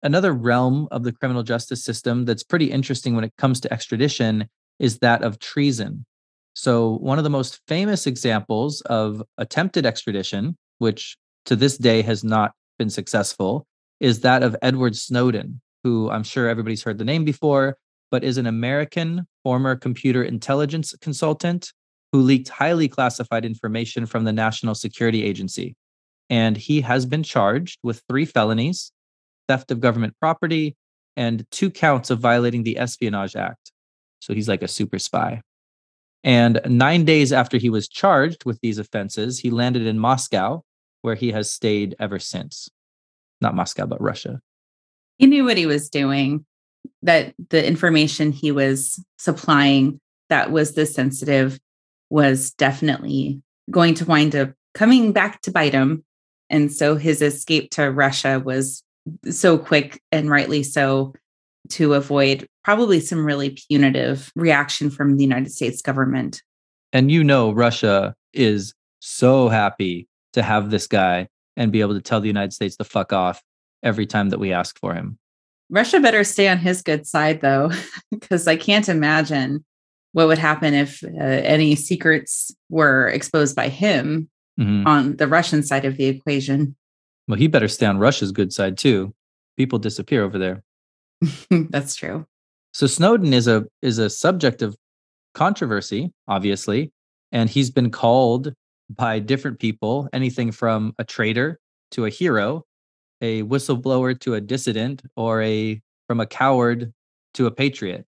Another 0.02 0.32
realm 0.32 0.88
of 0.90 1.02
the 1.04 1.12
criminal 1.12 1.42
justice 1.42 1.84
system 1.84 2.24
that's 2.24 2.42
pretty 2.44 2.70
interesting 2.70 3.14
when 3.14 3.24
it 3.24 3.32
comes 3.36 3.60
to 3.60 3.72
extradition 3.72 4.48
is 4.78 4.98
that 5.00 5.22
of 5.22 5.38
treason. 5.38 6.04
So, 6.54 6.96
one 6.98 7.18
of 7.18 7.24
the 7.24 7.30
most 7.30 7.60
famous 7.68 8.06
examples 8.06 8.80
of 8.82 9.22
attempted 9.36 9.86
extradition, 9.86 10.56
which 10.78 11.16
to 11.44 11.56
this 11.56 11.78
day 11.78 12.02
has 12.02 12.24
not 12.24 12.52
been 12.78 12.90
successful, 12.90 13.66
is 14.00 14.20
that 14.20 14.42
of 14.42 14.56
Edward 14.62 14.96
Snowden, 14.96 15.60
who 15.84 16.10
I'm 16.10 16.24
sure 16.24 16.48
everybody's 16.48 16.82
heard 16.82 16.98
the 16.98 17.04
name 17.04 17.24
before, 17.24 17.76
but 18.10 18.24
is 18.24 18.38
an 18.38 18.46
American 18.46 19.26
former 19.42 19.76
computer 19.76 20.22
intelligence 20.22 20.94
consultant 21.00 21.72
who 22.12 22.20
leaked 22.20 22.48
highly 22.48 22.88
classified 22.88 23.44
information 23.44 24.06
from 24.06 24.24
the 24.24 24.32
National 24.32 24.74
Security 24.74 25.24
Agency. 25.24 25.76
And 26.30 26.56
he 26.56 26.80
has 26.82 27.06
been 27.06 27.22
charged 27.22 27.78
with 27.82 28.02
three 28.08 28.24
felonies 28.24 28.92
theft 29.48 29.70
of 29.70 29.80
government 29.80 30.14
property 30.20 30.76
and 31.16 31.44
two 31.50 31.70
counts 31.70 32.10
of 32.10 32.20
violating 32.20 32.62
the 32.62 32.78
Espionage 32.78 33.34
Act. 33.34 33.72
So 34.20 34.34
he's 34.34 34.48
like 34.48 34.62
a 34.62 34.68
super 34.68 34.98
spy. 34.98 35.40
And 36.22 36.60
nine 36.66 37.04
days 37.04 37.32
after 37.32 37.56
he 37.56 37.70
was 37.70 37.88
charged 37.88 38.44
with 38.44 38.60
these 38.60 38.78
offenses, 38.78 39.38
he 39.38 39.50
landed 39.50 39.86
in 39.86 39.98
Moscow, 39.98 40.62
where 41.02 41.14
he 41.14 41.32
has 41.32 41.50
stayed 41.50 41.94
ever 41.98 42.18
since. 42.18 42.68
Not 43.40 43.54
Moscow, 43.54 43.86
but 43.86 44.02
Russia. 44.02 44.40
He 45.18 45.26
knew 45.26 45.44
what 45.44 45.56
he 45.56 45.66
was 45.66 45.88
doing, 45.88 46.44
that 47.02 47.34
the 47.50 47.66
information 47.66 48.32
he 48.32 48.52
was 48.52 49.02
supplying 49.18 50.00
that 50.28 50.50
was 50.50 50.74
this 50.74 50.94
sensitive 50.94 51.58
was 52.10 52.50
definitely 52.52 53.42
going 53.70 53.94
to 53.94 54.04
wind 54.04 54.34
up 54.34 54.52
coming 54.74 55.12
back 55.12 55.40
to 55.42 55.50
bite 55.50 55.74
him. 55.74 56.04
And 56.50 56.72
so 56.72 56.96
his 56.96 57.20
escape 57.20 57.70
to 57.72 57.90
Russia 57.90 58.40
was 58.44 58.82
so 59.30 59.58
quick 59.58 60.00
and 60.12 60.30
rightly 60.30 60.62
so 60.62 61.14
to 61.70 61.94
avoid 61.94 62.46
probably 62.64 63.00
some 63.00 63.24
really 63.24 63.58
punitive 63.68 64.30
reaction 64.34 64.90
from 64.90 65.16
the 65.16 65.22
United 65.22 65.50
States 65.50 65.82
government. 65.82 66.42
And 66.92 67.10
you 67.10 67.22
know, 67.22 67.52
Russia 67.52 68.14
is 68.32 68.74
so 69.00 69.48
happy 69.48 70.08
to 70.32 70.42
have 70.42 70.70
this 70.70 70.86
guy 70.86 71.28
and 71.56 71.72
be 71.72 71.80
able 71.80 71.94
to 71.94 72.00
tell 72.00 72.20
the 72.20 72.28
United 72.28 72.52
States 72.52 72.76
to 72.76 72.84
fuck 72.84 73.12
off 73.12 73.42
every 73.82 74.06
time 74.06 74.30
that 74.30 74.38
we 74.38 74.52
ask 74.52 74.78
for 74.78 74.94
him. 74.94 75.18
Russia 75.70 76.00
better 76.00 76.24
stay 76.24 76.48
on 76.48 76.58
his 76.58 76.82
good 76.82 77.06
side, 77.06 77.40
though, 77.40 77.70
because 78.10 78.46
I 78.46 78.56
can't 78.56 78.88
imagine 78.88 79.64
what 80.12 80.26
would 80.28 80.38
happen 80.38 80.74
if 80.74 81.02
uh, 81.04 81.08
any 81.18 81.74
secrets 81.76 82.50
were 82.70 83.08
exposed 83.08 83.54
by 83.56 83.68
him 83.68 84.28
Mhm. 84.58 84.86
on 84.86 85.16
the 85.16 85.28
Russian 85.28 85.62
side 85.62 85.84
of 85.84 85.96
the 85.96 86.06
equation. 86.06 86.74
Well, 87.28 87.38
he 87.38 87.46
better 87.46 87.68
stay 87.68 87.86
on 87.86 87.98
Russia's 87.98 88.32
good 88.32 88.52
side 88.52 88.76
too. 88.76 89.14
People 89.56 89.78
disappear 89.78 90.24
over 90.24 90.36
there. 90.38 90.64
That's 91.70 91.94
true. 91.94 92.26
So 92.72 92.86
Snowden 92.86 93.32
is 93.32 93.46
a 93.46 93.66
is 93.82 93.98
a 93.98 94.10
subject 94.10 94.62
of 94.62 94.76
controversy, 95.34 96.12
obviously, 96.26 96.92
and 97.32 97.48
he's 97.48 97.70
been 97.70 97.90
called 97.90 98.52
by 98.90 99.18
different 99.20 99.58
people, 99.60 100.08
anything 100.12 100.50
from 100.50 100.94
a 100.98 101.04
traitor 101.04 101.58
to 101.92 102.06
a 102.06 102.10
hero, 102.10 102.64
a 103.20 103.42
whistleblower 103.42 104.18
to 104.20 104.34
a 104.34 104.40
dissident, 104.40 105.02
or 105.16 105.42
a 105.42 105.80
from 106.08 106.20
a 106.20 106.26
coward 106.26 106.92
to 107.34 107.46
a 107.46 107.50
patriot. 107.50 108.06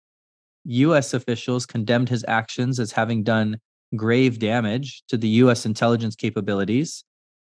US 0.66 1.14
officials 1.14 1.66
condemned 1.66 2.10
his 2.10 2.26
actions 2.28 2.80
as 2.80 2.92
having 2.92 3.24
done 3.24 3.60
grave 3.96 4.40
damage 4.40 5.04
to 5.08 5.18
the 5.18 5.28
US 5.30 5.66
intelligence 5.66 6.16
capabilities, 6.16 7.04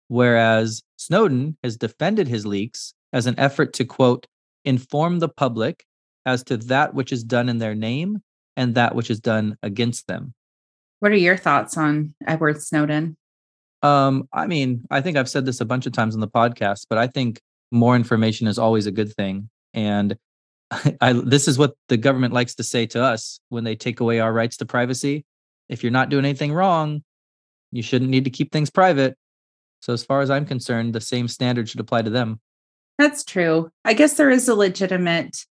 whereas 0.08 0.82
Snowden 0.98 1.58
has 1.64 1.78
defended 1.78 2.28
his 2.28 2.46
leaks 2.46 2.94
as 3.12 3.28
an 3.28 3.38
effort 3.38 3.74
to 3.74 3.86
quote 3.86 4.26
inform 4.66 5.20
the 5.20 5.30
public 5.30 5.86
as 6.26 6.44
to 6.46 6.58
that 6.58 6.94
which 6.94 7.12
is 7.12 7.24
done 7.24 7.50
in 7.50 7.58
their 7.58 7.76
name 7.76 8.22
and 8.56 8.76
that 8.76 8.96
which 8.96 9.10
is 9.10 9.20
done 9.20 9.58
against 9.62 10.08
them. 10.08 10.34
What 11.00 11.12
are 11.12 11.16
your 11.16 11.38
thoughts 11.38 11.78
on 11.78 12.16
Edward 12.26 12.62
Snowden? 12.62 13.18
Um, 13.82 14.30
I 14.32 14.48
mean, 14.48 14.86
I 14.90 15.02
think 15.02 15.18
I've 15.18 15.30
said 15.30 15.46
this 15.46 15.60
a 15.60 15.66
bunch 15.66 15.86
of 15.86 15.92
times 15.92 16.16
on 16.16 16.22
the 16.22 16.28
podcast, 16.30 16.86
but 16.90 16.98
I 16.98 17.08
think 17.08 17.42
more 17.72 17.96
information 17.96 18.48
is 18.48 18.58
always 18.58 18.86
a 18.86 18.92
good 18.92 19.14
thing. 19.14 19.50
And 19.74 20.16
I, 21.02 21.14
this 21.14 21.48
is 21.48 21.58
what 21.58 21.76
the 21.90 21.98
government 21.98 22.34
likes 22.34 22.56
to 22.56 22.64
say 22.64 22.86
to 22.88 23.02
us 23.02 23.40
when 23.50 23.64
they 23.64 23.76
take 23.76 24.00
away 24.00 24.20
our 24.20 24.34
rights 24.34 24.58
to 24.58 24.66
privacy. 24.66 25.26
If 25.70 25.84
you're 25.84 25.92
not 25.92 26.10
doing 26.10 26.26
anything 26.26 26.54
wrong, 26.54 27.04
you 27.72 27.82
shouldn't 27.82 28.12
need 28.12 28.26
to 28.26 28.30
keep 28.30 28.52
things 28.52 28.70
private. 28.70 29.18
So, 29.82 29.94
as 29.94 30.04
far 30.04 30.22
as 30.22 30.30
I'm 30.30 30.46
concerned, 30.46 30.94
the 30.94 31.02
same 31.02 31.28
standard 31.28 31.68
should 31.68 31.80
apply 31.80 32.04
to 32.04 32.10
them. 32.10 32.40
That's 32.98 33.24
true. 33.24 33.72
I 33.84 33.94
guess 33.94 34.14
there 34.14 34.30
is 34.30 34.48
a 34.48 34.56
legitimate 34.56 35.46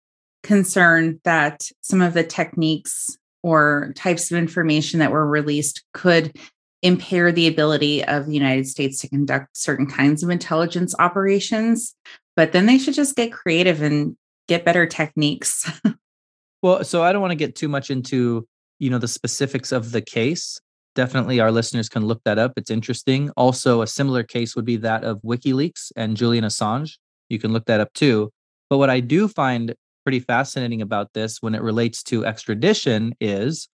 concern 0.43 1.21
that 1.25 1.69
some 1.81 2.01
of 2.03 2.15
the 2.15 2.25
techniques 2.25 3.17
or 3.43 3.93
types 3.97 4.31
of 4.31 4.39
information 4.39 5.01
that 5.01 5.11
were 5.11 5.27
released 5.27 5.83
could 5.95 6.37
impair 6.83 7.31
the 7.33 7.47
ability 7.47 8.05
of 8.05 8.27
the 8.27 8.35
United 8.35 8.67
States 8.67 9.01
to 9.01 9.09
conduct 9.09 9.57
certain 9.57 9.87
kinds 9.87 10.23
of 10.23 10.31
intelligence 10.31 10.95
operations. 10.99 11.95
But 12.37 12.53
then 12.53 12.67
they 12.67 12.79
should 12.79 12.95
just 12.95 13.17
get 13.17 13.33
creative 13.33 13.83
and 13.83 14.17
get 14.51 14.65
better 14.65 14.85
techniques. 14.85 15.71
Well, 16.63 16.85
so 16.85 17.03
I 17.03 17.11
don't 17.11 17.23
want 17.23 17.31
to 17.31 17.37
get 17.37 17.55
too 17.55 17.69
much 17.69 17.91
into, 17.91 18.47
you 18.79 18.91
know, 18.91 18.99
the 18.99 19.09
specifics 19.09 19.73
of 19.73 19.93
the 19.93 20.03
case. 20.03 20.61
Definitely 20.95 21.41
our 21.41 21.51
listeners 21.51 21.89
can 21.89 22.05
look 22.05 22.21
that 22.25 22.39
up. 22.39 22.53
It's 22.55 22.71
interesting. 22.71 23.31
Also, 23.31 23.81
a 23.81 23.87
similar 23.87 24.23
case 24.23 24.55
would 24.55 24.67
be 24.67 24.77
that 24.77 25.03
of 25.03 25.23
WikiLeaks 25.23 25.91
and 25.97 26.19
Julian 26.19 26.45
Assange. 26.45 26.99
You 27.31 27.39
can 27.39 27.55
look 27.55 27.65
that 27.65 27.81
up 27.81 27.95
too. 27.95 28.31
But 28.69 28.77
what 28.77 28.91
I 28.91 29.01
do 29.01 29.27
find 29.27 29.75
pretty 30.05 30.21
fascinating 30.21 30.83
about 30.83 31.15
this 31.15 31.39
when 31.41 31.55
it 31.55 31.63
relates 31.63 32.03
to 32.03 32.27
extradition 32.27 33.15
is 33.23 33.71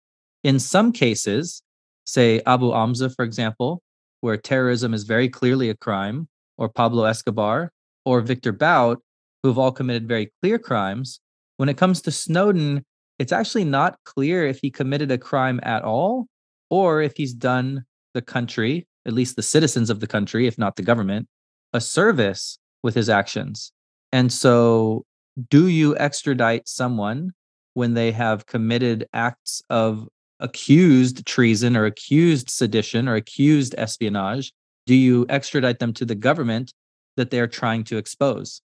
in 0.42 0.58
some 0.58 0.90
cases, 0.90 1.62
say 2.04 2.40
Abu 2.46 2.72
Hamza, 2.72 3.10
for 3.10 3.24
example, 3.24 3.80
where 4.22 4.36
terrorism 4.36 4.92
is 4.92 5.04
very 5.04 5.28
clearly 5.28 5.70
a 5.70 5.76
crime, 5.76 6.26
or 6.58 6.68
Pablo 6.68 7.04
Escobar, 7.04 7.70
or 8.04 8.22
Victor 8.22 8.50
Bout, 8.50 8.98
who 9.42 9.48
have 9.48 9.58
all 9.58 9.72
committed 9.72 10.08
very 10.08 10.30
clear 10.40 10.58
crimes, 10.58 11.20
when 11.56 11.68
it 11.68 11.76
comes 11.76 12.00
to 12.02 12.10
Snowden, 12.10 12.84
it's 13.18 13.32
actually 13.32 13.64
not 13.64 13.98
clear 14.04 14.46
if 14.46 14.58
he 14.60 14.70
committed 14.70 15.10
a 15.10 15.18
crime 15.18 15.60
at 15.62 15.82
all 15.82 16.26
or 16.70 17.02
if 17.02 17.16
he's 17.16 17.34
done 17.34 17.84
the 18.14 18.22
country, 18.22 18.86
at 19.06 19.12
least 19.12 19.36
the 19.36 19.42
citizens 19.42 19.90
of 19.90 20.00
the 20.00 20.06
country, 20.06 20.46
if 20.46 20.58
not 20.58 20.76
the 20.76 20.82
government, 20.82 21.28
a 21.72 21.80
service 21.80 22.58
with 22.82 22.94
his 22.94 23.08
actions. 23.08 23.72
And 24.12 24.32
so, 24.32 25.04
do 25.48 25.68
you 25.68 25.96
extradite 25.96 26.68
someone 26.68 27.32
when 27.74 27.94
they 27.94 28.12
have 28.12 28.46
committed 28.46 29.06
acts 29.12 29.62
of 29.70 30.08
accused 30.40 31.24
treason 31.24 31.76
or 31.76 31.86
accused 31.86 32.50
sedition 32.50 33.08
or 33.08 33.14
accused 33.14 33.74
espionage? 33.78 34.52
Do 34.86 34.94
you 34.94 35.26
extradite 35.28 35.78
them 35.78 35.92
to 35.94 36.04
the 36.04 36.14
government 36.14 36.72
that 37.16 37.30
they're 37.30 37.46
trying 37.46 37.84
to 37.84 37.96
expose? 37.96 38.60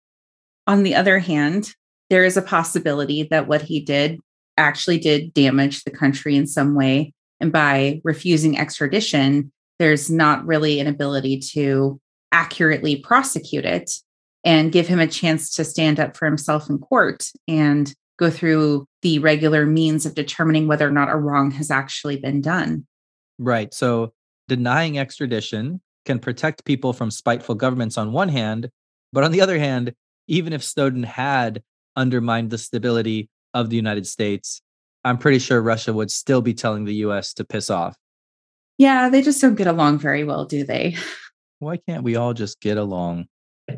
On 0.66 0.82
the 0.82 0.94
other 0.94 1.18
hand, 1.18 1.74
there 2.10 2.24
is 2.24 2.36
a 2.36 2.42
possibility 2.42 3.24
that 3.24 3.48
what 3.48 3.62
he 3.62 3.80
did 3.80 4.18
actually 4.56 4.98
did 4.98 5.34
damage 5.34 5.84
the 5.84 5.90
country 5.90 6.36
in 6.36 6.46
some 6.46 6.74
way. 6.74 7.12
And 7.40 7.52
by 7.52 8.00
refusing 8.04 8.58
extradition, 8.58 9.52
there's 9.78 10.10
not 10.10 10.46
really 10.46 10.80
an 10.80 10.86
ability 10.86 11.40
to 11.52 12.00
accurately 12.32 12.96
prosecute 12.96 13.64
it 13.64 13.90
and 14.44 14.72
give 14.72 14.86
him 14.86 15.00
a 15.00 15.06
chance 15.06 15.50
to 15.56 15.64
stand 15.64 16.00
up 16.00 16.16
for 16.16 16.24
himself 16.24 16.70
in 16.70 16.78
court 16.78 17.30
and 17.48 17.92
go 18.18 18.30
through 18.30 18.86
the 19.02 19.18
regular 19.18 19.66
means 19.66 20.06
of 20.06 20.14
determining 20.14 20.66
whether 20.66 20.88
or 20.88 20.92
not 20.92 21.10
a 21.10 21.16
wrong 21.16 21.50
has 21.50 21.70
actually 21.70 22.16
been 22.16 22.40
done. 22.40 22.86
Right. 23.38 23.74
So 23.74 24.12
denying 24.48 24.98
extradition 24.98 25.80
can 26.06 26.18
protect 26.18 26.64
people 26.64 26.92
from 26.92 27.10
spiteful 27.10 27.56
governments 27.56 27.98
on 27.98 28.12
one 28.12 28.28
hand, 28.28 28.70
but 29.12 29.24
on 29.24 29.32
the 29.32 29.40
other 29.40 29.58
hand, 29.58 29.92
even 30.26 30.52
if 30.52 30.62
Snowden 30.62 31.02
had 31.02 31.62
undermined 31.94 32.50
the 32.50 32.58
stability 32.58 33.28
of 33.54 33.70
the 33.70 33.76
United 33.76 34.06
States, 34.06 34.60
I'm 35.04 35.18
pretty 35.18 35.38
sure 35.38 35.62
Russia 35.62 35.92
would 35.92 36.10
still 36.10 36.42
be 36.42 36.54
telling 36.54 36.84
the 36.84 36.94
US 36.96 37.32
to 37.34 37.44
piss 37.44 37.70
off. 37.70 37.96
Yeah, 38.78 39.08
they 39.08 39.22
just 39.22 39.40
don't 39.40 39.54
get 39.54 39.66
along 39.66 39.98
very 39.98 40.24
well, 40.24 40.44
do 40.44 40.64
they? 40.64 40.96
Why 41.58 41.78
can't 41.78 42.02
we 42.02 42.16
all 42.16 42.34
just 42.34 42.60
get 42.60 42.76
along? 42.76 43.26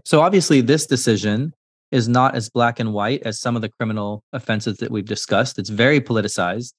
So, 0.04 0.20
obviously, 0.20 0.60
this 0.60 0.86
decision 0.86 1.54
is 1.92 2.08
not 2.08 2.34
as 2.34 2.50
black 2.50 2.80
and 2.80 2.92
white 2.92 3.22
as 3.22 3.40
some 3.40 3.56
of 3.56 3.62
the 3.62 3.68
criminal 3.68 4.22
offenses 4.32 4.78
that 4.78 4.90
we've 4.90 5.06
discussed. 5.06 5.58
It's 5.58 5.70
very 5.70 6.00
politicized. 6.00 6.72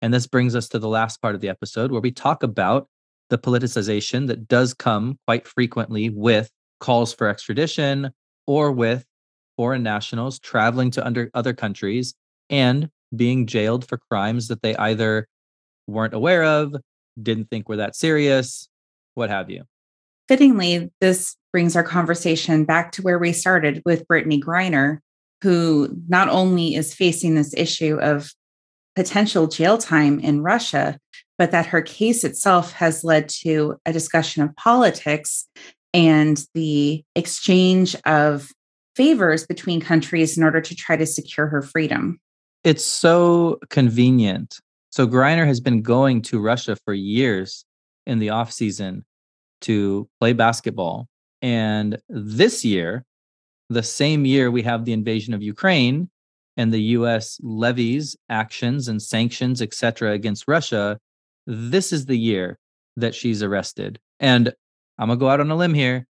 And 0.00 0.12
this 0.12 0.26
brings 0.26 0.54
us 0.54 0.68
to 0.68 0.78
the 0.78 0.88
last 0.88 1.20
part 1.20 1.34
of 1.34 1.40
the 1.40 1.48
episode 1.48 1.90
where 1.90 2.00
we 2.00 2.10
talk 2.10 2.42
about 2.42 2.88
the 3.30 3.38
politicization 3.38 4.26
that 4.28 4.48
does 4.48 4.74
come 4.74 5.18
quite 5.26 5.46
frequently 5.46 6.10
with 6.10 6.50
calls 6.80 7.12
for 7.12 7.28
extradition 7.28 8.10
or 8.46 8.70
with 8.70 9.04
foreign 9.56 9.82
nationals 9.82 10.38
traveling 10.38 10.90
to 10.92 11.04
under 11.04 11.30
other 11.34 11.52
countries 11.52 12.14
and 12.50 12.88
being 13.14 13.46
jailed 13.46 13.86
for 13.86 13.98
crimes 14.10 14.48
that 14.48 14.62
they 14.62 14.74
either 14.76 15.26
weren't 15.86 16.14
aware 16.14 16.44
of, 16.44 16.74
didn't 17.22 17.50
think 17.50 17.68
were 17.68 17.76
that 17.76 17.94
serious, 17.94 18.68
what 19.14 19.30
have 19.30 19.50
you. 19.50 19.64
Fittingly, 20.28 20.90
this 21.00 21.36
brings 21.52 21.76
our 21.76 21.82
conversation 21.82 22.64
back 22.64 22.92
to 22.92 23.02
where 23.02 23.18
we 23.18 23.32
started 23.32 23.82
with 23.84 24.08
Brittney 24.08 24.40
Griner, 24.40 24.98
who 25.42 25.94
not 26.08 26.28
only 26.28 26.74
is 26.74 26.94
facing 26.94 27.34
this 27.34 27.54
issue 27.54 27.98
of 28.00 28.32
potential 28.96 29.46
jail 29.46 29.76
time 29.76 30.18
in 30.20 30.42
Russia, 30.42 30.98
but 31.36 31.50
that 31.50 31.66
her 31.66 31.82
case 31.82 32.24
itself 32.24 32.72
has 32.72 33.04
led 33.04 33.28
to 33.28 33.76
a 33.84 33.92
discussion 33.92 34.42
of 34.42 34.54
politics 34.56 35.46
and 35.92 36.44
the 36.54 37.04
exchange 37.14 37.94
of 38.04 38.50
favors 38.96 39.46
between 39.46 39.80
countries 39.80 40.36
in 40.36 40.44
order 40.44 40.60
to 40.60 40.74
try 40.74 40.96
to 40.96 41.06
secure 41.06 41.46
her 41.46 41.62
freedom. 41.62 42.18
It's 42.62 42.84
so 42.84 43.58
convenient. 43.70 44.58
So 44.90 45.06
Griner 45.06 45.46
has 45.46 45.60
been 45.60 45.82
going 45.82 46.22
to 46.22 46.40
Russia 46.40 46.76
for 46.84 46.94
years 46.94 47.64
in 48.06 48.18
the 48.18 48.30
off 48.30 48.52
season 48.52 49.04
to 49.62 50.08
play 50.20 50.32
basketball. 50.32 51.08
And 51.42 51.98
this 52.08 52.64
year, 52.64 53.04
the 53.68 53.82
same 53.82 54.24
year 54.24 54.50
we 54.50 54.62
have 54.62 54.84
the 54.84 54.92
invasion 54.92 55.34
of 55.34 55.42
Ukraine 55.42 56.10
and 56.56 56.72
the 56.72 56.82
US 56.98 57.38
levies 57.42 58.16
actions 58.28 58.88
and 58.88 59.02
sanctions, 59.02 59.60
etc., 59.60 60.12
against 60.12 60.44
Russia, 60.46 60.98
this 61.46 61.92
is 61.92 62.06
the 62.06 62.16
year 62.16 62.58
that 62.96 63.14
she's 63.14 63.42
arrested. 63.42 63.98
And 64.20 64.52
I'm 64.98 65.08
to 65.08 65.16
go 65.16 65.28
out 65.28 65.40
on 65.40 65.50
a 65.50 65.56
limb 65.56 65.74
here 65.74 66.06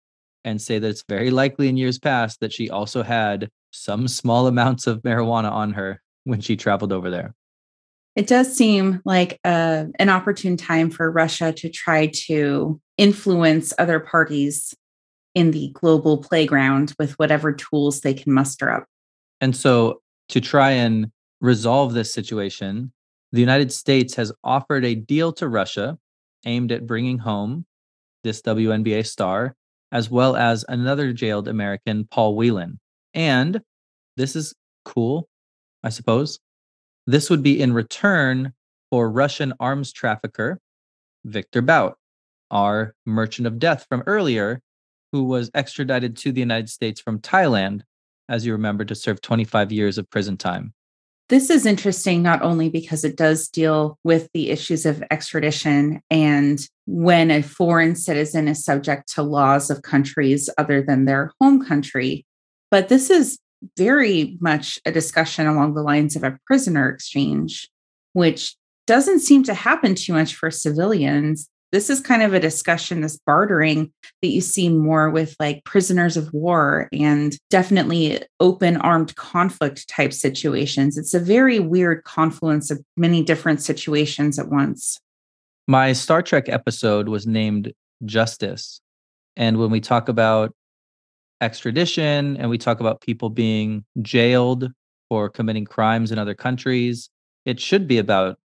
and 0.48 0.60
say 0.60 0.78
that 0.78 0.88
it's 0.88 1.04
very 1.08 1.30
likely 1.30 1.68
in 1.68 1.76
years 1.76 1.98
past 1.98 2.40
that 2.40 2.52
she 2.52 2.70
also 2.70 3.02
had 3.02 3.50
some 3.70 4.08
small 4.08 4.46
amounts 4.46 4.86
of 4.86 5.02
marijuana 5.02 5.50
on 5.50 5.72
her 5.74 6.02
when 6.24 6.40
she 6.40 6.56
traveled 6.56 6.92
over 6.92 7.10
there. 7.10 7.34
It 8.16 8.26
does 8.26 8.52
seem 8.56 9.00
like 9.04 9.38
uh, 9.44 9.84
an 9.98 10.08
opportune 10.08 10.56
time 10.56 10.90
for 10.90 11.10
Russia 11.10 11.52
to 11.52 11.68
try 11.68 12.06
to 12.26 12.80
influence 12.96 13.72
other 13.78 14.00
parties 14.00 14.74
in 15.34 15.52
the 15.52 15.70
global 15.74 16.18
playground 16.18 16.94
with 16.98 17.12
whatever 17.12 17.52
tools 17.52 18.00
they 18.00 18.14
can 18.14 18.32
muster 18.32 18.70
up. 18.70 18.86
And 19.40 19.54
so, 19.54 20.00
to 20.30 20.40
try 20.40 20.72
and 20.72 21.12
resolve 21.40 21.94
this 21.94 22.12
situation, 22.12 22.92
the 23.30 23.40
United 23.40 23.70
States 23.70 24.14
has 24.16 24.32
offered 24.42 24.84
a 24.84 24.96
deal 24.96 25.32
to 25.34 25.46
Russia 25.48 25.96
aimed 26.44 26.72
at 26.72 26.86
bringing 26.86 27.18
home 27.18 27.66
this 28.24 28.42
WNBA 28.42 29.06
star 29.06 29.54
as 29.92 30.10
well 30.10 30.36
as 30.36 30.64
another 30.68 31.12
jailed 31.12 31.48
American, 31.48 32.04
Paul 32.04 32.36
Whelan. 32.36 32.78
And 33.14 33.62
this 34.16 34.36
is 34.36 34.54
cool, 34.84 35.28
I 35.82 35.88
suppose. 35.88 36.38
This 37.06 37.30
would 37.30 37.42
be 37.42 37.60
in 37.60 37.72
return 37.72 38.52
for 38.90 39.10
Russian 39.10 39.52
arms 39.60 39.92
trafficker 39.92 40.60
Victor 41.24 41.62
Bout, 41.62 41.96
our 42.50 42.94
merchant 43.06 43.46
of 43.46 43.58
death 43.58 43.86
from 43.88 44.02
earlier, 44.06 44.60
who 45.12 45.24
was 45.24 45.50
extradited 45.54 46.16
to 46.18 46.32
the 46.32 46.40
United 46.40 46.68
States 46.68 47.00
from 47.00 47.18
Thailand, 47.18 47.82
as 48.28 48.44
you 48.44 48.52
remember, 48.52 48.84
to 48.84 48.94
serve 48.94 49.20
25 49.20 49.72
years 49.72 49.98
of 49.98 50.08
prison 50.10 50.36
time. 50.36 50.72
This 51.28 51.50
is 51.50 51.66
interesting 51.66 52.22
not 52.22 52.40
only 52.40 52.70
because 52.70 53.04
it 53.04 53.16
does 53.16 53.48
deal 53.48 53.98
with 54.02 54.30
the 54.32 54.50
issues 54.50 54.86
of 54.86 55.04
extradition 55.10 56.00
and 56.10 56.58
when 56.86 57.30
a 57.30 57.42
foreign 57.42 57.96
citizen 57.96 58.48
is 58.48 58.64
subject 58.64 59.12
to 59.14 59.22
laws 59.22 59.68
of 59.68 59.82
countries 59.82 60.48
other 60.56 60.80
than 60.80 61.04
their 61.04 61.32
home 61.38 61.62
country, 61.62 62.24
but 62.70 62.88
this 62.88 63.10
is 63.10 63.38
very 63.76 64.38
much 64.40 64.78
a 64.86 64.92
discussion 64.92 65.46
along 65.46 65.74
the 65.74 65.82
lines 65.82 66.16
of 66.16 66.24
a 66.24 66.38
prisoner 66.46 66.88
exchange, 66.88 67.68
which 68.14 68.56
doesn't 68.86 69.20
seem 69.20 69.42
to 69.42 69.52
happen 69.52 69.94
too 69.94 70.14
much 70.14 70.34
for 70.34 70.50
civilians 70.50 71.50
this 71.70 71.90
is 71.90 72.00
kind 72.00 72.22
of 72.22 72.32
a 72.32 72.40
discussion, 72.40 73.02
this 73.02 73.18
bartering 73.26 73.92
that 74.22 74.28
you 74.28 74.40
see 74.40 74.68
more 74.68 75.10
with 75.10 75.36
like 75.38 75.64
prisoners 75.64 76.16
of 76.16 76.32
war 76.32 76.88
and 76.92 77.36
definitely 77.50 78.22
open 78.40 78.76
armed 78.78 79.14
conflict 79.16 79.88
type 79.88 80.12
situations. 80.12 80.96
It's 80.96 81.14
a 81.14 81.20
very 81.20 81.58
weird 81.58 82.04
confluence 82.04 82.70
of 82.70 82.82
many 82.96 83.22
different 83.22 83.60
situations 83.60 84.38
at 84.38 84.48
once. 84.48 84.98
My 85.66 85.92
Star 85.92 86.22
Trek 86.22 86.48
episode 86.48 87.08
was 87.08 87.26
named 87.26 87.72
Justice. 88.04 88.80
And 89.36 89.58
when 89.58 89.70
we 89.70 89.80
talk 89.80 90.08
about 90.08 90.54
extradition 91.40 92.36
and 92.38 92.48
we 92.48 92.58
talk 92.58 92.80
about 92.80 93.00
people 93.02 93.28
being 93.28 93.84
jailed 94.00 94.70
for 95.08 95.28
committing 95.28 95.64
crimes 95.64 96.10
in 96.10 96.18
other 96.18 96.34
countries, 96.34 97.10
it 97.44 97.60
should 97.60 97.86
be 97.86 97.98
about 97.98 98.38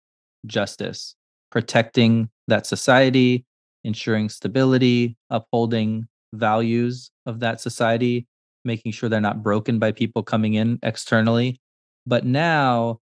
justice, 0.45 1.15
protecting 1.49 2.29
that 2.47 2.65
society, 2.65 3.45
ensuring 3.83 4.29
stability, 4.29 5.17
upholding 5.29 6.07
values 6.33 7.11
of 7.25 7.39
that 7.39 7.61
society, 7.61 8.27
making 8.65 8.91
sure 8.91 9.09
they're 9.09 9.21
not 9.21 9.43
broken 9.43 9.79
by 9.79 9.91
people 9.91 10.23
coming 10.23 10.53
in 10.53 10.79
externally. 10.83 11.59
But 12.05 12.25
now 12.25 12.99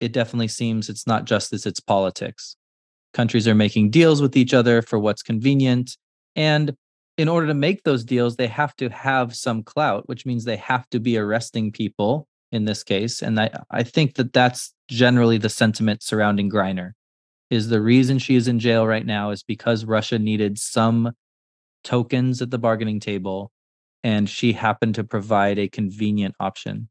it 0.00 0.12
definitely 0.12 0.48
seems 0.48 0.88
it's 0.88 1.06
not 1.06 1.24
justice, 1.24 1.66
it's 1.66 1.80
politics. 1.80 2.56
Countries 3.14 3.48
are 3.48 3.54
making 3.54 3.90
deals 3.90 4.22
with 4.22 4.36
each 4.36 4.54
other 4.54 4.82
for 4.82 4.98
what's 4.98 5.22
convenient. 5.22 5.96
And 6.36 6.74
in 7.16 7.28
order 7.28 7.46
to 7.48 7.54
make 7.54 7.82
those 7.82 8.04
deals, 8.04 8.36
they 8.36 8.46
have 8.46 8.76
to 8.76 8.88
have 8.90 9.34
some 9.34 9.62
clout, 9.62 10.08
which 10.08 10.24
means 10.24 10.44
they 10.44 10.56
have 10.56 10.88
to 10.90 11.00
be 11.00 11.18
arresting 11.18 11.72
people 11.72 12.28
in 12.52 12.64
this 12.64 12.84
case. 12.84 13.22
And 13.22 13.40
I, 13.40 13.50
I 13.70 13.82
think 13.82 14.14
that 14.14 14.32
that's 14.32 14.72
generally 14.88 15.38
the 15.38 15.48
sentiment 15.48 16.02
surrounding 16.02 16.48
Griner 16.48 16.92
is 17.50 17.68
the 17.68 17.80
reason 17.80 18.18
she 18.18 18.36
is 18.36 18.48
in 18.48 18.58
jail 18.58 18.86
right 18.86 19.06
now 19.06 19.30
is 19.30 19.42
because 19.42 19.84
Russia 19.84 20.18
needed 20.18 20.58
some 20.58 21.12
tokens 21.84 22.42
at 22.42 22.50
the 22.50 22.58
bargaining 22.58 23.00
table 23.00 23.50
and 24.04 24.28
she 24.28 24.52
happened 24.52 24.94
to 24.94 25.04
provide 25.04 25.58
a 25.58 25.68
convenient 25.68 26.34
option. 26.40 26.88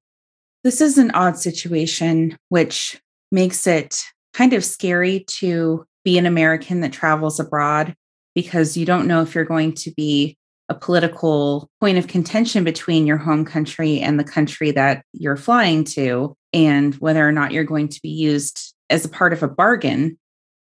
This 0.64 0.82
is 0.82 0.98
an 0.98 1.12
odd 1.12 1.38
situation, 1.38 2.38
which 2.50 3.00
makes 3.32 3.68
it 3.68 4.02
kind 4.34 4.54
of 4.54 4.66
scary 4.66 5.24
to 5.28 5.86
be 6.04 6.18
an 6.18 6.26
American 6.26 6.82
that 6.82 6.94
travels 6.94 7.40
abroad 7.40 7.94
because 8.36 8.78
you 8.78 8.86
don't 8.86 9.08
know 9.08 9.22
if 9.22 9.34
you're 9.34 9.46
going 9.46 9.74
to 9.74 9.92
be 9.92 10.38
a 10.70 10.76
political 10.76 11.70
point 11.80 11.98
of 11.98 12.08
contention 12.08 12.64
between 12.64 13.08
your 13.08 13.18
home 13.18 13.46
country 13.46 14.00
and 14.00 14.20
the 14.20 14.24
country 14.24 14.72
that 14.72 15.04
you're 15.14 15.38
flying 15.38 15.84
to, 15.84 16.36
and 16.54 16.96
whether 16.96 17.28
or 17.28 17.32
not 17.32 17.52
you're 17.52 17.64
going 17.64 17.88
to 17.88 18.02
be 18.02 18.10
used 18.10 18.74
as 18.90 19.06
a 19.06 19.10
part 19.10 19.34
of 19.34 19.44
a 19.44 19.48
bargain. 19.48 20.18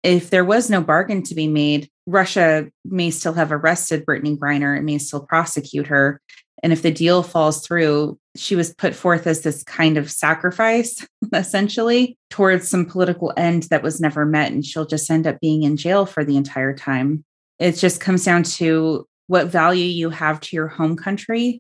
If 0.06 0.30
there 0.30 0.46
was 0.46 0.70
no 0.70 0.82
bargain 0.82 1.24
to 1.24 1.34
be 1.34 1.48
made, 1.48 1.90
Russia 2.06 2.68
may 2.86 3.10
still 3.10 3.34
have 3.34 3.52
arrested 3.52 4.06
Brittney 4.06 4.38
Griner 4.38 4.78
and 4.78 4.86
may 4.86 5.00
still 5.00 5.26
prosecute 5.26 5.88
her. 5.88 6.22
And 6.62 6.72
if 6.72 6.84
the 6.84 6.92
deal 6.92 7.24
falls 7.24 7.66
through, 7.66 8.20
she 8.36 8.56
was 8.56 8.72
put 8.76 8.94
forth 8.94 9.26
as 9.26 9.42
this 9.42 9.64
kind 9.64 9.98
of 9.98 10.12
sacrifice, 10.12 11.04
essentially, 11.34 12.20
towards 12.30 12.68
some 12.68 12.86
political 12.86 13.34
end 13.36 13.64
that 13.64 13.82
was 13.82 14.00
never 14.00 14.28
met. 14.28 14.52
And 14.52 14.64
she'll 14.64 14.86
just 14.86 15.10
end 15.10 15.26
up 15.26 15.40
being 15.40 15.64
in 15.64 15.76
jail 15.76 16.06
for 16.06 16.24
the 16.24 16.38
entire 16.38 16.76
time. 16.76 17.26
It 17.58 17.72
just 17.72 18.00
comes 18.00 18.24
down 18.24 18.44
to 18.44 19.08
what 19.26 19.48
value 19.48 19.86
you 19.86 20.12
have 20.12 20.40
to 20.40 20.56
your 20.56 20.68
home 20.68 20.98
country 20.98 21.60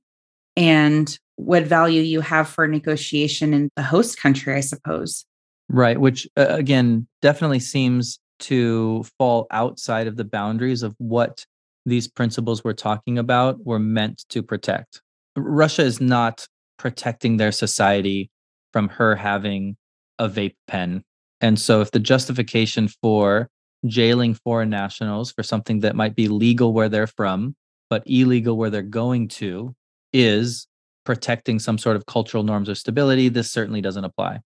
and 0.56 1.18
what 1.36 1.64
value 1.64 2.04
you 2.04 2.22
have 2.22 2.48
for 2.48 2.68
negotiation 2.68 3.56
in 3.56 3.70
the 3.76 3.82
host 3.82 4.20
country, 4.20 4.54
I 4.54 4.60
suppose. 4.60 5.26
Right. 5.68 6.00
Which, 6.00 6.28
uh, 6.38 6.46
again, 6.50 7.08
definitely 7.24 7.60
seems 7.60 8.20
to 8.40 9.04
fall 9.18 9.48
outside 9.52 10.08
of 10.08 10.18
the 10.18 10.24
boundaries 10.24 10.84
of 10.84 10.96
what 10.98 11.46
these 11.86 12.08
principles 12.08 12.64
we're 12.64 12.74
talking 12.74 13.18
about 13.18 13.64
were 13.66 13.80
meant 13.80 14.26
to 14.30 14.42
protect. 14.42 15.02
Russia 15.36 15.84
is 15.84 16.02
not 16.02 16.48
protecting 16.78 17.38
their 17.38 17.52
society 17.52 18.30
from 18.74 18.90
her 18.90 19.16
having 19.16 19.78
a 20.20 20.28
vape 20.28 20.56
pen. 20.68 21.04
And 21.42 21.60
so, 21.60 21.82
if 21.82 21.92
the 21.92 22.00
justification 22.00 22.88
for 22.88 23.50
jailing 23.86 24.34
foreign 24.34 24.70
nationals 24.70 25.32
for 25.32 25.44
something 25.44 25.82
that 25.82 25.96
might 25.96 26.16
be 26.16 26.28
legal 26.28 26.74
where 26.74 26.90
they're 26.90 27.08
from, 27.08 27.56
but 27.90 28.04
illegal 28.06 28.58
where 28.58 28.70
they're 28.70 28.82
going 28.82 29.28
to, 29.28 29.76
is 30.12 30.68
protecting 31.06 31.60
some 31.60 31.78
sort 31.78 31.96
of 31.96 32.06
cultural 32.06 32.44
norms 32.44 32.68
or 32.68 32.76
stability, 32.76 33.30
this 33.30 33.52
certainly 33.52 33.82
doesn't 33.82 34.06
apply. 34.06 34.40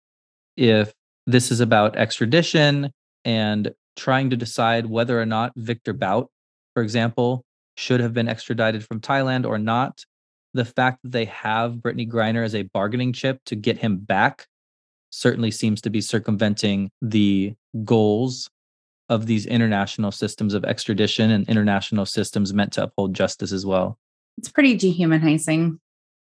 If 0.58 0.94
this 1.26 1.52
is 1.52 1.60
about 1.60 1.96
extradition 1.96 2.92
and 3.30 3.72
trying 3.96 4.32
to 4.32 4.36
decide 4.36 4.88
whether 4.88 5.22
or 5.22 5.26
not 5.26 5.54
Victor 5.56 5.94
Bout, 5.94 6.32
for 6.74 6.82
example, 6.82 7.46
should 7.78 8.00
have 8.00 8.12
been 8.12 8.28
extradited 8.28 8.84
from 8.84 9.00
Thailand 9.00 9.46
or 9.46 9.60
not, 9.60 10.04
the 10.56 10.66
fact 10.66 11.04
that 11.04 11.12
they 11.12 11.26
have 11.26 11.74
Brittney 11.74 12.10
Griner 12.10 12.44
as 12.44 12.56
a 12.56 12.64
bargaining 12.64 13.14
chip 13.14 13.40
to 13.46 13.56
get 13.56 13.78
him 13.78 13.98
back 13.98 14.48
certainly 15.12 15.52
seems 15.52 15.80
to 15.82 15.92
be 15.92 16.02
circumventing 16.02 16.90
the 17.04 17.54
goals 17.86 18.50
of 19.10 19.28
these 19.28 19.46
international 19.46 20.12
systems 20.12 20.56
of 20.56 20.66
extradition 20.66 21.30
and 21.30 21.48
international 21.48 22.08
systems 22.08 22.52
meant 22.52 22.74
to 22.74 22.84
uphold 22.84 23.14
justice 23.14 23.52
as 23.52 23.64
well. 23.64 24.00
It's 24.40 24.50
pretty 24.50 24.76
dehumanizing. 24.76 25.80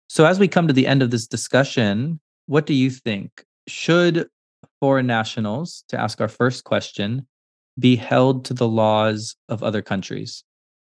So, 0.10 0.26
as 0.26 0.38
we 0.38 0.50
come 0.50 0.68
to 0.68 0.74
the 0.74 0.88
end 0.88 1.02
of 1.02 1.12
this 1.12 1.28
discussion, 1.28 2.20
what 2.47 2.66
do 2.66 2.74
you 2.74 2.89
think? 2.89 3.45
Should 3.68 4.28
foreign 4.80 5.08
nationals, 5.08 5.84
to 5.90 6.00
ask 6.00 6.22
our 6.22 6.28
first 6.28 6.64
question, 6.64 7.28
be 7.78 7.96
held 7.96 8.46
to 8.46 8.54
the 8.54 8.68
laws 8.68 9.36
of 9.48 9.64
other 9.64 9.82
countries? 9.82 10.44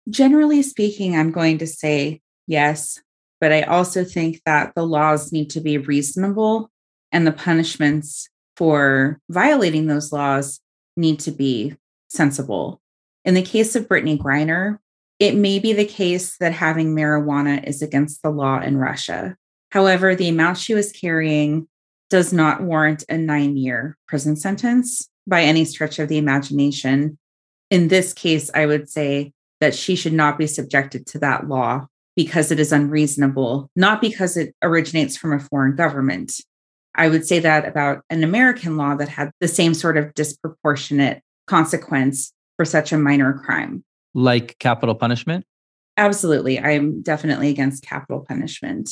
Generally 0.08 0.62
speaking, 0.62 1.16
I'm 1.16 1.30
going 1.30 1.58
to 1.58 1.66
say 1.66 2.20
yes. 2.46 3.00
But 3.40 3.52
I 3.52 3.62
also 3.62 4.04
think 4.04 4.42
that 4.44 4.74
the 4.74 4.86
laws 4.86 5.32
need 5.32 5.50
to 5.50 5.60
be 5.60 5.78
reasonable 5.78 6.70
and 7.10 7.26
the 7.26 7.32
punishments 7.32 8.28
for 8.56 9.18
violating 9.30 9.86
those 9.86 10.12
laws 10.12 10.60
need 10.96 11.18
to 11.20 11.30
be 11.30 11.74
sensible. 12.08 12.80
In 13.24 13.34
the 13.34 13.42
case 13.42 13.74
of 13.74 13.88
Brittney 13.88 14.18
Griner, 14.18 14.78
it 15.18 15.34
may 15.34 15.58
be 15.58 15.72
the 15.72 15.86
case 15.86 16.36
that 16.38 16.52
having 16.52 16.94
marijuana 16.94 17.66
is 17.66 17.82
against 17.82 18.22
the 18.22 18.30
law 18.30 18.60
in 18.60 18.76
Russia. 18.76 19.36
However, 19.70 20.14
the 20.14 20.28
amount 20.28 20.58
she 20.58 20.74
was 20.74 20.92
carrying 20.92 21.68
does 22.10 22.32
not 22.32 22.62
warrant 22.62 23.04
a 23.08 23.16
nine 23.16 23.56
year 23.56 23.96
prison 24.06 24.36
sentence 24.36 25.08
by 25.26 25.42
any 25.42 25.64
stretch 25.64 25.98
of 25.98 26.08
the 26.08 26.18
imagination. 26.18 27.16
In 27.70 27.88
this 27.88 28.12
case, 28.12 28.50
I 28.54 28.66
would 28.66 28.90
say 28.90 29.32
that 29.60 29.74
she 29.74 29.94
should 29.94 30.12
not 30.12 30.36
be 30.36 30.46
subjected 30.46 31.06
to 31.06 31.18
that 31.20 31.48
law 31.48 31.86
because 32.16 32.50
it 32.50 32.58
is 32.58 32.72
unreasonable, 32.72 33.70
not 33.76 34.00
because 34.00 34.36
it 34.36 34.54
originates 34.62 35.16
from 35.16 35.32
a 35.32 35.38
foreign 35.38 35.76
government. 35.76 36.32
I 36.94 37.08
would 37.08 37.26
say 37.26 37.38
that 37.38 37.66
about 37.66 38.02
an 38.10 38.24
American 38.24 38.76
law 38.76 38.96
that 38.96 39.08
had 39.08 39.30
the 39.40 39.48
same 39.48 39.74
sort 39.74 39.96
of 39.96 40.12
disproportionate 40.14 41.22
consequence 41.46 42.32
for 42.56 42.64
such 42.64 42.92
a 42.92 42.98
minor 42.98 43.34
crime. 43.44 43.84
Like 44.12 44.58
capital 44.58 44.96
punishment? 44.96 45.44
Absolutely. 45.96 46.58
I'm 46.58 47.02
definitely 47.02 47.50
against 47.50 47.84
capital 47.84 48.24
punishment. 48.26 48.90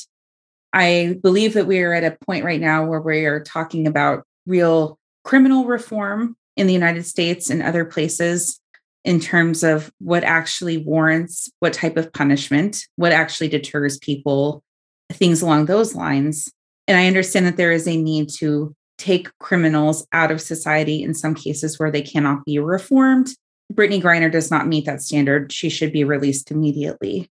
I 0.72 1.18
believe 1.22 1.54
that 1.54 1.66
we 1.66 1.80
are 1.80 1.94
at 1.94 2.04
a 2.04 2.16
point 2.26 2.44
right 2.44 2.60
now 2.60 2.84
where 2.84 3.00
we 3.00 3.24
are 3.26 3.40
talking 3.40 3.86
about 3.86 4.24
real 4.46 4.98
criminal 5.24 5.64
reform 5.64 6.36
in 6.56 6.66
the 6.66 6.72
United 6.72 7.06
States 7.06 7.50
and 7.50 7.62
other 7.62 7.84
places 7.84 8.60
in 9.04 9.20
terms 9.20 9.62
of 9.62 9.90
what 9.98 10.24
actually 10.24 10.76
warrants 10.76 11.50
what 11.60 11.72
type 11.72 11.96
of 11.96 12.12
punishment, 12.12 12.84
what 12.96 13.12
actually 13.12 13.48
deters 13.48 13.98
people, 13.98 14.62
things 15.10 15.40
along 15.40 15.66
those 15.66 15.94
lines. 15.94 16.52
And 16.86 16.96
I 16.98 17.06
understand 17.06 17.46
that 17.46 17.56
there 17.56 17.72
is 17.72 17.86
a 17.86 17.96
need 17.96 18.28
to 18.38 18.74
take 18.98 19.30
criminals 19.38 20.06
out 20.12 20.30
of 20.30 20.40
society 20.40 21.02
in 21.02 21.14
some 21.14 21.34
cases 21.34 21.78
where 21.78 21.90
they 21.90 22.02
cannot 22.02 22.44
be 22.44 22.58
reformed. 22.58 23.28
Brittney 23.72 24.02
Griner 24.02 24.30
does 24.30 24.50
not 24.50 24.66
meet 24.66 24.86
that 24.86 25.02
standard. 25.02 25.52
She 25.52 25.68
should 25.68 25.92
be 25.92 26.04
released 26.04 26.50
immediately. 26.50 27.30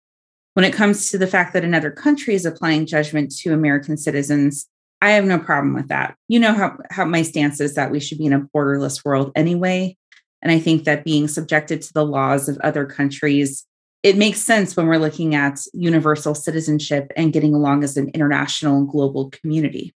When 0.55 0.63
it 0.63 0.73
comes 0.73 1.11
to 1.11 1.17
the 1.17 1.27
fact 1.27 1.53
that 1.53 1.65
another 1.65 1.91
country 1.91 2.33
is 2.33 2.45
applying 2.45 2.85
judgment 2.85 3.35
to 3.39 3.53
American 3.53 3.97
citizens, 3.97 4.67
I 5.01 5.11
have 5.11 5.25
no 5.25 5.37
problem 5.37 5.73
with 5.73 5.89
that. 5.89 6.15
You 6.29 6.39
know 6.39 6.53
how, 6.53 6.77
how 6.89 7.03
my 7.03 7.23
stance 7.23 7.59
is 7.59 7.75
that 7.75 7.91
we 7.91 7.99
should 7.99 8.17
be 8.17 8.25
in 8.25 8.31
a 8.31 8.47
borderless 8.55 9.03
world 9.03 9.33
anyway. 9.35 9.97
And 10.41 10.53
I 10.53 10.59
think 10.59 10.85
that 10.85 11.03
being 11.03 11.27
subjected 11.27 11.81
to 11.81 11.93
the 11.93 12.05
laws 12.05 12.47
of 12.47 12.57
other 12.59 12.85
countries, 12.85 13.65
it 14.01 14.15
makes 14.15 14.39
sense 14.39 14.77
when 14.77 14.87
we're 14.87 14.97
looking 14.97 15.35
at 15.35 15.59
universal 15.73 16.33
citizenship 16.33 17.11
and 17.17 17.33
getting 17.33 17.53
along 17.53 17.83
as 17.83 17.97
an 17.97 18.09
international 18.13 18.77
and 18.77 18.87
global 18.87 19.31
community. 19.31 19.93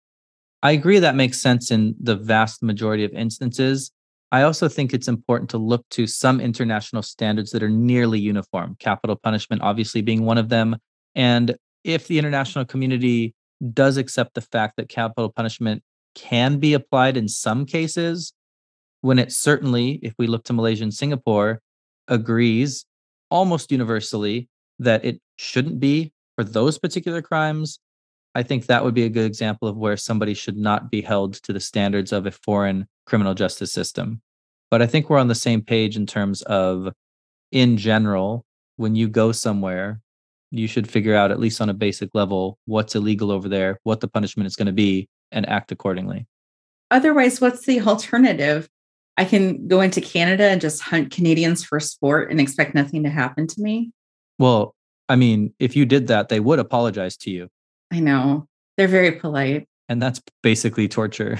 I 0.61 0.71
agree 0.71 0.99
that 0.99 1.15
makes 1.15 1.39
sense 1.39 1.71
in 1.71 1.95
the 2.01 2.17
vast 2.17 2.61
majority 2.61 3.05
of 3.05 3.13
instances. 3.13 3.91
I 4.31 4.43
also 4.43 4.67
think 4.67 4.93
it's 4.93 5.07
important 5.07 5.49
to 5.51 5.57
look 5.57 5.87
to 5.89 6.05
some 6.05 6.39
international 6.39 7.01
standards 7.01 7.51
that 7.51 7.63
are 7.63 7.69
nearly 7.69 8.19
uniform, 8.19 8.75
capital 8.79 9.15
punishment 9.15 9.61
obviously 9.63 10.01
being 10.01 10.23
one 10.23 10.37
of 10.37 10.49
them. 10.49 10.77
And 11.15 11.55
if 11.83 12.07
the 12.07 12.19
international 12.19 12.65
community 12.65 13.33
does 13.73 13.97
accept 13.97 14.35
the 14.35 14.41
fact 14.41 14.75
that 14.77 14.87
capital 14.87 15.31
punishment 15.31 15.83
can 16.15 16.59
be 16.59 16.73
applied 16.73 17.17
in 17.17 17.27
some 17.27 17.65
cases, 17.65 18.33
when 19.01 19.17
it 19.17 19.31
certainly, 19.31 19.99
if 20.03 20.13
we 20.19 20.27
look 20.27 20.43
to 20.45 20.53
Malaysia 20.53 20.83
and 20.83 20.93
Singapore, 20.93 21.61
agrees 22.07 22.85
almost 23.31 23.71
universally 23.71 24.49
that 24.79 25.03
it 25.05 25.21
shouldn't 25.37 25.79
be 25.79 26.11
for 26.35 26.43
those 26.43 26.77
particular 26.77 27.21
crimes, 27.21 27.79
I 28.35 28.43
think 28.43 28.65
that 28.65 28.83
would 28.83 28.93
be 28.93 29.05
a 29.05 29.09
good 29.09 29.25
example 29.25 29.67
of 29.67 29.77
where 29.77 29.97
somebody 29.97 30.33
should 30.33 30.57
not 30.57 30.91
be 30.91 31.01
held 31.01 31.33
to 31.43 31.53
the 31.53 31.59
standards 31.59 32.11
of 32.11 32.25
a 32.25 32.31
foreign 32.31 32.87
criminal 33.05 33.33
justice 33.33 33.71
system. 33.71 34.21
But 34.69 34.81
I 34.81 34.87
think 34.87 35.09
we're 35.09 35.17
on 35.17 35.27
the 35.27 35.35
same 35.35 35.61
page 35.61 35.97
in 35.97 36.05
terms 36.05 36.41
of, 36.43 36.93
in 37.51 37.77
general, 37.77 38.45
when 38.77 38.95
you 38.95 39.07
go 39.07 39.31
somewhere, 39.31 39.99
you 40.51 40.67
should 40.67 40.89
figure 40.89 41.15
out, 41.15 41.31
at 41.31 41.39
least 41.39 41.59
on 41.59 41.69
a 41.69 41.73
basic 41.73 42.09
level, 42.13 42.57
what's 42.65 42.95
illegal 42.95 43.31
over 43.31 43.49
there, 43.49 43.79
what 43.83 43.99
the 43.99 44.07
punishment 44.07 44.47
is 44.47 44.55
going 44.55 44.67
to 44.67 44.71
be, 44.71 45.07
and 45.31 45.47
act 45.49 45.71
accordingly. 45.71 46.27
Otherwise, 46.91 47.41
what's 47.41 47.65
the 47.65 47.81
alternative? 47.81 48.69
I 49.17 49.25
can 49.25 49.67
go 49.67 49.81
into 49.81 50.01
Canada 50.01 50.45
and 50.45 50.61
just 50.61 50.81
hunt 50.81 51.11
Canadians 51.11 51.63
for 51.63 51.79
sport 51.79 52.31
and 52.31 52.39
expect 52.39 52.73
nothing 52.73 53.03
to 53.03 53.09
happen 53.09 53.47
to 53.47 53.61
me. 53.61 53.91
Well, 54.37 54.75
I 55.09 55.15
mean, 55.15 55.53
if 55.59 55.75
you 55.75 55.85
did 55.85 56.07
that, 56.07 56.29
they 56.29 56.39
would 56.39 56.59
apologize 56.59 57.17
to 57.17 57.31
you. 57.31 57.49
I 57.91 57.99
know. 57.99 58.47
They're 58.77 58.87
very 58.87 59.13
polite. 59.13 59.67
And 59.87 60.01
that's 60.01 60.21
basically 60.43 60.87
torture. 60.87 61.39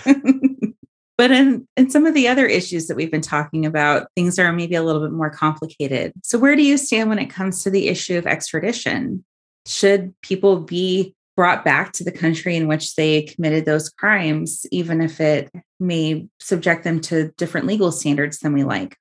but 1.18 1.32
in, 1.32 1.68
in 1.78 1.90
some 1.90 2.06
of 2.06 2.14
the 2.14 2.28
other 2.28 2.46
issues 2.46 2.88
that 2.88 2.98
we've 2.98 3.12
been 3.12 3.22
talking 3.22 3.66
about, 3.66 4.08
things 4.16 4.40
are 4.40 4.52
maybe 4.52 4.76
a 4.76 4.84
little 4.84 5.02
bit 5.02 5.12
more 5.12 5.30
complicated. 5.30 6.14
So, 6.24 6.40
where 6.40 6.56
do 6.56 6.64
you 6.64 6.78
stand 6.78 7.10
when 7.10 7.20
it 7.20 7.30
comes 7.30 7.64
to 7.64 7.70
the 7.70 7.88
issue 7.88 8.18
of 8.18 8.26
extradition? 8.26 9.24
Should 9.68 10.14
people 10.22 10.62
be 10.62 11.14
brought 11.40 11.64
back 11.64 11.94
to 11.94 12.04
the 12.04 12.12
country 12.12 12.58
in 12.58 12.68
which 12.68 12.96
they 12.96 13.22
committed 13.22 13.64
those 13.64 13.90
crimes, 13.90 14.66
even 14.72 15.00
if 15.00 15.22
it 15.22 15.50
may 15.80 16.28
subject 16.42 16.84
them 16.84 17.00
to 17.00 17.32
different 17.38 17.66
legal 17.66 17.94
standards 17.94 18.40
than 18.40 18.52
we 18.52 18.66
like? 18.66 18.98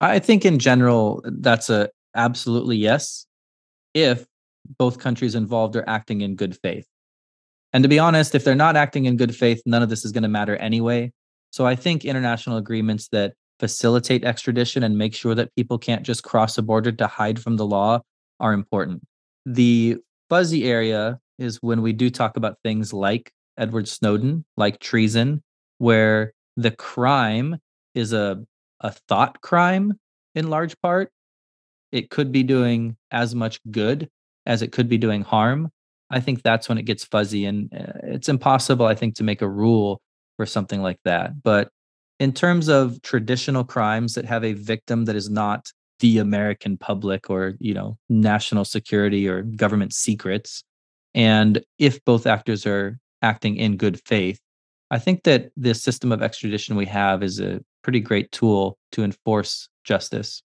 I 0.00 0.20
think 0.20 0.44
in 0.44 0.60
general, 0.60 1.20
that's 1.24 1.68
a 1.68 1.90
absolutely 2.14 2.76
yes, 2.76 3.26
if 3.94 4.24
both 4.78 4.98
countries 4.98 5.34
involved 5.34 5.76
are 5.76 5.88
acting 5.88 6.20
in 6.20 6.36
good 6.36 6.56
faith. 6.56 6.86
And 7.72 7.82
to 7.84 7.88
be 7.88 7.98
honest, 7.98 8.34
if 8.34 8.44
they're 8.44 8.54
not 8.54 8.76
acting 8.76 9.04
in 9.04 9.16
good 9.16 9.34
faith, 9.34 9.62
none 9.66 9.82
of 9.82 9.88
this 9.88 10.04
is 10.04 10.12
going 10.12 10.22
to 10.22 10.28
matter 10.28 10.56
anyway. 10.56 11.12
So 11.50 11.66
I 11.66 11.76
think 11.76 12.04
international 12.04 12.56
agreements 12.56 13.08
that 13.08 13.34
facilitate 13.58 14.24
extradition 14.24 14.82
and 14.82 14.96
make 14.96 15.14
sure 15.14 15.34
that 15.34 15.54
people 15.54 15.78
can't 15.78 16.02
just 16.02 16.24
cross 16.24 16.56
a 16.58 16.62
border 16.62 16.92
to 16.92 17.06
hide 17.06 17.38
from 17.38 17.56
the 17.56 17.66
law 17.66 18.00
are 18.40 18.52
important. 18.52 19.02
The 19.44 19.98
fuzzy 20.28 20.64
area 20.64 21.18
is 21.38 21.58
when 21.62 21.82
we 21.82 21.92
do 21.92 22.10
talk 22.10 22.36
about 22.36 22.56
things 22.64 22.92
like 22.92 23.32
Edward 23.58 23.88
Snowden, 23.88 24.44
like 24.56 24.80
treason, 24.80 25.42
where 25.78 26.32
the 26.56 26.70
crime 26.70 27.58
is 27.94 28.12
a 28.12 28.42
a 28.80 28.92
thought 29.08 29.40
crime 29.40 29.92
in 30.34 30.48
large 30.48 30.74
part. 30.80 31.10
It 31.92 32.10
could 32.10 32.32
be 32.32 32.42
doing 32.42 32.96
as 33.10 33.34
much 33.34 33.60
good 33.70 34.08
as 34.50 34.62
it 34.62 34.72
could 34.72 34.88
be 34.88 34.98
doing 34.98 35.22
harm. 35.22 35.70
I 36.10 36.18
think 36.18 36.42
that's 36.42 36.68
when 36.68 36.76
it 36.76 36.82
gets 36.82 37.04
fuzzy 37.04 37.44
and 37.44 37.72
uh, 37.72 37.92
it's 38.02 38.28
impossible 38.28 38.84
I 38.84 38.96
think 38.96 39.14
to 39.14 39.24
make 39.24 39.42
a 39.42 39.48
rule 39.48 40.02
for 40.36 40.44
something 40.44 40.82
like 40.82 40.98
that. 41.04 41.40
But 41.40 41.70
in 42.18 42.32
terms 42.32 42.68
of 42.68 43.00
traditional 43.02 43.62
crimes 43.62 44.14
that 44.14 44.24
have 44.24 44.44
a 44.44 44.54
victim 44.54 45.04
that 45.04 45.14
is 45.14 45.30
not 45.30 45.70
the 46.00 46.18
American 46.18 46.76
public 46.76 47.30
or, 47.30 47.54
you 47.60 47.74
know, 47.74 47.96
national 48.08 48.64
security 48.64 49.28
or 49.28 49.42
government 49.42 49.94
secrets, 49.94 50.64
and 51.14 51.62
if 51.78 52.04
both 52.04 52.26
actors 52.26 52.66
are 52.66 52.98
acting 53.22 53.56
in 53.56 53.76
good 53.76 54.00
faith, 54.04 54.40
I 54.90 54.98
think 54.98 55.22
that 55.22 55.52
the 55.56 55.74
system 55.74 56.10
of 56.10 56.22
extradition 56.22 56.74
we 56.74 56.86
have 56.86 57.22
is 57.22 57.38
a 57.38 57.60
pretty 57.82 58.00
great 58.00 58.32
tool 58.32 58.78
to 58.92 59.04
enforce 59.04 59.68
justice. 59.84 60.42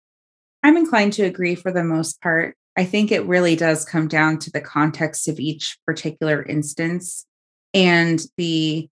I'm 0.61 0.77
inclined 0.77 1.13
to 1.13 1.23
agree 1.23 1.55
for 1.55 1.71
the 1.71 1.83
most 1.83 2.21
part. 2.21 2.55
I 2.77 2.83
think 2.83 3.11
it 3.11 3.25
really 3.25 3.55
does 3.55 3.85
come 3.85 4.07
down 4.07 4.39
to 4.39 4.51
the 4.51 4.61
context 4.61 5.27
of 5.27 5.39
each 5.39 5.77
particular 5.85 6.43
instance. 6.43 7.25
And 7.73 8.21
the 8.37 8.89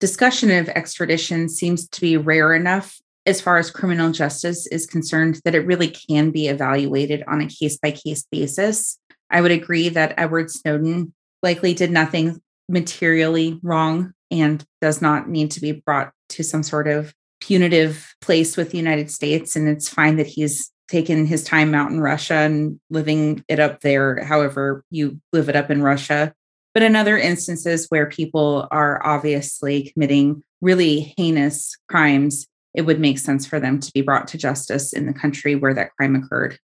discussion 0.00 0.50
of 0.50 0.68
extradition 0.68 1.48
seems 1.48 1.88
to 1.88 2.00
be 2.00 2.16
rare 2.16 2.54
enough 2.54 2.98
as 3.26 3.40
far 3.40 3.58
as 3.58 3.70
criminal 3.70 4.10
justice 4.10 4.66
is 4.68 4.86
concerned 4.86 5.40
that 5.44 5.54
it 5.54 5.66
really 5.66 5.88
can 5.88 6.30
be 6.30 6.48
evaluated 6.48 7.22
on 7.26 7.42
a 7.42 7.46
case 7.46 7.76
by 7.76 7.90
case 7.90 8.24
basis. 8.30 8.98
I 9.30 9.42
would 9.42 9.50
agree 9.50 9.90
that 9.90 10.14
Edward 10.16 10.50
Snowden 10.50 11.12
likely 11.42 11.74
did 11.74 11.90
nothing 11.90 12.40
materially 12.68 13.60
wrong 13.62 14.12
and 14.30 14.64
does 14.80 15.02
not 15.02 15.28
need 15.28 15.50
to 15.52 15.60
be 15.60 15.72
brought 15.72 16.12
to 16.30 16.42
some 16.42 16.62
sort 16.62 16.88
of 16.88 17.12
punitive 17.40 18.14
place 18.20 18.56
with 18.56 18.70
the 18.70 18.78
United 18.78 19.10
States. 19.10 19.56
And 19.56 19.68
it's 19.68 19.88
fine 19.88 20.16
that 20.16 20.26
he's 20.26 20.70
taken 20.88 21.26
his 21.26 21.44
time 21.44 21.74
out 21.74 21.90
in 21.90 22.00
Russia 22.00 22.34
and 22.34 22.80
living 22.90 23.44
it 23.48 23.60
up 23.60 23.80
there, 23.80 24.24
however 24.24 24.84
you 24.90 25.20
live 25.32 25.48
it 25.48 25.56
up 25.56 25.70
in 25.70 25.82
Russia. 25.82 26.32
But 26.74 26.82
in 26.82 26.96
other 26.96 27.18
instances 27.18 27.86
where 27.88 28.06
people 28.06 28.68
are 28.70 29.04
obviously 29.04 29.90
committing 29.92 30.42
really 30.60 31.14
heinous 31.16 31.76
crimes, 31.88 32.46
it 32.74 32.82
would 32.82 33.00
make 33.00 33.18
sense 33.18 33.46
for 33.46 33.58
them 33.58 33.80
to 33.80 33.92
be 33.92 34.02
brought 34.02 34.28
to 34.28 34.38
justice 34.38 34.92
in 34.92 35.06
the 35.06 35.12
country 35.12 35.54
where 35.54 35.74
that 35.74 35.94
crime 35.96 36.14
occurred. 36.14 36.58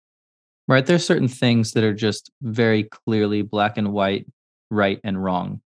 Right. 0.69 0.85
There's 0.85 1.05
certain 1.05 1.29
things 1.29 1.73
that 1.73 1.85
are 1.85 1.95
just 1.95 2.31
very 2.43 2.85
clearly 2.85 3.43
black 3.43 3.77
and 3.77 3.93
white, 3.93 4.27
right 4.71 5.01
and 5.03 5.23
wrong. 5.23 5.61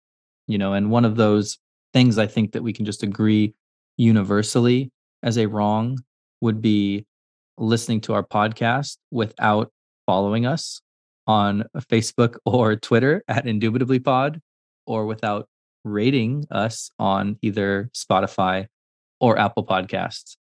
You 0.47 0.59
know, 0.59 0.73
and 0.73 0.91
one 0.91 1.05
of 1.05 1.17
those 1.17 1.59
things 1.93 2.19
I 2.19 2.27
think 2.27 2.53
that 2.53 2.63
we 2.63 2.73
can 2.73 2.85
just 2.85 3.03
agree 3.03 3.55
universally 3.97 4.93
as 5.23 5.39
a 5.39 5.47
wrong 5.47 5.99
would 6.41 6.61
be 6.61 7.07
listening 7.59 8.01
to 8.03 8.15
our 8.15 8.23
podcast 8.23 8.99
without 9.11 9.71
following 10.07 10.47
us 10.47 10.81
on 11.27 11.65
Facebook 11.79 12.37
or 12.45 12.77
Twitter 12.77 13.23
at 13.29 13.47
Indubitably 13.47 14.01
Pod, 14.01 14.41
or 14.87 15.07
without 15.07 15.49
rating 15.85 16.45
us 16.51 16.91
on 16.99 17.39
either 17.43 17.91
Spotify 17.95 18.67
or 19.21 19.39
Apple 19.39 19.65
Podcasts. 19.65 20.37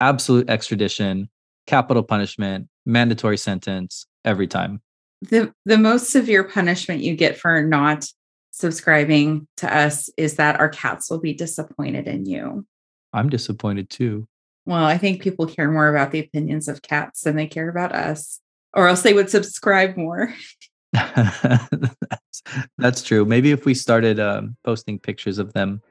Absolute 0.00 0.48
extradition, 0.48 1.28
capital 1.66 2.02
punishment, 2.02 2.68
mandatory 2.86 3.36
sentence 3.36 4.06
every 4.24 4.46
time. 4.46 4.80
The 5.22 5.52
the 5.64 5.78
most 5.78 6.10
severe 6.10 6.44
punishment 6.44 7.02
you 7.02 7.16
get 7.16 7.38
for 7.38 7.62
not 7.62 8.06
subscribing 8.50 9.48
to 9.56 9.74
us 9.74 10.10
is 10.16 10.36
that 10.36 10.60
our 10.60 10.68
cats 10.68 11.10
will 11.10 11.20
be 11.20 11.34
disappointed 11.34 12.06
in 12.06 12.26
you. 12.26 12.66
I'm 13.12 13.28
disappointed 13.28 13.90
too. 13.90 14.28
Well, 14.66 14.84
I 14.84 14.98
think 14.98 15.22
people 15.22 15.46
care 15.46 15.70
more 15.70 15.88
about 15.88 16.10
the 16.10 16.20
opinions 16.20 16.68
of 16.68 16.82
cats 16.82 17.22
than 17.22 17.36
they 17.36 17.46
care 17.46 17.68
about 17.68 17.92
us, 17.92 18.40
or 18.72 18.88
else 18.88 19.02
they 19.02 19.12
would 19.12 19.30
subscribe 19.30 19.96
more. 19.96 20.32
that's, 20.92 22.42
that's, 22.78 23.02
true. 23.02 23.24
Maybe 23.24 23.50
if 23.50 23.64
we 23.64 23.74
started 23.74 24.20
um, 24.20 24.56
posting 24.64 24.98
pictures 24.98 25.38
of 25.38 25.52
them, 25.52 25.82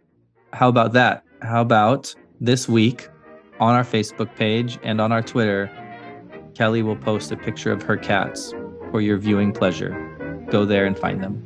how 0.53 0.69
about 0.69 0.93
that? 0.93 1.23
How 1.41 1.61
about 1.61 2.13
this 2.39 2.67
week 2.67 3.09
on 3.59 3.75
our 3.75 3.83
Facebook 3.83 4.33
page 4.35 4.79
and 4.83 4.99
on 4.99 5.11
our 5.11 5.21
Twitter, 5.21 5.69
Kelly 6.55 6.83
will 6.83 6.95
post 6.95 7.31
a 7.31 7.37
picture 7.37 7.71
of 7.71 7.81
her 7.83 7.97
cats 7.97 8.53
for 8.91 9.01
your 9.01 9.17
viewing 9.17 9.51
pleasure. 9.51 9.91
Go 10.49 10.65
there 10.65 10.85
and 10.85 10.97
find 10.97 11.23
them. 11.23 11.45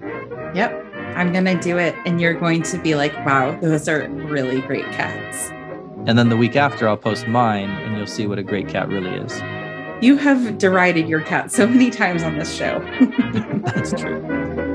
Yep. 0.55 0.83
I'm 1.15 1.31
going 1.31 1.45
to 1.45 1.59
do 1.59 1.77
it. 1.77 1.95
And 2.05 2.21
you're 2.21 2.33
going 2.33 2.61
to 2.63 2.77
be 2.77 2.95
like, 2.95 3.13
wow, 3.25 3.59
those 3.59 3.87
are 3.87 4.07
really 4.09 4.61
great 4.61 4.85
cats. 4.91 5.49
And 6.05 6.17
then 6.17 6.29
the 6.29 6.37
week 6.37 6.55
after, 6.55 6.87
I'll 6.87 6.97
post 6.97 7.27
mine 7.27 7.69
and 7.69 7.97
you'll 7.97 8.07
see 8.07 8.27
what 8.27 8.39
a 8.39 8.43
great 8.43 8.69
cat 8.69 8.87
really 8.87 9.11
is. 9.11 9.41
You 10.01 10.17
have 10.17 10.57
derided 10.57 11.09
your 11.09 11.21
cat 11.21 11.51
so 11.51 11.67
many 11.67 11.89
times 11.89 12.23
on 12.23 12.37
this 12.37 12.53
show. 12.53 12.79
That's 13.65 13.91
true. 13.99 14.66